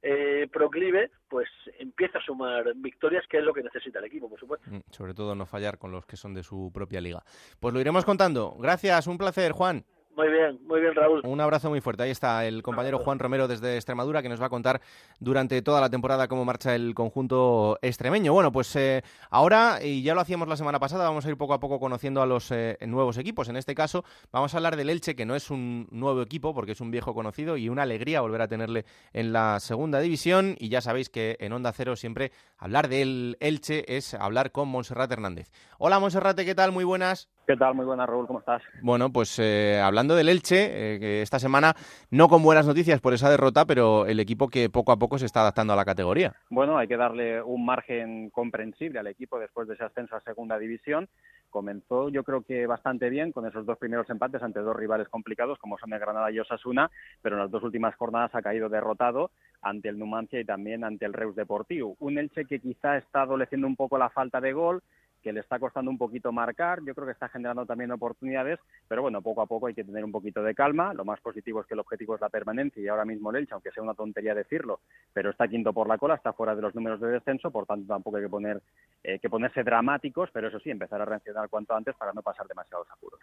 [0.01, 1.47] eh, proclive, pues
[1.79, 4.69] empieza a sumar victorias, que es lo que necesita el equipo, por supuesto.
[4.69, 7.23] Mm, sobre todo no fallar con los que son de su propia liga.
[7.59, 8.55] Pues lo iremos contando.
[8.59, 9.85] Gracias, un placer, Juan.
[10.17, 11.21] Muy bien, muy bien, Raúl.
[11.23, 12.01] Un abrazo muy fuerte.
[12.01, 14.81] Ahí está el compañero Juan Romero desde Extremadura que nos va a contar
[15.19, 18.33] durante toda la temporada cómo marcha el conjunto extremeño.
[18.33, 21.53] Bueno, pues eh, ahora, y ya lo hacíamos la semana pasada, vamos a ir poco
[21.53, 23.47] a poco conociendo a los eh, nuevos equipos.
[23.49, 26.71] En este caso, vamos a hablar del Elche, que no es un nuevo equipo porque
[26.71, 30.55] es un viejo conocido y una alegría volver a tenerle en la segunda división.
[30.57, 35.11] Y ya sabéis que en Onda Cero siempre hablar del Elche es hablar con Monserrat
[35.11, 35.51] Hernández.
[35.77, 36.71] Hola, Monserrate, ¿qué tal?
[36.71, 37.29] Muy buenas.
[37.47, 37.75] ¿Qué tal?
[37.75, 38.61] Muy buenas, Raúl, ¿cómo estás?
[38.81, 41.75] Bueno, pues eh, hablando del Elche, eh, que esta semana
[42.11, 45.25] no con buenas noticias por esa derrota, pero el equipo que poco a poco se
[45.25, 46.35] está adaptando a la categoría.
[46.49, 50.59] Bueno, hay que darle un margen comprensible al equipo después de ese ascenso a segunda
[50.59, 51.07] división.
[51.49, 55.57] Comenzó yo creo que bastante bien con esos dos primeros empates ante dos rivales complicados
[55.57, 56.91] como son el Granada y Osasuna,
[57.21, 59.31] pero en las dos últimas jornadas ha caído derrotado
[59.61, 61.95] ante el Numancia y también ante el Reus Deportivo.
[61.99, 64.83] Un Elche que quizá está adoleciendo un poco la falta de gol,
[65.27, 69.01] que le está costando un poquito marcar, yo creo que está generando también oportunidades, pero
[69.01, 71.67] bueno, poco a poco hay que tener un poquito de calma, lo más positivo es
[71.67, 74.33] que el objetivo es la permanencia y ahora mismo el Elche, aunque sea una tontería
[74.33, 74.79] decirlo,
[75.11, 77.93] pero está quinto por la cola, está fuera de los números de descenso, por tanto
[77.93, 78.61] tampoco hay que poner
[79.03, 82.47] eh, que ponerse dramáticos, pero eso sí, empezar a reaccionar cuanto antes para no pasar
[82.47, 83.19] demasiados apuros.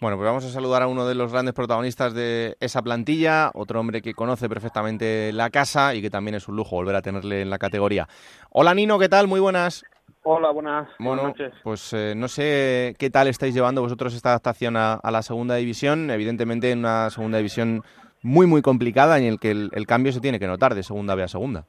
[0.00, 3.78] Bueno, pues vamos a saludar a uno de los grandes protagonistas de esa plantilla, otro
[3.78, 7.42] hombre que conoce perfectamente la casa y que también es un lujo volver a tenerle
[7.42, 8.08] en la categoría.
[8.50, 9.28] Hola Nino, ¿qué tal?
[9.28, 9.84] Muy buenas.
[10.26, 11.52] Hola, buenas, noches.
[11.62, 16.10] Pues eh, no sé qué tal estáis llevando vosotros esta adaptación a, la segunda división.
[16.10, 17.82] Evidentemente, en una segunda división
[18.22, 21.24] muy, muy complicada en el que el, cambio se tiene que notar de segunda B
[21.24, 21.66] a segunda.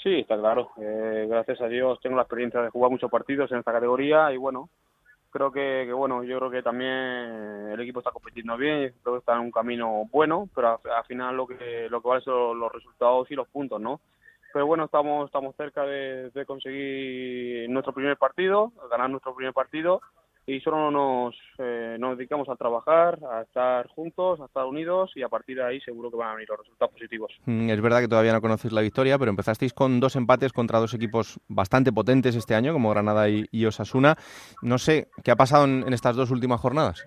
[0.00, 0.70] Sí, está claro.
[0.80, 4.36] Eh, gracias a Dios tengo la experiencia de jugar muchos partidos en esta categoría y
[4.36, 4.68] bueno,
[5.30, 9.34] creo que, bueno, yo creo que también el equipo está compitiendo bien, creo que está
[9.34, 13.28] en un camino bueno, pero al, final lo que lo que vale son los resultados
[13.32, 14.00] y los puntos, ¿no?
[14.56, 20.00] Pero bueno, estamos, estamos cerca de, conseguir nuestro primer partido, ganar nuestro primer partido
[20.46, 25.22] y solo nos, eh, nos dedicamos a trabajar, a estar juntos, a estar unidos y
[25.22, 27.34] a partir de ahí seguro que van a venir los resultados positivos.
[27.44, 30.78] Mm, es verdad que todavía no conocéis la victoria, pero empezasteis con dos empates contra
[30.78, 34.16] dos equipos bastante potentes este año, como Granada y, Osasuna.
[34.62, 37.06] No sé, ¿qué ha pasado en, estas dos últimas jornadas?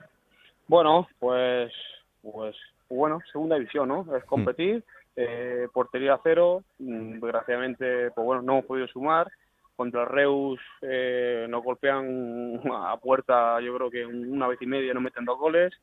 [0.68, 1.74] Bueno, pues,
[2.22, 2.56] pues
[2.90, 4.06] bueno, segunda división, ¿no?
[4.16, 4.84] Es competir.
[5.16, 9.28] Eh, portería cero, mm, desgraciadamente, pues bueno, no hemos podido sumar.
[9.76, 15.04] Contra Reus eh, nos golpean a puerta, yo creo que una vez y media nos
[15.04, 15.74] meten dos goles.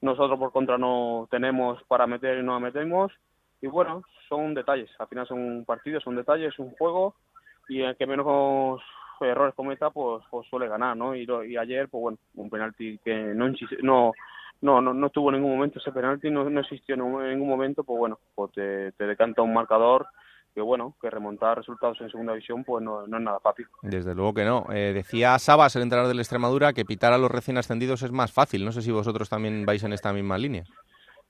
[0.00, 3.12] Nosotros por contra no tenemos para meter y no metemos.
[3.60, 4.90] Y bueno, son detalles.
[4.98, 7.14] Al final son partidos, son detalles, un juego.
[7.68, 8.80] Y el que menos
[9.20, 11.14] errores cometa, pues, pues suele ganar, ¿no?
[11.14, 13.52] Y, y ayer, pues bueno, un penalti que no,
[13.82, 14.12] no
[14.62, 17.82] no, no, no estuvo en ningún momento ese penalti, no, no existió en ningún momento,
[17.84, 20.06] pues bueno, pues te, decanta un marcador
[20.54, 23.66] que bueno, que remontar resultados en segunda división pues no, es nada fácil.
[23.82, 24.66] Desde luego que no.
[24.72, 28.32] Eh, decía Sabas, el entrenador del Extremadura, que pitar a los recién ascendidos es más
[28.32, 28.64] fácil.
[28.64, 30.64] No sé si vosotros también vais en esta misma línea.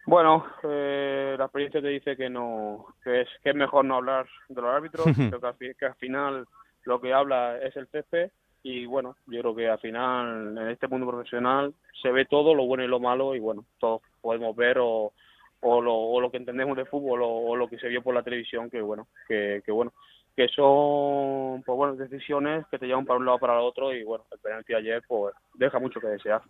[0.07, 4.26] Bueno, eh, la experiencia te dice que no, que es, que es mejor no hablar
[4.49, 5.05] de los árbitros,
[5.59, 6.47] que, que al final
[6.85, 8.31] lo que habla es el césped
[8.63, 12.67] y bueno, yo creo que al final en este mundo profesional se ve todo, lo
[12.67, 15.13] bueno y lo malo, y bueno, todos podemos ver o,
[15.61, 18.23] o, lo, o lo que entendemos de fútbol o, lo que se vio por la
[18.23, 19.93] televisión, que bueno, que, que bueno,
[20.37, 24.05] que son pues bueno decisiones que te llevan para un lado para el otro y
[24.05, 26.41] bueno el penalti ayer pues deja mucho que desear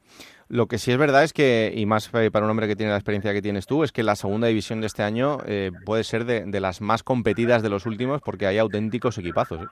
[0.49, 2.93] lo que sí es verdad es que y más eh, para un hombre que tiene
[2.93, 6.05] la experiencia que tienes tú es que la segunda división de este año eh, puede
[6.05, 9.67] ser de, de, las más competidas de los últimos porque hay auténticos equipazos ¿eh?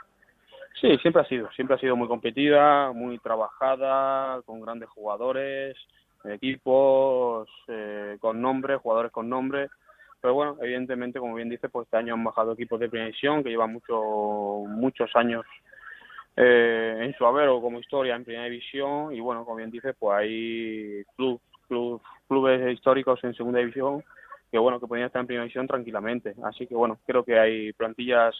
[0.80, 5.76] Sí, siempre ha sido, siempre ha sido muy competida, muy trabajada, con grandes jugadores,
[6.24, 9.68] equipos eh, con nombre, jugadores con nombre.
[10.20, 13.42] Pero bueno, evidentemente, como bien dice, pues este año han bajado equipos de primera división
[13.42, 14.00] que llevan mucho,
[14.68, 15.44] muchos años
[16.36, 19.94] eh, en su haber o como historia en primera división y bueno, como bien dice,
[19.94, 24.04] pues hay club, club, clubes históricos en segunda división
[24.50, 26.34] que bueno, que podrían estar en primera división tranquilamente.
[26.44, 28.34] Así que bueno, creo que hay plantillas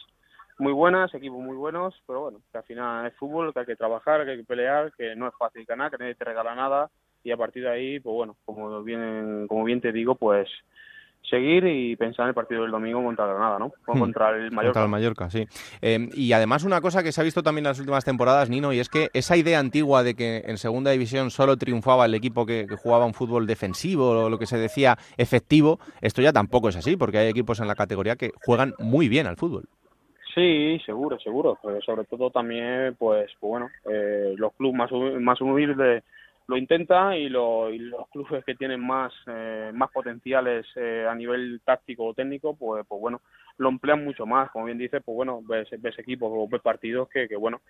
[0.59, 3.75] muy buenas, equipos muy buenos, pero bueno, que al final es fútbol, que hay que
[3.75, 6.89] trabajar, que hay que pelear, que no es fácil ganar, que nadie te regala nada
[7.23, 10.47] y a partir de ahí, pues bueno, como bien, como bien te digo, pues
[11.29, 13.71] seguir y pensar en el partido del domingo contra Granada, ¿no?
[13.87, 13.99] Hmm.
[13.99, 14.79] contra el Mallorca.
[14.79, 15.45] Contra el Mallorca, sí.
[15.81, 18.73] Eh, y además una cosa que se ha visto también en las últimas temporadas, Nino,
[18.73, 22.45] y es que esa idea antigua de que en segunda división solo triunfaba el equipo
[22.45, 26.77] que, jugaba un fútbol defensivo o lo que se decía efectivo, esto ya tampoco es
[26.77, 29.67] así, porque hay equipos en la categoría que juegan muy bien al fútbol.
[30.39, 31.59] Sí, seguro, seguro.
[31.61, 36.01] Pero sobre todo también, pues, pues bueno, eh, los clubes más, más humildes
[36.47, 37.69] lo intenta y, los
[38.09, 42.99] clubes que tienen más eh, más potenciales eh, a nivel táctico o técnico pues pues
[42.99, 43.21] bueno
[43.57, 47.07] lo emplean mucho más como bien dice pues bueno ves, ves equipos o ves partidos
[47.09, 47.61] que, que bueno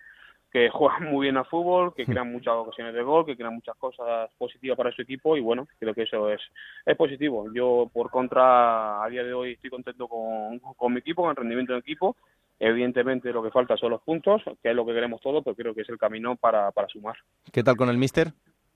[0.50, 3.76] que juegan muy bien al fútbol que crean muchas ocasiones de gol que crean muchas
[3.76, 6.40] cosas positivas para su equipo y bueno creo que eso es
[6.86, 11.20] es positivo yo por contra a día de hoy estoy contento con, con mi equipo
[11.20, 12.16] con el rendimiento del equipo
[12.60, 15.74] Evidentemente lo que falta son los puntos, que es lo que queremos todos, pero creo
[15.74, 17.16] que es el camino para, para sumar.
[17.50, 18.32] ¿Qué tal con el míster?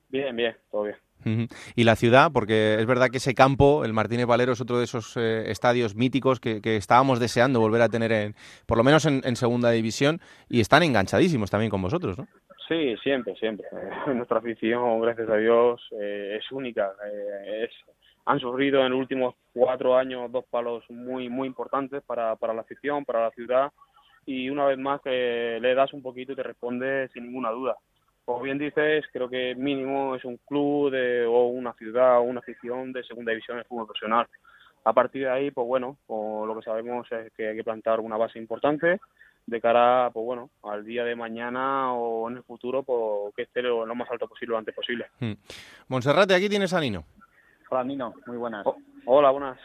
[0.08, 0.96] Bien, bien, todo bien.
[1.74, 4.84] Y la ciudad, porque es verdad que ese campo, el Martínez Valero, es otro de
[4.84, 8.34] esos eh, estadios míticos que, estábamos deseando volver a tener, en,
[8.66, 12.26] por lo menos en, segunda división, y están enganchadísimos también con vosotros, ¿no?
[12.68, 13.66] Sí, siempre, siempre.
[14.14, 16.92] nuestra afición, gracias a Dios, eh, es única.
[17.06, 17.70] Eh, es,
[18.26, 22.62] han sufrido en los últimos cuatro años dos palos muy, muy importantes para, para la
[22.62, 23.72] afición, para la ciudad,
[24.26, 27.76] y una vez más que le das un poquito y te responde sin ninguna duda
[28.24, 32.40] como bien dices, creo que mínimo es un club de, o una ciudad o una
[32.40, 34.26] afición de segunda división de fútbol profesional.
[34.84, 38.00] A partir de ahí, pues bueno, pues lo que sabemos es que hay que plantar
[38.00, 39.00] una base importante
[39.46, 43.60] de cara, pues bueno, al día de mañana o en el futuro, pues que esté
[43.60, 45.06] lo, más alto posible lo antes posible.
[45.20, 45.32] Hmm.
[45.88, 47.04] Monserrate, aquí tienes a Nino.
[47.74, 48.64] Hola Nino, muy buenas.
[49.04, 49.58] hola, buenas.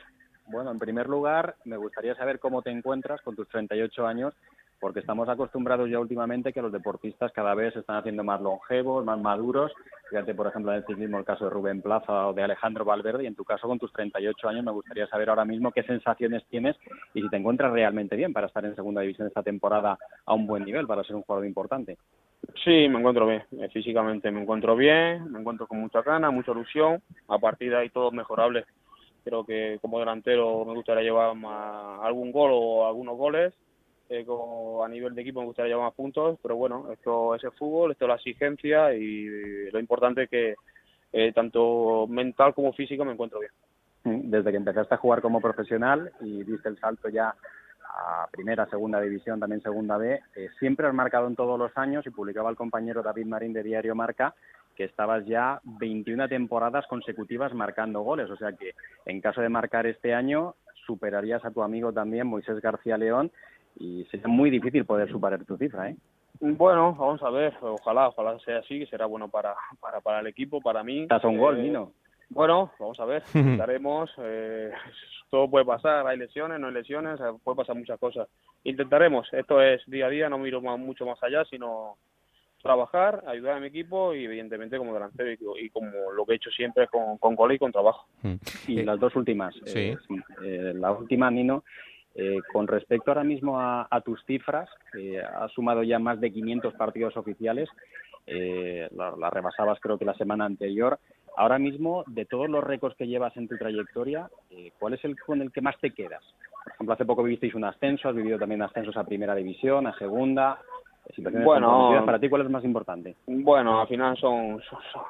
[0.47, 4.33] Bueno, en primer lugar, me gustaría saber cómo te encuentras con tus 38 años
[4.79, 9.03] porque estamos acostumbrados ya últimamente que los deportistas cada vez se están haciendo más longevos,
[9.05, 9.71] más maduros.
[10.09, 13.23] Fíjate, por ejemplo, en el ciclismo el caso de Rubén Plaza o de Alejandro Valverde,
[13.23, 16.43] y en tu caso con tus 38 años me gustaría saber ahora mismo qué sensaciones
[16.49, 16.75] tienes
[17.13, 20.47] y si te encuentras realmente bien para estar en segunda división esta temporada a un
[20.47, 21.97] buen nivel, para ser un jugador importante.
[22.63, 26.51] Sí, me encuentro bien, eh, físicamente me encuentro bien, me encuentro con mucha gana, mucha
[26.51, 28.65] ilusión, a partir de ahí todo mejorable.
[29.23, 31.35] Creo que como delantero me gustaría llevar
[32.01, 33.53] algún gol o algunos goles
[34.09, 34.25] eh,
[34.83, 37.91] a nivel de equipo me gustaría llevar más puntos, pero bueno, esto es el fútbol,
[37.91, 40.55] esto es la exigencia y lo importante es que
[41.13, 43.51] eh, tanto mental como físico me encuentro bien.
[44.31, 47.35] Desde que empezaste a jugar como profesional y diste el salto ya
[47.83, 52.05] a primera, segunda división, también segunda B, eh, siempre has marcado en todos los años
[52.07, 54.33] y publicaba el compañero David Marín de Diario Marca
[54.75, 59.85] que estabas ya 21 temporadas consecutivas marcando goles, o sea que en caso de marcar
[59.85, 60.55] este año
[60.85, 63.29] superarías a tu amigo también Moisés García León
[63.79, 65.95] y sería muy difícil poder superar tu cifra, ¿eh?
[66.41, 70.27] Bueno, vamos a ver, ojalá, ojalá sea así, que será bueno para, para, para el
[70.27, 71.01] equipo, para mí.
[71.01, 71.91] Estás un gol, Nino.
[71.93, 74.71] Eh, bueno, vamos a ver, intentaremos, eh,
[75.29, 78.27] todo puede pasar, hay lesiones, no hay lesiones, puede pasar muchas cosas.
[78.63, 81.97] Intentaremos, esto es día a día, no miro mucho más allá, sino
[82.61, 86.51] trabajar, ayudar a mi equipo y evidentemente como delantero y, como lo que he hecho
[86.51, 88.07] siempre con, con gol y con trabajo.
[88.21, 88.35] Mm.
[88.67, 89.55] Y las dos últimas.
[89.65, 89.95] Sí.
[90.41, 91.63] la última, Nino,
[92.15, 96.73] eh, con respecto ahora mismo a, tus cifras, eh, has sumado ya más de 500
[96.73, 97.69] partidos oficiales,
[98.31, 100.99] eh, la, rebasabas creo que la semana anterior.
[101.35, 105.19] Ahora mismo, de todos los récords que llevas en tu trayectoria, eh, ¿cuál es el
[105.19, 106.23] con el que más te quedas?
[106.63, 109.97] Por ejemplo, hace poco vivisteis un ascenso, has vivido también ascensos a primera división, a
[109.97, 110.59] segunda.
[111.43, 113.15] Bueno, para ti, ¿cuál es más importante?
[113.25, 114.61] Bueno, al final son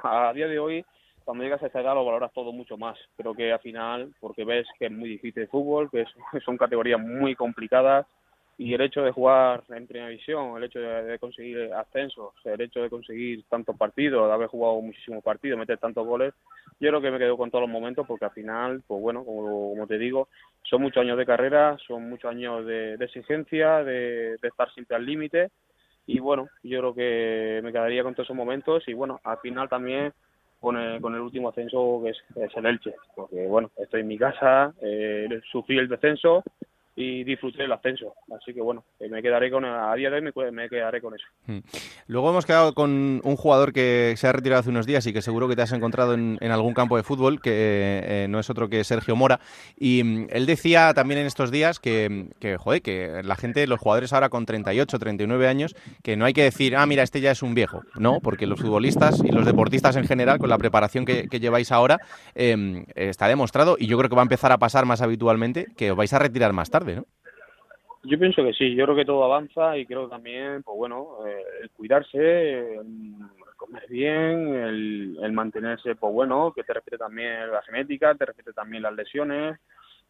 [0.03, 0.85] a día de hoy
[1.29, 2.97] cuando llegas a esta edad lo valoras todo mucho más.
[3.15, 6.03] Creo que al final, porque ves que es muy difícil el fútbol, que
[6.43, 8.07] son categorías muy complicadas
[8.57, 12.81] y el hecho de jugar en primera división, el hecho de, conseguir ascensos, el hecho
[12.81, 16.33] de conseguir tantos partidos, de haber jugado muchísimos partidos, meter tantos goles,
[16.79, 19.85] yo creo que me quedo con todos los momentos porque al final, pues bueno, como,
[19.85, 20.29] te digo,
[20.63, 25.05] son muchos años de carrera, son muchos años de, exigencia, de, de estar siempre al
[25.05, 25.51] límite
[26.07, 29.69] y bueno, yo creo que me quedaría con todos esos momentos y bueno, al final
[29.69, 30.11] también
[30.59, 34.17] con el, con el último ascenso que es, el Elche, porque bueno, estoy en mi
[34.17, 36.43] casa, eh, sufrí el descenso
[36.99, 38.13] y disfruté el ascenso.
[38.35, 41.25] Así que bueno, eh, me quedaré con, a día de hoy me, quedaré con eso.
[41.47, 41.59] Hmm.
[42.07, 45.21] Luego hemos quedado con un jugador que se ha retirado hace unos días y que
[45.21, 48.67] seguro que te has encontrado en, algún campo de fútbol, que eh, no es otro
[48.67, 49.39] que Sergio Mora.
[49.77, 53.79] Y mm, él decía también en estos días que, que, joder, que la gente, los
[53.79, 57.31] jugadores ahora con 38, 39 años, que no hay que decir, ah, mira, este ya
[57.31, 58.19] es un viejo, ¿no?
[58.19, 61.99] Porque los futbolistas y los deportistas en general, con la preparación que, lleváis ahora,
[62.35, 65.97] está demostrado y yo creo que va a empezar a pasar más habitualmente que os
[65.97, 66.88] vais a retirar más tarde.
[68.03, 71.43] Yo pienso que sí, yo creo que todo avanza y creo también, pues bueno, eh,
[71.63, 73.15] el cuidarse, el
[73.57, 78.83] comer bien, el, mantenerse, pues bueno, que te repite también la genética, te repite también
[78.83, 79.59] las lesiones.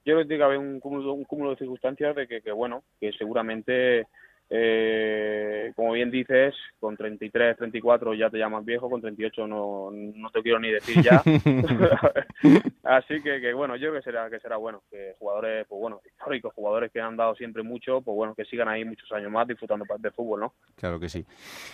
[0.06, 2.52] Yo creo que tiene que haber un cúmulo, un cúmulo de circunstancias de que, que
[2.52, 4.08] bueno, que seguramente
[4.52, 10.30] eh, como bien dices, con 33, 34 ya te llamas viejo, con 38 no, no
[10.32, 11.22] te quiero ni decir ya.
[12.84, 16.02] Así que, que, bueno, yo creo que será, que será bueno, que jugadores, pues bueno,
[16.04, 19.47] históricos, jugadores que han dado siempre mucho, pues bueno, que sigan ahí muchos años más
[19.47, 20.54] disfrutando de fútbol, ¿no?
[20.76, 21.26] Claro que sí.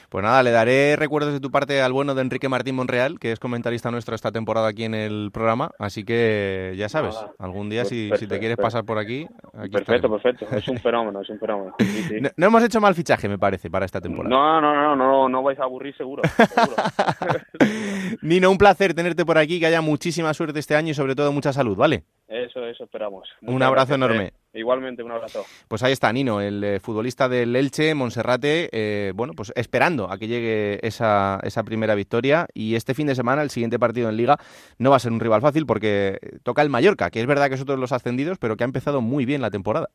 [0.10, 3.32] Pues nada, le daré recuerdos de tu parte al bueno de Enrique Martín Monreal, que
[3.32, 7.86] es comentarista nuestro esta temporada aquí en el programa, así que ya sabes, algún día
[7.86, 9.26] si, si, te quieres pasar por aquí...
[9.72, 11.76] perfecto, perfecto, es un fenómeno, es un fenómeno.
[12.36, 14.36] no hemos hecho mal fichaje, me parece, para esta temporada.
[14.36, 16.24] No, no, no, no, no vais a aburrir seguro.
[18.22, 21.32] Nino, un placer tenerte por aquí, que haya muchísima suerte este año y sobre todo
[21.32, 22.04] mucha salud, ¿vale?
[22.28, 23.30] Eso, eso esperamos.
[23.42, 24.34] un abrazo enorme.
[24.52, 25.46] Eh, igualmente, un abrazo.
[25.68, 30.18] Pues ahí está Nino, el eh, futbolista del Elche, Monserrate, eh, bueno, pues esperando a
[30.18, 32.48] que llegue esa, esa primera victoria.
[32.54, 34.38] Y este fin de semana, el siguiente partido en Liga,
[34.80, 37.56] no va a ser un rival fácil porque toca el Mallorca, que es verdad que
[37.56, 39.90] es otro de los ascendidos, pero que ha empezado muy bien la temporada.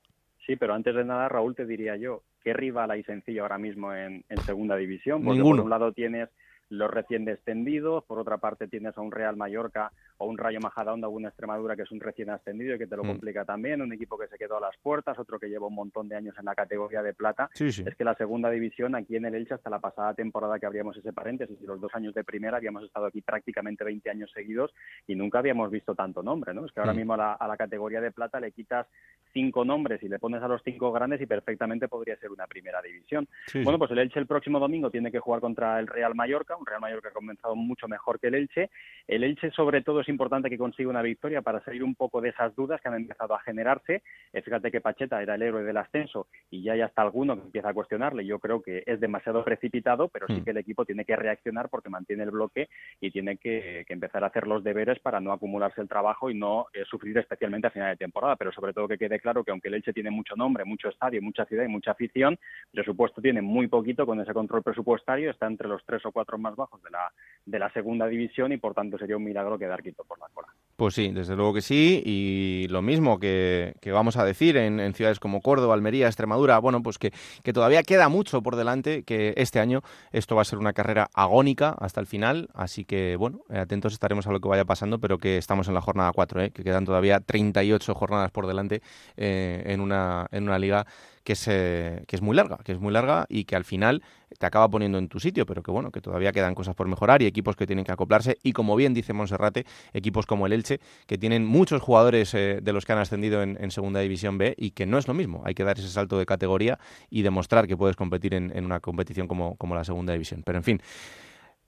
[0.51, 3.95] Sí, pero antes de nada, Raúl, te diría yo, ¿qué rival hay sencillo ahora mismo
[3.95, 5.23] en, en segunda división?
[5.23, 5.59] Porque Ninguno.
[5.59, 6.29] por un lado tienes
[6.71, 11.09] los recién descendidos, por otra parte tienes a un Real Mallorca o un Rayo Majadahonda
[11.09, 13.09] o una Extremadura que es un recién ascendido y que te lo mm.
[13.09, 16.09] complica también, un equipo que se quedó a las puertas, otro que lleva un montón
[16.09, 17.51] de años en la categoría de plata.
[17.59, 20.97] Es que la segunda división aquí en el Elche hasta la pasada temporada que abríamos
[20.97, 24.73] ese paréntesis y los dos años de primera habíamos estado aquí prácticamente 20 años seguidos
[25.07, 26.67] y nunca habíamos visto tanto nombre, ¿no?
[26.67, 26.97] Es que ahora mm.
[26.97, 28.87] mismo a la, categoría de plata le quitas
[29.35, 32.81] cinco nombres y le pones a los cinco grandes y perfectamente podría ser una primera
[32.81, 33.29] división.
[33.65, 36.67] bueno, pues el Elche el próximo domingo tiene que jugar contra el Real Mallorca, un
[36.67, 38.71] Real Mallorca que ha comenzado mucho mejor que el Elche.
[39.07, 42.29] El Elche, sobre todo, es importante que consiga una victoria para salir un poco de
[42.31, 44.03] esas dudas que han empezado a generarse.
[44.33, 47.43] Eh, fíjate que Pacheta era el héroe del ascenso y ya hay hasta alguno que
[47.43, 48.25] empieza a cuestionarle.
[48.25, 50.45] Yo creo que es demasiado precipitado, pero sí hmm.
[50.45, 52.69] que el equipo tiene que reaccionar porque mantiene el bloque
[53.01, 56.67] y tiene que, empezar a hacer los deberes para no acumularse el trabajo y no
[56.73, 58.37] eh, sufrir especialmente a final de temporada.
[58.37, 61.21] Pero sobre todo que quede claro que aunque el Elche tiene mucho nombre, mucho estadio,
[61.23, 62.39] mucha ciudad y mucha afición,
[62.71, 66.50] presupuesto tiene muy poquito con ese control presupuestario, está entre los tres o cuatro más
[66.57, 67.13] bajos de la,
[67.47, 70.49] de la segunda división y por tanto sería un milagro quedar quito por la cola.
[70.77, 75.21] Pues sí, desde luego que sí, y lo mismo que, vamos a decir en, ciudades
[75.21, 79.61] como Córdoba, Almería, Extremadura, bueno, pues que, que, todavía queda mucho por delante, que este
[79.61, 83.93] año esto va a ser una carrera agónica hasta el final, así que bueno, atentos
[83.93, 86.51] estaremos a lo que vaya pasando, pero que estamos en la jornada 4, ¿eh?
[86.51, 88.81] que quedan todavía 38 jornadas por delante
[89.19, 90.87] eh, en, una, en una liga
[91.25, 94.03] que es, eh, que es muy larga, que es muy larga y que al final
[94.39, 97.23] te acaba poniendo en tu sitio, pero que bueno, que todavía quedan cosas por mejorar
[97.23, 100.81] y equipos que tienen que acoplarse y como bien dice Monserrate, equipos como el Elche,
[101.07, 104.73] que tienen muchos jugadores eh, de los que han ascendido en, Segunda División B y
[104.73, 107.77] que no es lo mismo, hay que dar ese salto de categoría y demostrar que
[107.77, 110.43] puedes competir en, en una competición como, como la Segunda División.
[110.45, 110.83] Pero en fin,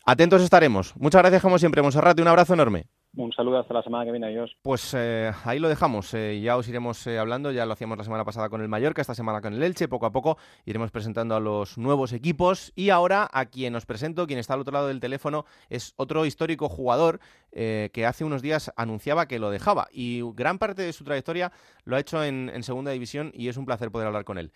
[0.05, 0.97] atentos estaremos.
[0.97, 2.87] Muchas gracias como siempre, Monserrate, un abrazo enorme.
[3.15, 4.57] Un saludo hasta la semana que viene, adiós.
[4.63, 8.05] Pues eh, ahí lo dejamos, eh, ya os iremos eh, hablando, ya lo hacíamos la
[8.05, 11.35] semana pasada con el Mallorca, esta semana con el Elche, poco a poco iremos presentando
[11.35, 14.89] a los nuevos equipos y ahora a quien os presento, quien está al otro lado
[14.89, 20.23] del teléfono, es otro histórico jugador que hace unos días anunciaba que lo dejaba y
[20.33, 21.53] gran parte de su trayectoria
[21.85, 24.53] lo ha hecho en Segunda División y es un placer poder hablar con él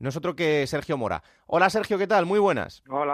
[0.00, 1.22] no es otro que Sergio Mora.
[1.46, 2.24] Hola Sergio, ¿qué tal?
[2.24, 2.82] Muy buenas.
[2.88, 3.09] Hola,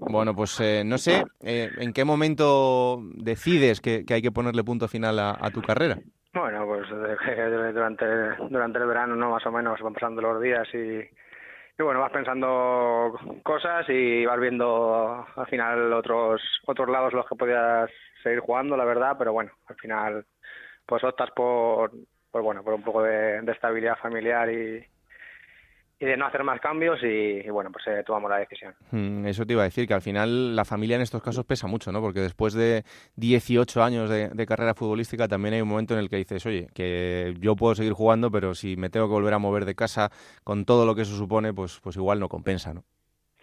[0.00, 4.88] Bueno, pues eh, no sé, eh, ¿en qué momento decides que, hay que ponerle punto
[4.88, 5.98] final a, tu carrera?
[6.34, 6.88] Bueno, pues
[7.74, 8.06] durante,
[8.48, 9.30] durante el verano, ¿no?
[9.30, 14.40] Más o menos, van pasando los días y, y bueno, vas pensando cosas y vas
[14.40, 17.90] viendo al final otros otros lados los que podías
[18.22, 20.26] seguir jugando, la verdad, pero bueno, al final
[20.86, 21.92] pues optas por,
[22.30, 24.84] por bueno, por un poco de estabilidad familiar y,
[26.00, 28.74] y de no hacer más cambios y, bueno, pues eh, tomamos la decisión.
[28.90, 31.66] Mm, eso te iba a decir, que al final la familia en estos casos pesa
[31.66, 32.00] mucho, ¿no?
[32.00, 32.84] Porque después de
[33.16, 37.34] 18 años de, carrera futbolística también hay un momento en el que dices, oye, que
[37.38, 40.10] yo puedo seguir jugando, pero si me tengo que volver a mover de casa
[40.42, 42.82] con todo lo que eso supone, pues, pues igual no compensa, ¿no?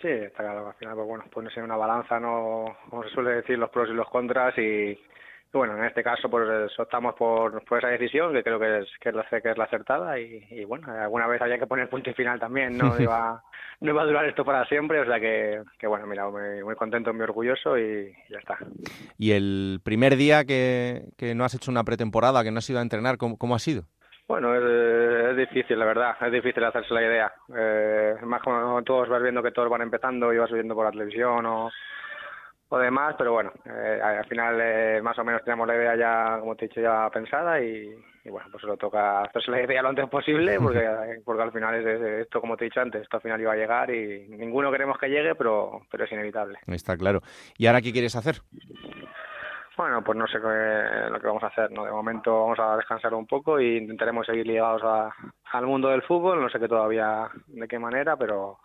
[0.02, 2.76] Sí, está claro, al final, pues bueno, pones en una balanza, ¿no?
[2.90, 5.00] Como se suele decir, los pros y los contras y
[5.54, 6.48] bueno, en este caso pues
[6.80, 9.64] optamos por, por esa decisión, que creo que es, que es, la, que es la
[9.64, 13.42] acertada y, bueno, alguna vez había que poner punto y final también, no iba,
[13.82, 16.76] no iba a durar esto para siempre, o sea que, que bueno, mira, muy, muy
[16.76, 18.58] contento, muy orgulloso y, ya está.
[19.18, 22.80] ¿Y el primer día que, que no has hecho una pretemporada, que no has ido
[22.80, 23.84] a entrenar, cómo, cómo ha sido?
[24.28, 27.34] Bueno, es, difícil, la verdad, es difícil hacerse la idea.
[27.56, 30.92] Eh, más como todos vas viendo que todos van empezando y vas viendo por la
[30.92, 31.72] televisión o,
[32.70, 36.40] o demás, pero bueno, eh, al final eh, más o menos tenemos la idea ya,
[36.40, 37.94] como te he dicho, ya pensada y,
[38.30, 42.02] bueno, pues solo toca hacerse la idea lo antes posible porque, porque al final es,
[42.26, 44.98] esto, como te he dicho antes, esto al final iba a llegar y ninguno queremos
[44.98, 46.60] que llegue, pero, pero es inevitable.
[46.68, 47.22] Está claro.
[47.58, 48.42] ¿Y ahora qué quieres hacer?
[49.78, 51.86] Bueno, pues no sé qué, lo que vamos a hacer, ¿no?
[51.86, 54.82] De momento vamos a descansar un poco e intentaremos seguir ligados
[55.52, 58.58] al mundo del fútbol, no sé qué todavía de qué manera, pero,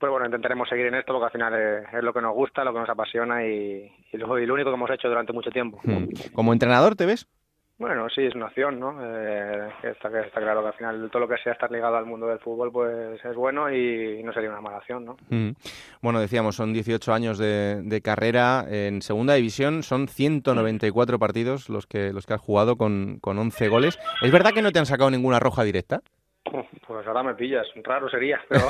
[0.00, 2.72] pues bueno, intentaremos seguir en esto porque al final es, lo que nos gusta, lo
[2.72, 5.78] que nos apasiona y, lo, y, lo, único que hemos hecho durante mucho tiempo.
[5.84, 6.06] Hmm.
[6.32, 7.28] ¿Como entrenador te ves?
[7.80, 8.94] Bueno, sí, es una opción, ¿no?
[9.02, 12.26] Eh, está, está, claro que al final todo lo que sea estar ligado al mundo
[12.26, 15.16] del fútbol pues es bueno y no sería una mala opción, ¿no?
[15.30, 15.52] Mm.
[16.02, 22.12] Bueno, decíamos, son 18 años de, carrera en segunda división, son 194 partidos los que,
[22.12, 23.98] los que has jugado con, con 11 goles.
[24.20, 26.02] ¿Es verdad que no te han sacado ninguna roja directa?
[26.86, 28.62] Pues ahora me pillas, raro sería, pero...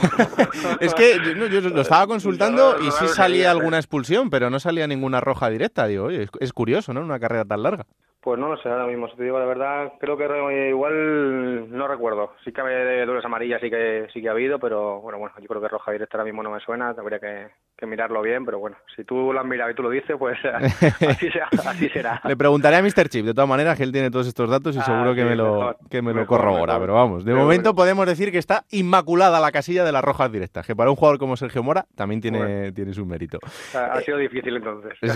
[0.80, 5.20] es que yo, lo estaba consultando y sí salía alguna expulsión, pero no salía ninguna
[5.20, 5.86] roja directa.
[5.86, 7.00] Digo, oye, es, es curioso, ¿no?
[7.00, 7.86] Una carrera tan larga.
[8.22, 11.88] Pues no lo sé ahora mismo, si te digo la verdad, creo que igual no
[11.88, 12.34] recuerdo.
[12.44, 15.46] Sí que de dobles amarillas sí que sí que ha habido, pero bueno, bueno, yo
[15.46, 17.46] creo que roja directa ahora mismo no me suena, tendría que,
[17.80, 20.38] que mirarlo bien, pero bueno, si tú lo has mirado y tú lo dices, pues
[21.08, 22.20] así, será, así será.
[22.24, 23.08] Le preguntaré a Mr.
[23.08, 25.34] Chip, de todas maneras, que él tiene todos estos datos y ah, seguro que, me
[25.34, 29.50] lo, que me lo corrobora, pero vamos, de momento podemos decir que está inmaculada la
[29.50, 32.92] casilla de las rojas directas, que para un jugador como Sergio Mora también tiene, tiene
[32.92, 33.38] su mérito.
[33.74, 34.92] Ha, sido difícil entonces.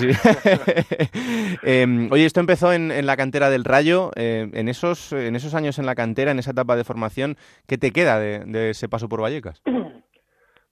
[1.62, 5.54] Em, oye, esto empezó en en la cantera del Rayo, eh, en, esos, en esos
[5.54, 7.36] años en la cantera, en esa etapa de formación,
[7.66, 9.62] ¿qué te queda de, ese paso por Vallecas?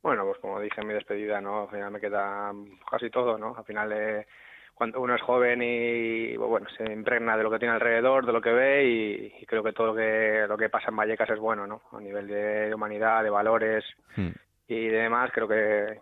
[0.02, 1.62] Bueno, pues como dije en mi despedida, ¿no?
[1.62, 2.52] Al final me queda
[2.90, 3.54] casi todo, ¿no?
[3.56, 4.26] Al final, eh,
[4.74, 8.40] cuando uno es joven y, bueno, se impregna de lo que tiene alrededor, de lo
[8.40, 11.66] que ve y, creo que todo lo que, lo que pasa en Vallecas es bueno,
[11.66, 11.82] ¿no?
[11.92, 13.84] A nivel de humanidad, de valores,
[14.16, 14.30] hmm
[14.72, 16.00] y demás, creo que,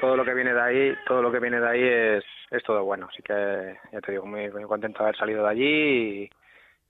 [0.00, 2.84] todo lo que viene de ahí, todo lo que viene de ahí es, es todo
[2.84, 3.08] bueno.
[3.10, 6.30] Así que ya te digo, muy, muy contento de haber salido de allí y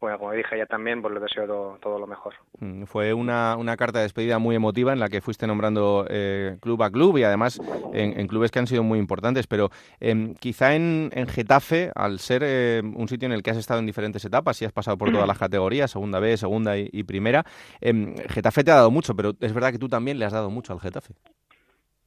[0.01, 2.35] bueno, como dije ya también, pues le deseo todo, lo mejor.
[2.59, 6.57] Mm, fue una, una, carta de despedida muy emotiva en la que fuiste nombrando eh,
[6.61, 7.61] club a club y además
[7.93, 9.69] en, clubes que han sido muy importantes, pero
[10.01, 13.81] em, quizá en, en, Getafe, al ser eh, un sitio en el que has estado
[13.81, 17.45] en diferentes etapas y has pasado por todas las categorías, segunda B, segunda y, primera,
[17.81, 20.49] em, Getafe te ha dado mucho, pero es verdad que tú también le has dado
[20.51, 21.15] mucho al Getafe.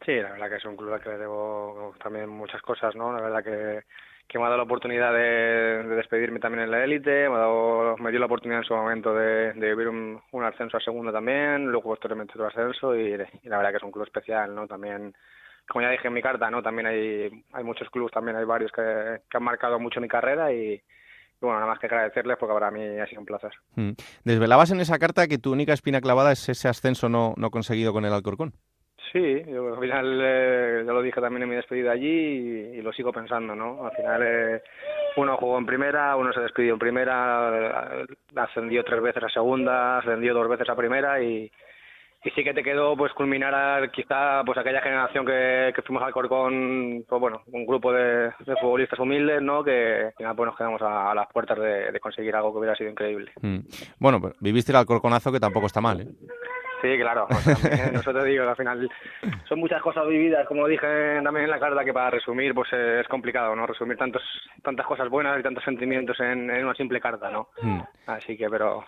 [0.03, 3.13] Sí, la verdad que es un club al que le debo también muchas cosas, ¿no?
[3.13, 3.83] La verdad que
[4.33, 7.37] que me ha dado la oportunidad de, despedirme también en la élite, me,
[8.03, 11.89] me dio la oportunidad en su momento de, vivir un, ascenso a segunda también, luego
[11.89, 14.67] posteriormente otro ascenso y, la verdad que es un club especial, ¿no?
[14.67, 15.13] También,
[15.67, 16.63] como ya dije en mi carta, ¿no?
[16.63, 20.81] También hay, hay muchos clubes, también hay varios que, han marcado mucho mi carrera y,
[21.39, 23.51] bueno, nada más que agradecerles porque para mí ha sido un placer.
[23.75, 23.91] Mm.
[24.23, 27.93] Desvelabas en esa carta que tu única espina clavada es ese ascenso no, no conseguido
[27.93, 28.55] con el Alcorcón.
[29.11, 32.91] Sí, yo al final eh, ya lo dije también en mi despedida allí y, lo
[32.91, 33.85] sigo pensando, ¿no?
[33.85, 34.63] Al final eh,
[35.17, 39.99] uno jugó en primera, uno se despidió en primera, eh, ascendió tres veces a segunda,
[39.99, 41.51] ascendió dos veces a primera y,
[42.23, 47.19] sí que te quedó pues culminar quizá pues aquella generación que, fuimos al Corcón, pues
[47.19, 48.31] bueno, un grupo de,
[48.61, 49.63] futbolistas humildes, ¿no?
[49.63, 53.31] Que al pues nos quedamos a, las puertas de, conseguir algo que hubiera sido increíble.
[53.41, 53.59] Mm.
[53.99, 56.07] Bueno, pues viviste el Alcorconazo que tampoco está mal, ¿eh?
[56.83, 57.27] Sí, claro.
[57.93, 58.89] Nosotros digo al final
[59.47, 63.07] son muchas cosas vividas, como dije también en la carta, que para resumir pues es
[63.07, 63.65] complicado, ¿no?
[63.65, 64.21] Resumir tantos,
[64.61, 67.47] tantas cosas buenas y tantos sentimientos en, en una simple carta, ¿no?
[67.61, 67.79] Hmm.
[68.05, 68.83] Así que, pero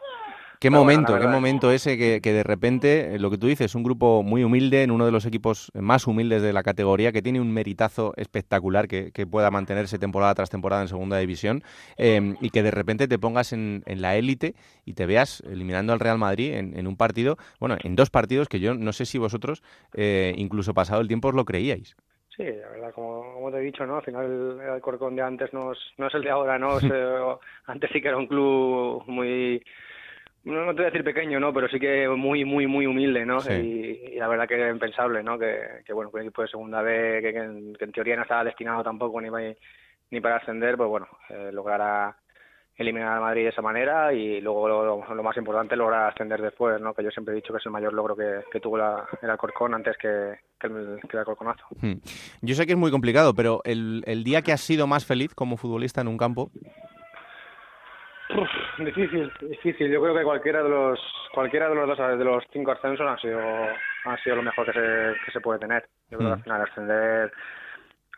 [0.59, 4.23] Qué momento, qué momento ese que, de repente, eh, lo que tú dices, un grupo
[4.23, 7.51] muy humilde, en uno de los equipos más humildes de la categoría, que tiene un
[7.51, 11.63] meritazo espectacular que, pueda mantenerse temporada tras temporada en segunda división,
[11.97, 14.53] em, y que de repente te pongas en, la élite
[14.85, 18.59] y te veas eliminando al Real Madrid en, un partido, bueno, en dos partidos que
[18.59, 21.95] yo no sé si vosotros, eh, incluso pasado el tiempo, os lo creíais.
[22.35, 23.97] Sí, la verdad, como, te he dicho, ¿no?
[23.97, 26.77] Al final el Corcón de antes no es, no es el de ahora, ¿no?
[27.65, 29.63] antes sí que era un club muy
[30.45, 31.51] no, no te voy a decir pequeño, ¿no?
[31.53, 33.39] Pero sí que muy, muy, muy humilde, ¿no?
[33.49, 35.37] Y, la verdad que era impensable, ¿no?
[35.37, 38.83] Que, que bueno, que un equipo de segunda B, que, en, teoría no estaba destinado
[38.83, 39.53] tampoco ni para,
[40.11, 42.15] ni para ascender, pues bueno, eh, lograra
[42.77, 46.93] eliminar a Madrid de esa manera y luego lo, más importante lograr ascender después, ¿no?
[46.93, 49.29] Que yo siempre he dicho que es el mayor logro que, que tuvo la, el
[49.29, 51.65] Alcorcón antes que, que, el, que el Alcorconazo.
[51.81, 51.95] Hmm.
[52.41, 55.33] Yo sé que es muy complicado, pero el, el día que has sido más feliz
[55.33, 56.51] como futbolista en un campo,
[58.79, 59.91] difícil, difícil.
[59.91, 60.99] Yo creo que cualquiera de los
[61.33, 64.73] cualquiera de los dos de los cinco ascensos ha sido ha sido lo mejor que
[64.73, 65.85] se, que se puede tener.
[66.09, 66.43] Yo creo que al mm.
[66.43, 67.33] final ascender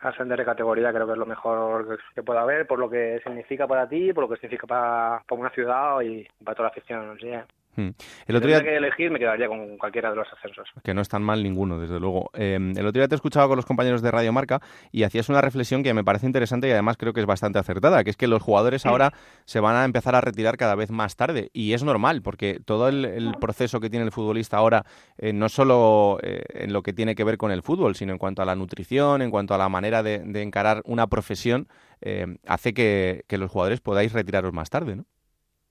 [0.00, 3.66] ascender de categoría creo que es lo mejor que pueda haber por lo que significa
[3.66, 7.18] para ti, por lo que significa para, para una ciudad y para toda la afición.
[7.18, 7.32] ¿sí?
[7.78, 7.90] Hmm.
[8.26, 8.60] El otro día...
[8.60, 10.68] que elegir, me quedaría con cualquiera de los ascensos.
[10.82, 12.28] Que no es tan mal ninguno, desde luego.
[12.34, 14.60] Em, el otro día te he escuchado con los compañeros de Radio Marca
[14.90, 18.02] y hacías una reflexión que me parece interesante y además creo que es bastante acertada,
[18.02, 19.12] que es que los jugadores ahora
[19.44, 21.50] se van a empezar a retirar cada vez más tarde.
[21.52, 24.84] Y es normal, porque todo el, proceso que tiene el futbolista ahora,
[25.16, 28.18] eh, no solo eh, en lo que tiene que ver con el fútbol, sino en
[28.18, 31.68] cuanto a la nutrición, en cuanto a la manera de, encarar una profesión,
[32.00, 35.04] eh, hace que, que los jugadores podáis retiraros más tarde, ¿no?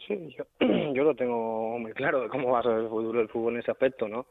[0.08, 0.46] Sí, yo,
[0.94, 3.60] yo lo tengo muy claro de cómo va a ser el fútbol, el fútbol en
[3.60, 4.28] ese aspecto, ¿no?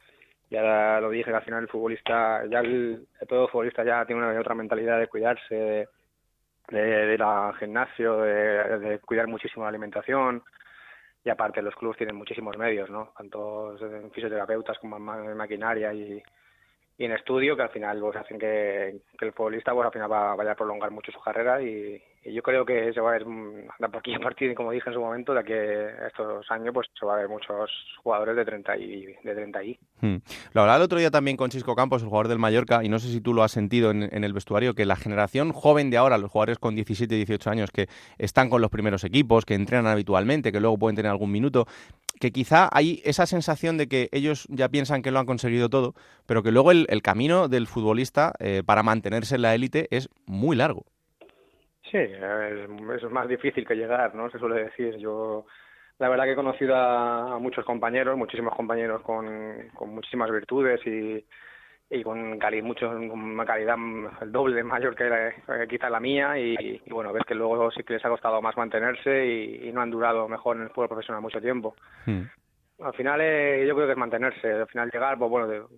[0.48, 4.54] Ya lo dije al final el futbolista, ya el, todo futbolista ya tiene una otra
[4.54, 5.88] mentalidad de cuidarse, de,
[6.70, 10.42] de, gimnasio, de, cuidar muchísimo la alimentación
[11.24, 13.12] y aparte los clubes tienen muchísimos medios, ¿no?
[13.18, 13.76] Tanto
[14.12, 16.22] fisioterapeutas como maquinaria y,
[16.98, 20.34] y en estudio que al final pues, hacen que, el futbolista pues, al final va,
[20.34, 22.02] vaya a prolongar mucho su carrera y,
[22.32, 25.00] yo creo que se va a ver de aquí a partir, como dije en su
[25.00, 27.70] momento, de que estos años pues se va a ver muchos
[28.02, 29.78] jugadores de 30 y de 30 y.
[30.00, 30.16] Hmm.
[30.52, 32.98] Lo hablaba el otro día también con Chisco Campos, el jugador del Mallorca, y no
[32.98, 36.18] sé si tú lo has sentido en, el vestuario, que la generación joven de ahora,
[36.18, 37.86] los jugadores con 17 y 18 años que
[38.18, 41.66] están con los primeros equipos, que entrenan habitualmente, que luego pueden tener algún minuto,
[42.20, 45.94] que quizá hay esa sensación de que ellos ya piensan que lo han conseguido todo,
[46.26, 50.56] pero que luego el, camino del futbolista eh, para mantenerse en la élite es muy
[50.56, 50.84] largo.
[51.90, 54.28] Sí, es, más difícil que llegar, ¿no?
[54.30, 54.96] Se suele decir.
[54.96, 55.46] Yo,
[55.98, 61.24] la verdad que he conocido a, muchos compañeros, muchísimos compañeros con, con muchísimas virtudes y,
[61.90, 63.76] y con calidad, mucho, una calidad
[64.20, 67.94] el doble mayor que eh, quizá la mía y, bueno, ves que luego sí que
[67.94, 71.40] les ha costado más mantenerse y, no han durado mejor en el fútbol profesional mucho
[71.40, 71.74] tiempo.
[72.06, 72.22] Hmm.
[72.82, 75.68] Al final eh, yo creo que es mantenerse, al final llegar, pues bueno,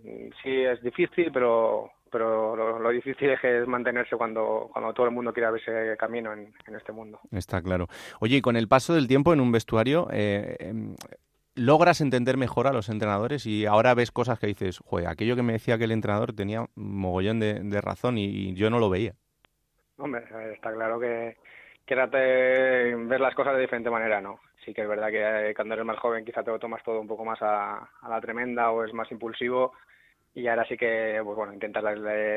[0.43, 5.13] sí es difícil, pero pero lo, difícil es, que es mantenerse cuando, cuando todo el
[5.13, 7.21] mundo quiere abrirse camino en, en, este mundo.
[7.31, 7.87] Está claro.
[8.21, 10.95] Oye, y con el paso del tiempo en un vestuario, eh, em,
[11.59, 15.43] logras entender mejor a los entrenadores y ahora ves cosas que dices, joder, aquello que
[15.43, 19.15] me decía que el entrenador tenía mogollón de, razón y, yo no lo veía.
[19.99, 20.25] Hombre,
[20.55, 21.37] está claro que,
[21.85, 24.41] que ver las cosas de diferente manera, ¿no?
[24.65, 27.09] Sí que es verdad que cuando eres más joven quizá te lo tomas todo un
[27.09, 29.73] poco más a la tremenda o es más impulsivo
[30.39, 31.83] y ahora sí que pues bueno intentas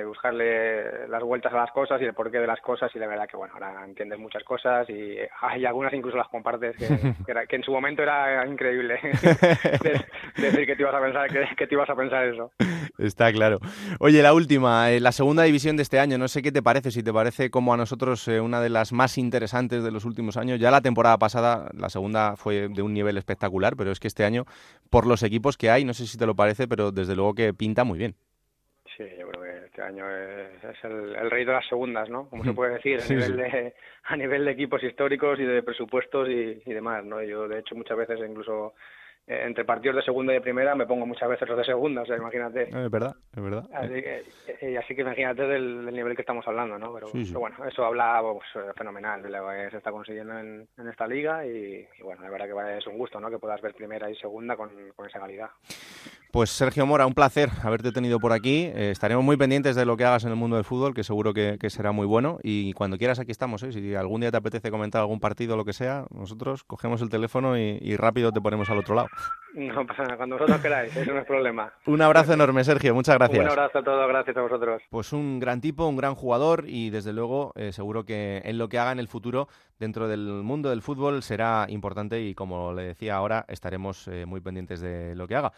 [0.06, 3.28] buscarle las vueltas a las cosas y el porqué de las cosas y la verdad
[3.28, 6.88] que bueno ahora entiendes muchas cosas y hay algunas incluso las compartes que,
[7.48, 9.00] que, en su momento era increíble.
[10.36, 12.52] Decir que te ibas a pensar que, te ibas a pensar eso
[12.98, 13.60] está claro
[14.00, 16.92] oye la última eh, la segunda división de este año no sé qué te parece
[16.92, 20.38] si te parece como a nosotros eh, una de las más interesantes de los últimos
[20.38, 24.08] años ya la temporada pasada la segunda fue de un nivel espectacular pero es que
[24.08, 24.46] este año
[24.90, 27.54] por los equipos que hay no sé si te lo parece pero desde luego que
[27.54, 28.16] pinta muy bien.
[28.98, 32.30] Sí, yo creo que este año es, el, rey de las segundas, ¿no?
[32.30, 33.74] Como se puede decir, a, nivel De,
[34.04, 37.22] a nivel de equipos históricos y de presupuestos y, y demás, ¿no?
[37.24, 38.74] Yo, de hecho, muchas veces incluso
[39.28, 42.06] entre partidos de segunda y de primera me pongo muchas veces los de segunda, o
[42.06, 42.64] sea, imagínate.
[42.64, 43.70] Es verdad, es verdad.
[43.74, 44.24] Así que,
[44.62, 46.94] eh, así que imagínate del, nivel que estamos hablando, ¿no?
[46.94, 47.08] Pero,
[47.40, 51.88] bueno, eso habla pues, fenomenal de lo que se está consiguiendo en, esta liga y,
[52.04, 53.30] bueno, la verdad que es un gusto, ¿no?
[53.30, 55.50] Que puedas ver primera y segunda con, con esa calidad.
[56.32, 58.64] Pues Sergio Mora, un placer haberte tenido por aquí.
[58.74, 61.34] Eh, estaremos muy pendientes de lo que hagas en el mundo del fútbol, que seguro
[61.34, 62.40] que, será muy bueno.
[62.42, 63.64] Y cuando quieras aquí estamos.
[63.64, 63.74] ¿eh?
[63.74, 67.10] Si algún día te apetece comentar algún partido o lo que sea, nosotros cogemos el
[67.10, 69.10] teléfono y, rápido te ponemos al otro lado.
[69.54, 71.74] No pasa nada, cuando vosotros queráis, eso no es problema.
[71.86, 73.44] Un abrazo enorme, Sergio, muchas gracias.
[73.44, 74.82] Un abrazo a todos, gracias a vosotros.
[74.90, 78.70] Pues un gran tipo, un gran jugador y desde luego eh, seguro que en lo
[78.70, 79.48] que haga en el futuro
[79.78, 84.80] dentro del mundo del fútbol será importante y como le decía ahora estaremos muy pendientes
[84.80, 85.52] de lo que haga.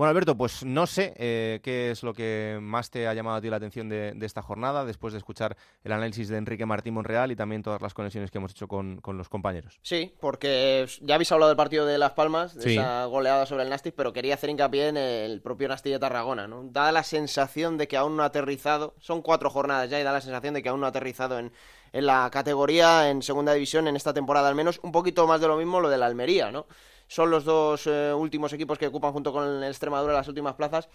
[0.00, 3.40] Bueno, Alberto, pues no sé eh, qué es lo que más te ha llamado a
[3.42, 7.30] ti la atención de, esta jornada, después de escuchar el análisis de Enrique Martín Monreal
[7.32, 9.78] y también todas las conexiones que hemos hecho con, los compañeros.
[9.82, 13.70] Sí, porque ya habéis hablado del partido de Las Palmas, de esa goleada sobre el
[13.70, 16.46] Nastic, pero quería hacer hincapié en el propio Nastic de Tarragona.
[16.46, 16.64] ¿no?
[16.64, 20.12] Da la sensación de que aún no ha aterrizado, son cuatro jornadas ya y da
[20.12, 21.52] la sensación de que aún no ha aterrizado en,
[21.92, 25.48] en la categoría, en segunda división, en esta temporada al menos, un poquito más de
[25.48, 26.66] lo mismo lo de la Almería, ¿no?
[27.10, 30.88] son los dos eh, últimos equipos que ocupan junto con el Extremadura las últimas plazas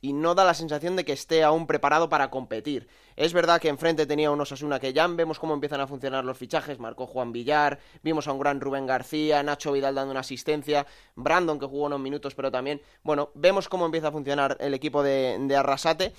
[0.00, 2.88] y no da la sensación de que esté aún preparado para competir.
[3.16, 6.38] Es verdad que enfrente tenía unos Osasuna que ya vemos cómo empiezan a funcionar los
[6.38, 10.86] fichajes, marcó Juan Villar, vimos a un gran Rubén García, Nacho Vidal dando una asistencia,
[11.16, 15.02] Brandon que jugó unos minutos, pero también, bueno, vemos cómo empieza a funcionar el equipo
[15.02, 16.12] de, de Arrasate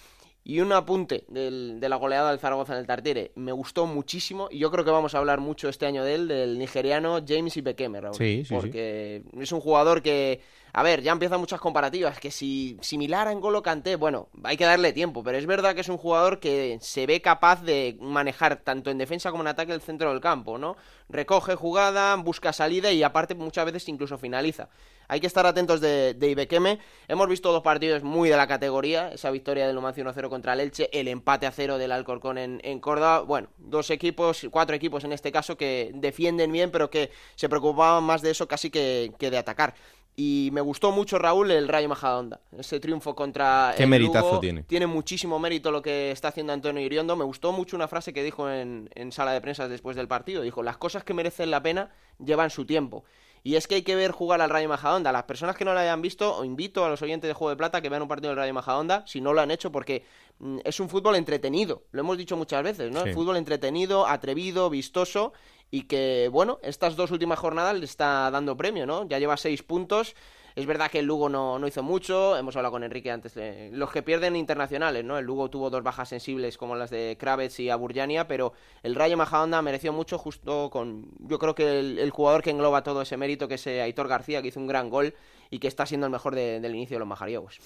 [0.44, 3.32] Y un apunte de la goleada del Zaragoza en el Tartiere.
[3.36, 6.28] Me gustó muchísimo y yo creo que vamos a hablar mucho este año de él,
[6.28, 8.16] del nigeriano James Ibekeme, Raúl.
[8.16, 10.42] Sí, sí, porque es un jugador que,
[10.74, 14.64] a ver, ya empiezan muchas comparativas, que si similar a N'Golo Kanté, bueno, hay que
[14.64, 18.58] darle tiempo, pero es verdad que es un jugador que se ve capaz de manejar
[18.58, 20.78] tanto en defensa como en ataque el centro del campo, ¿no?
[21.10, 24.70] Recoge jugada, busca salida y aparte muchas veces incluso finaliza.
[25.10, 26.80] Hay que estar atentos de, de Ibequeme.
[27.10, 29.12] Hemos visto dos partidos muy de la categoría.
[29.12, 32.80] Esa victoria del Numancia 1-0 contra el Elche, el empate a cero del Alcorcón en,
[32.80, 33.20] Córdoba.
[33.20, 38.06] Bueno, dos equipos, cuatro equipos en este caso que defienden bien, pero que se preocupaban
[38.06, 39.76] más de eso casi que de atacar.
[40.16, 42.42] Y me gustó mucho, Raúl, el Rayo Majadahonda.
[42.58, 44.64] Ese triunfo contra ¿Qué meritazo tiene?
[44.64, 47.16] Tiene muchísimo mérito lo que está haciendo Antonio Iriondo.
[47.16, 50.42] Me gustó mucho una frase que dijo en, en sala de prensa después del partido.
[50.42, 53.06] Dijo, las cosas que merecen la pena llevan su tiempo.
[53.44, 55.12] Y es que hay que ver jugar al Rayo Majadahonda.
[55.12, 57.56] Las personas que no lo hayan visto, os invito a los oyentes de Juego de
[57.56, 60.06] Plata que vean un partido del Rayo Majadahonda, si no lo han hecho, porque
[60.40, 61.84] mm, es un fútbol entretenido.
[61.92, 63.06] Lo hemos dicho muchas veces, ¿no?
[63.14, 65.34] Fútbol entretenido, atrevido, vistoso
[65.72, 69.08] y que, bueno, estas dos últimas jornadas le está dando premio, ¿no?
[69.08, 70.16] Ya lleva seis puntos
[70.56, 73.70] es verdad que el Lugo no, no hizo mucho, hemos hablado con Enrique antes de
[73.72, 75.18] los que pierden internacionales, ¿no?
[75.18, 78.54] El Lugo tuvo dos bajas sensibles como las de Kravets y Aburjania, pero
[78.84, 83.02] el Rayo Majadahonda mereció mucho justo con, yo creo que el, jugador que engloba todo
[83.02, 85.14] ese mérito, que es eh, Aitor García, que hizo un gran gol
[85.50, 87.60] y que está siendo el mejor del inicio de los majariegos.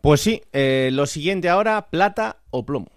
[0.00, 2.90] Pues sí, eh, lo siguiente ahora, plata o plomo.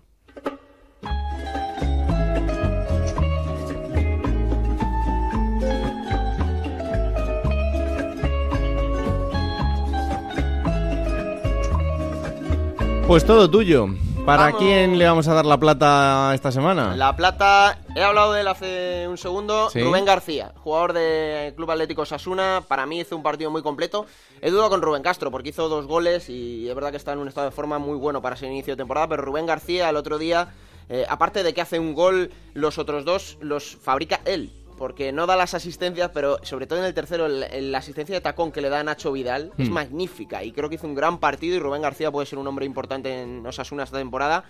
[13.07, 13.88] Pues todo tuyo.
[14.26, 16.95] ¿Para quién le vamos a dar la plata esta semana?
[16.95, 22.03] La plata, he hablado de él hace un segundo, Rubén García, jugador del Club Atlético
[22.03, 24.07] Sasuna, para mí hizo un partido muy completo.
[24.41, 27.19] He dudado con Rubén Castro porque hizo dos goles y es verdad que está en
[27.19, 29.98] un estado de forma muy bueno para ese inicio de temporada, pero Rubén García el
[29.98, 30.56] otro día,
[30.90, 35.26] eh, aparte de que hace un gol, los otros dos los fabrica él porque no
[35.26, 38.69] da las asistencias, pero sobre todo en el tercero, la asistencia de tacón que le
[38.69, 39.73] da Nacho Vidal es hmm.
[39.73, 42.65] magnífica y creo que hizo un gran partido y Rubén García puede ser un hombre
[42.65, 44.43] importante en Osasuna esta temporada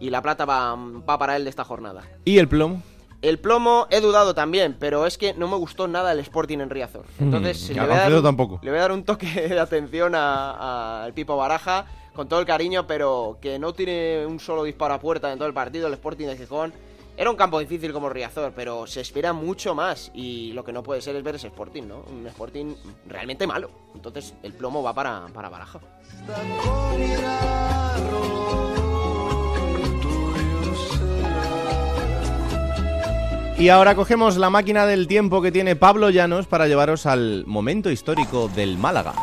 [0.00, 0.76] y la plata va,
[1.18, 2.02] para él de esta jornada.
[2.24, 2.82] ¿Y el plomo?
[3.20, 6.70] El plomo he dudado también, pero es que no me gustó nada el Sporting en
[6.70, 7.04] Riazor.
[7.18, 8.60] Hmm, Entonces le, voy a dar, tampoco.
[8.62, 12.86] le voy a dar un toque de atención al Pipo Baraja con todo el cariño,
[12.86, 16.26] pero que no tiene un solo disparo a puerta en todo el partido el Sporting
[16.26, 16.72] de Gijón
[17.18, 20.12] era un campo difícil como Riazor, pero se espera mucho más.
[20.14, 22.04] Y lo que no puede ser es ver ese Sporting, ¿no?
[22.08, 22.76] Un Sporting
[23.08, 23.70] realmente malo.
[23.92, 25.80] Entonces el plomo va para, para Baraja.
[33.58, 37.90] Y ahora cogemos la máquina del tiempo que tiene Pablo Llanos para llevaros al momento
[37.90, 39.14] histórico del Málaga.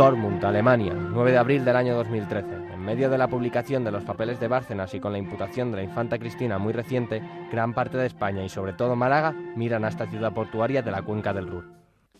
[0.00, 2.72] Dortmund, Alemania, 9 de abril del año 2013.
[2.72, 5.76] En medio de la publicación de los papeles de Bárcenas y con la imputación de
[5.76, 7.20] la infanta Cristina muy reciente,
[7.52, 11.02] gran parte de España y sobre todo Málaga miran a esta ciudad portuaria de la
[11.02, 11.66] cuenca del Ruhr.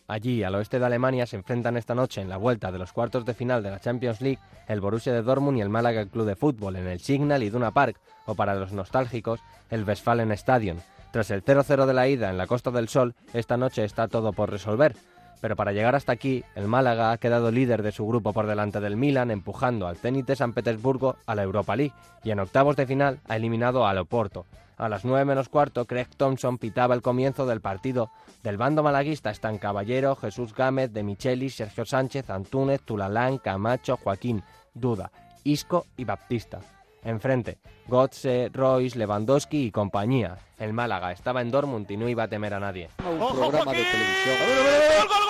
[0.09, 3.25] Allí, al oeste de Alemania, se enfrentan esta noche en la vuelta de los cuartos
[3.25, 6.37] de final de la Champions League el Borussia de Dortmund y el Málaga Club de
[6.37, 9.41] Fútbol en el Signal Iduna Park, o para los nostálgicos,
[9.71, 10.83] el Westfalen Stadion.
[11.13, 14.35] Tras el 0-0 de la ida en la Costa del Sol, esta noche está todo
[14.35, 14.95] por resolver,
[15.41, 18.81] pero para llegar hasta aquí, el Málaga ha quedado líder de su grupo por delante
[18.81, 22.77] del Milan, empujando al Zenit de San Petersburgo a la Europa League, y en octavos
[22.77, 24.47] de final ha eliminado al Oporto.
[24.77, 28.11] A las 9 menos cuarto, Craig Thompson pitaba el comienzo del partido.
[28.43, 34.43] Del bando malaguista están Caballero, Jesús Gámez, De Michelis, Sergio Sánchez, Antúnez, Tulalán, Camacho, Joaquín,
[34.73, 35.13] Duda,
[35.45, 36.61] Isco y Baptista.
[37.03, 37.59] Enfrente,
[37.89, 40.39] Gotze, Royce, Lewandowski y compañía.
[40.59, 42.89] El Málaga estaba en Dortmund y no iba a temer a nadie.
[43.07, 45.30] un programa de televisión.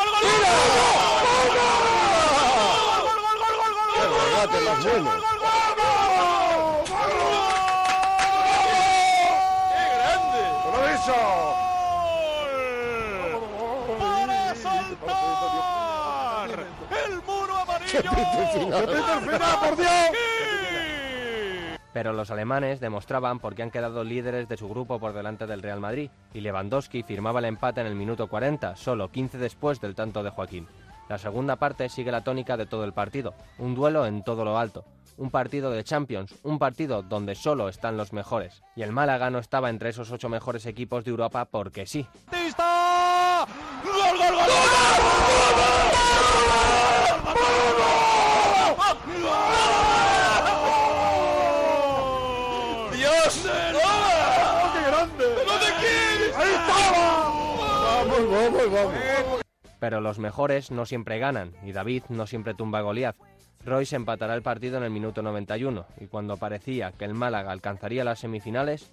[17.06, 18.00] ¡El muro amarillo!
[19.60, 20.39] por Dios!
[21.92, 25.62] Pero los alemanes demostraban por qué han quedado líderes de su grupo por delante del
[25.62, 29.94] Real Madrid, y Lewandowski firmaba el empate en el minuto 40, solo 15 después del
[29.94, 30.66] tanto de Joaquín.
[31.08, 34.58] La segunda parte sigue la tónica de todo el partido, un duelo en todo lo
[34.58, 34.84] alto,
[35.16, 38.62] un partido de Champions, un partido donde solo están los mejores.
[38.76, 42.06] Y el Málaga no estaba entre esos ocho mejores equipos de Europa porque sí.
[43.82, 44.69] ¡Gol, gol, gol!
[58.08, 59.40] Vamos, vamos.
[59.78, 63.16] Pero los mejores no siempre ganan y David no siempre tumba a Goliath.
[63.64, 68.04] Royce empatará el partido en el minuto 91 y cuando parecía que el Málaga alcanzaría
[68.04, 68.92] las semifinales,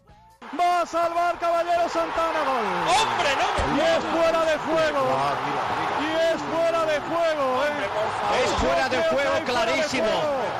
[0.57, 2.39] Va a salvar Caballero Santana.
[2.45, 2.63] Gol.
[2.87, 3.47] ¡Hombre, no!
[3.75, 5.03] Y es fuera de juego.
[5.99, 7.63] Y es fuera de juego.
[7.65, 8.43] ¿eh?
[8.43, 10.07] Es fuera de juego clarísimo.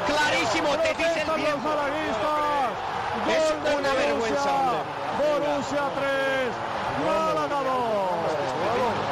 [0.07, 1.69] Clarísimo, te dice el tiempo.
[3.29, 4.51] Es una vergüenza.
[5.17, 6.26] Borussia 3.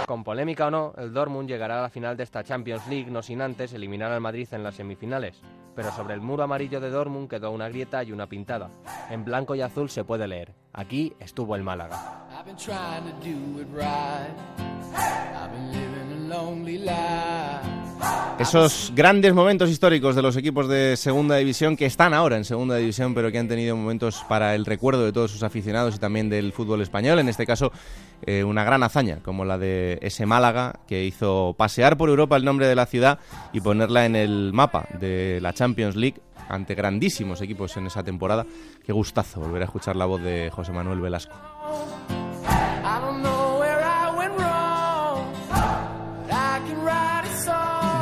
[0.05, 0.07] Málaga 2.
[0.07, 3.21] Con polémica o no, el Dortmund llegará a la final de esta Champions League no
[3.21, 5.41] sin antes eliminar al Madrid en las semifinales.
[5.75, 8.69] Pero sobre el muro amarillo de Dortmund quedó una grieta y una pintada.
[9.09, 10.53] En blanco y azul se puede leer.
[10.73, 12.27] Aquí estuvo el Málaga.
[18.37, 22.75] Esos grandes momentos históricos de los equipos de segunda división que están ahora en segunda
[22.75, 26.29] división, pero que han tenido momentos para el recuerdo de todos sus aficionados y también
[26.29, 27.19] del fútbol español.
[27.19, 27.71] En este caso,
[28.23, 32.43] eh, una gran hazaña, como la de ese Málaga que hizo pasear por Europa el
[32.43, 33.19] nombre de la ciudad
[33.53, 38.45] y ponerla en el mapa de la Champions League ante grandísimos equipos en esa temporada.
[38.85, 41.35] Qué gustazo volver a escuchar la voz de José Manuel Velasco.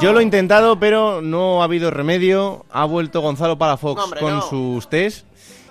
[0.04, 2.66] Yo lo he intentado, pero no ha habido remedio.
[2.74, 5.26] Ha vuelto Gonzalo Palafox con sus test.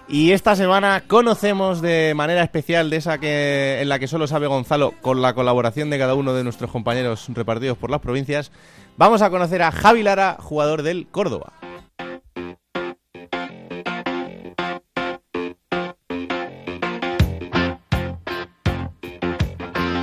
[0.09, 4.47] Y esta semana conocemos de manera especial de esa que en la que solo sabe
[4.47, 8.53] Gonzalo, con la colaboración de cada uno de nuestros compañeros repartidos por las provincias.
[8.97, 11.53] Vamos a conocer a Javi Lara, jugador del Córdoba.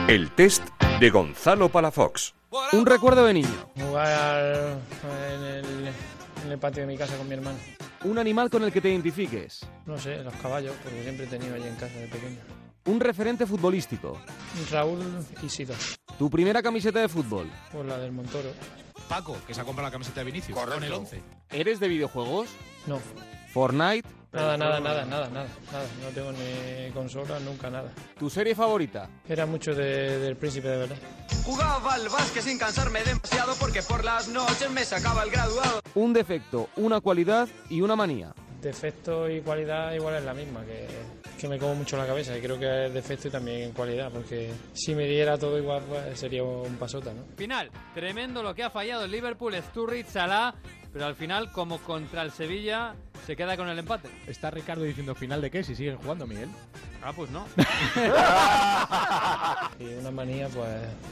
[0.07, 0.63] El test
[0.99, 2.33] de Gonzalo Palafox.
[2.73, 3.69] Un recuerdo de niño.
[3.79, 4.79] Jugar
[5.33, 5.65] en el,
[6.45, 7.57] en el patio de mi casa con mi hermano.
[8.03, 9.65] Un animal con el que te identifiques.
[9.85, 12.39] No sé, los caballos, porque siempre he tenido allí en casa de pequeño.
[12.85, 14.19] Un referente futbolístico.
[14.71, 14.99] Raúl
[15.41, 15.75] Isidro.
[16.17, 17.49] Tu primera camiseta de fútbol.
[17.71, 18.49] Pues la del Montoro.
[19.07, 20.57] Paco, que se ha comprado la camiseta de Vinicius.
[20.57, 21.21] Con el 11.
[21.51, 22.49] ¿Eres de videojuegos?
[22.87, 22.99] No.
[23.51, 24.07] Fortnite.
[24.31, 25.85] Nada, nada, nada, nada, nada, nada.
[26.03, 27.91] No tengo ni consola, nunca nada.
[28.17, 29.09] ¿Tu serie favorita?
[29.27, 30.97] Era mucho de, del príncipe de verdad.
[31.43, 35.81] Jugaba al básquet sin cansarme demasiado porque por las noches me sacaba el graduado.
[35.95, 38.31] Un defecto, una cualidad y una manía.
[38.61, 40.85] Defecto y cualidad igual es la misma, que,
[41.39, 44.51] que me como mucho la cabeza y creo que es defecto y también cualidad, porque
[44.73, 47.23] si me diera todo igual pues sería un pasota, ¿no?
[47.37, 50.53] Final, tremendo lo que ha fallado el Liverpool, Sturridge, Salah,
[50.91, 52.95] pero al final como contra el Sevilla
[53.29, 54.09] se queda con el empate.
[54.25, 56.49] Está Ricardo diciendo final de qué si siguen jugando, Miguel.
[57.03, 57.45] Ah, pues no.
[59.79, 60.67] y una manía, pues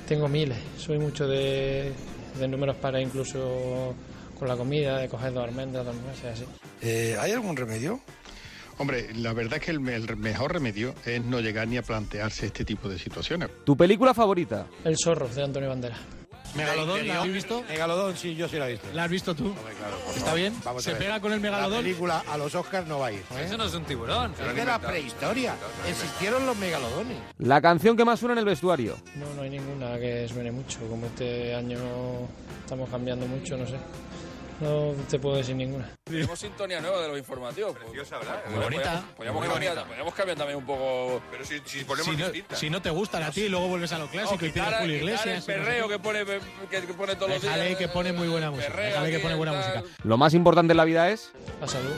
[0.07, 0.57] tengo miles.
[0.77, 1.94] Soy mucho de,
[2.39, 3.94] de números para incluso
[4.39, 6.45] con la comida, de coger dos almendras, dos meses, así.
[6.81, 8.02] Eh, ¿Hay algún remedio?
[8.80, 12.48] Hombre, la verdad es que el, el mejor remedio es no llegar ni a plantearse
[12.48, 13.52] este tipo de situaciones.
[13.64, 14.65] ¿Tu película favorita?
[14.84, 15.99] El zorro, de Antonio Banderas.
[16.56, 17.07] ¿Megalodón?
[17.07, 17.64] ¿La has visto?
[17.69, 18.88] Megalodón, sí, yo sí la he visto.
[18.94, 19.48] ¿La has visto tú?
[19.48, 20.36] Hombre, claro, por ¿Está favor.
[20.40, 20.53] bien?
[20.64, 21.02] Vamos ¿Se a ver.
[21.03, 21.72] pega con el megalodón?
[21.74, 23.19] La película a los Oscars no va a ir.
[23.19, 23.44] ¿eh?
[23.45, 24.34] Eso no es un tiburón.
[24.40, 25.56] Es de la prehistoria.
[25.88, 27.18] Existieron los megalodones.
[27.40, 28.98] La canción que más suena en el vestuario.
[29.15, 30.80] No, no hay ninguna que suene mucho.
[30.90, 31.78] Como este año
[32.64, 33.76] estamos cambiando mucho, no sé.
[34.60, 35.88] No te puedo decir ninguna.
[36.04, 37.74] Tenemos sintonía nueva de los informativos.
[37.74, 37.86] pues.
[37.86, 38.42] Preciosa, ¿verdad?
[38.50, 39.04] Muy bonita.
[39.16, 41.22] Podríamos Muy cambiar, podríamos cambiar también un poco.
[41.30, 43.92] Pero si, si ponemos Si no, si no te gustan a ti y luego vuelves
[43.92, 45.26] a lo clásico y pides Julio Iglesias.
[45.28, 47.78] el no sé perreo que pone, que, que pone todos los días.
[47.78, 48.74] Que pone muy buena música.
[48.76, 49.62] Déjale que pone buena tal.
[49.78, 49.96] música.
[50.04, 51.32] Lo más importante en la vida es...
[51.62, 51.94] La salud.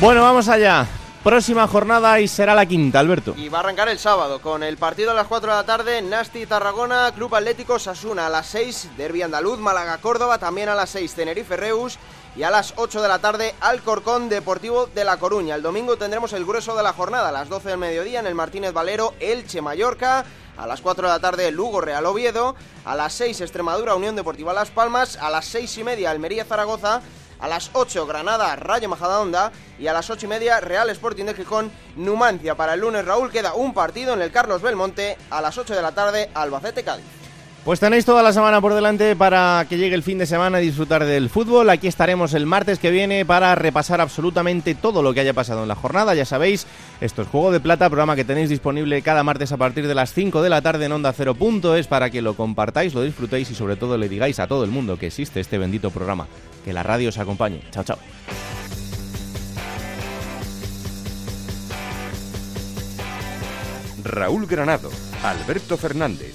[0.00, 0.86] Bueno, vamos allá.
[1.24, 3.32] Próxima jornada y será la quinta, Alberto.
[3.34, 6.02] Y va a arrancar el sábado con el partido a las 4 de la tarde,
[6.02, 8.26] Nasti Tarragona, Club Atlético Sasuna.
[8.26, 10.36] A las 6, Derby Andaluz, Málaga Córdoba.
[10.36, 11.98] También a las 6, Tenerife Reus.
[12.36, 15.54] Y a las 8 de la tarde Alcorcón Deportivo de La Coruña.
[15.54, 17.30] El domingo tendremos el grueso de la jornada.
[17.30, 20.26] A las 12 del mediodía en el Martínez Valero, Elche Mallorca.
[20.58, 24.52] A las 4 de la tarde Lugo Real Oviedo, a las 6 Extremadura Unión Deportiva
[24.52, 27.00] Las Palmas, a las 6 y media Almería Zaragoza,
[27.38, 31.34] a las 8 Granada Rayo Majadahonda y a las 8 y media Real Sporting de
[31.34, 32.54] Gijón Numancia.
[32.54, 35.82] Para el lunes Raúl queda un partido en el Carlos Belmonte a las 8 de
[35.82, 37.23] la tarde Albacete Cádiz.
[37.64, 40.66] Pues tenéis toda la semana por delante para que llegue el fin de semana y
[40.66, 41.70] disfrutar del fútbol.
[41.70, 45.68] Aquí estaremos el martes que viene para repasar absolutamente todo lo que haya pasado en
[45.68, 46.14] la jornada.
[46.14, 46.66] Ya sabéis,
[47.00, 50.12] esto es Juego de Plata, programa que tenéis disponible cada martes a partir de las
[50.12, 51.34] 5 de la tarde en Onda Cero.
[51.74, 54.70] Es para que lo compartáis, lo disfrutéis y sobre todo le digáis a todo el
[54.70, 56.26] mundo que existe este bendito programa.
[56.66, 57.62] Que la radio os acompañe.
[57.70, 57.98] Chao, chao.
[64.04, 64.90] Raúl Granado,
[65.22, 66.34] Alberto Fernández,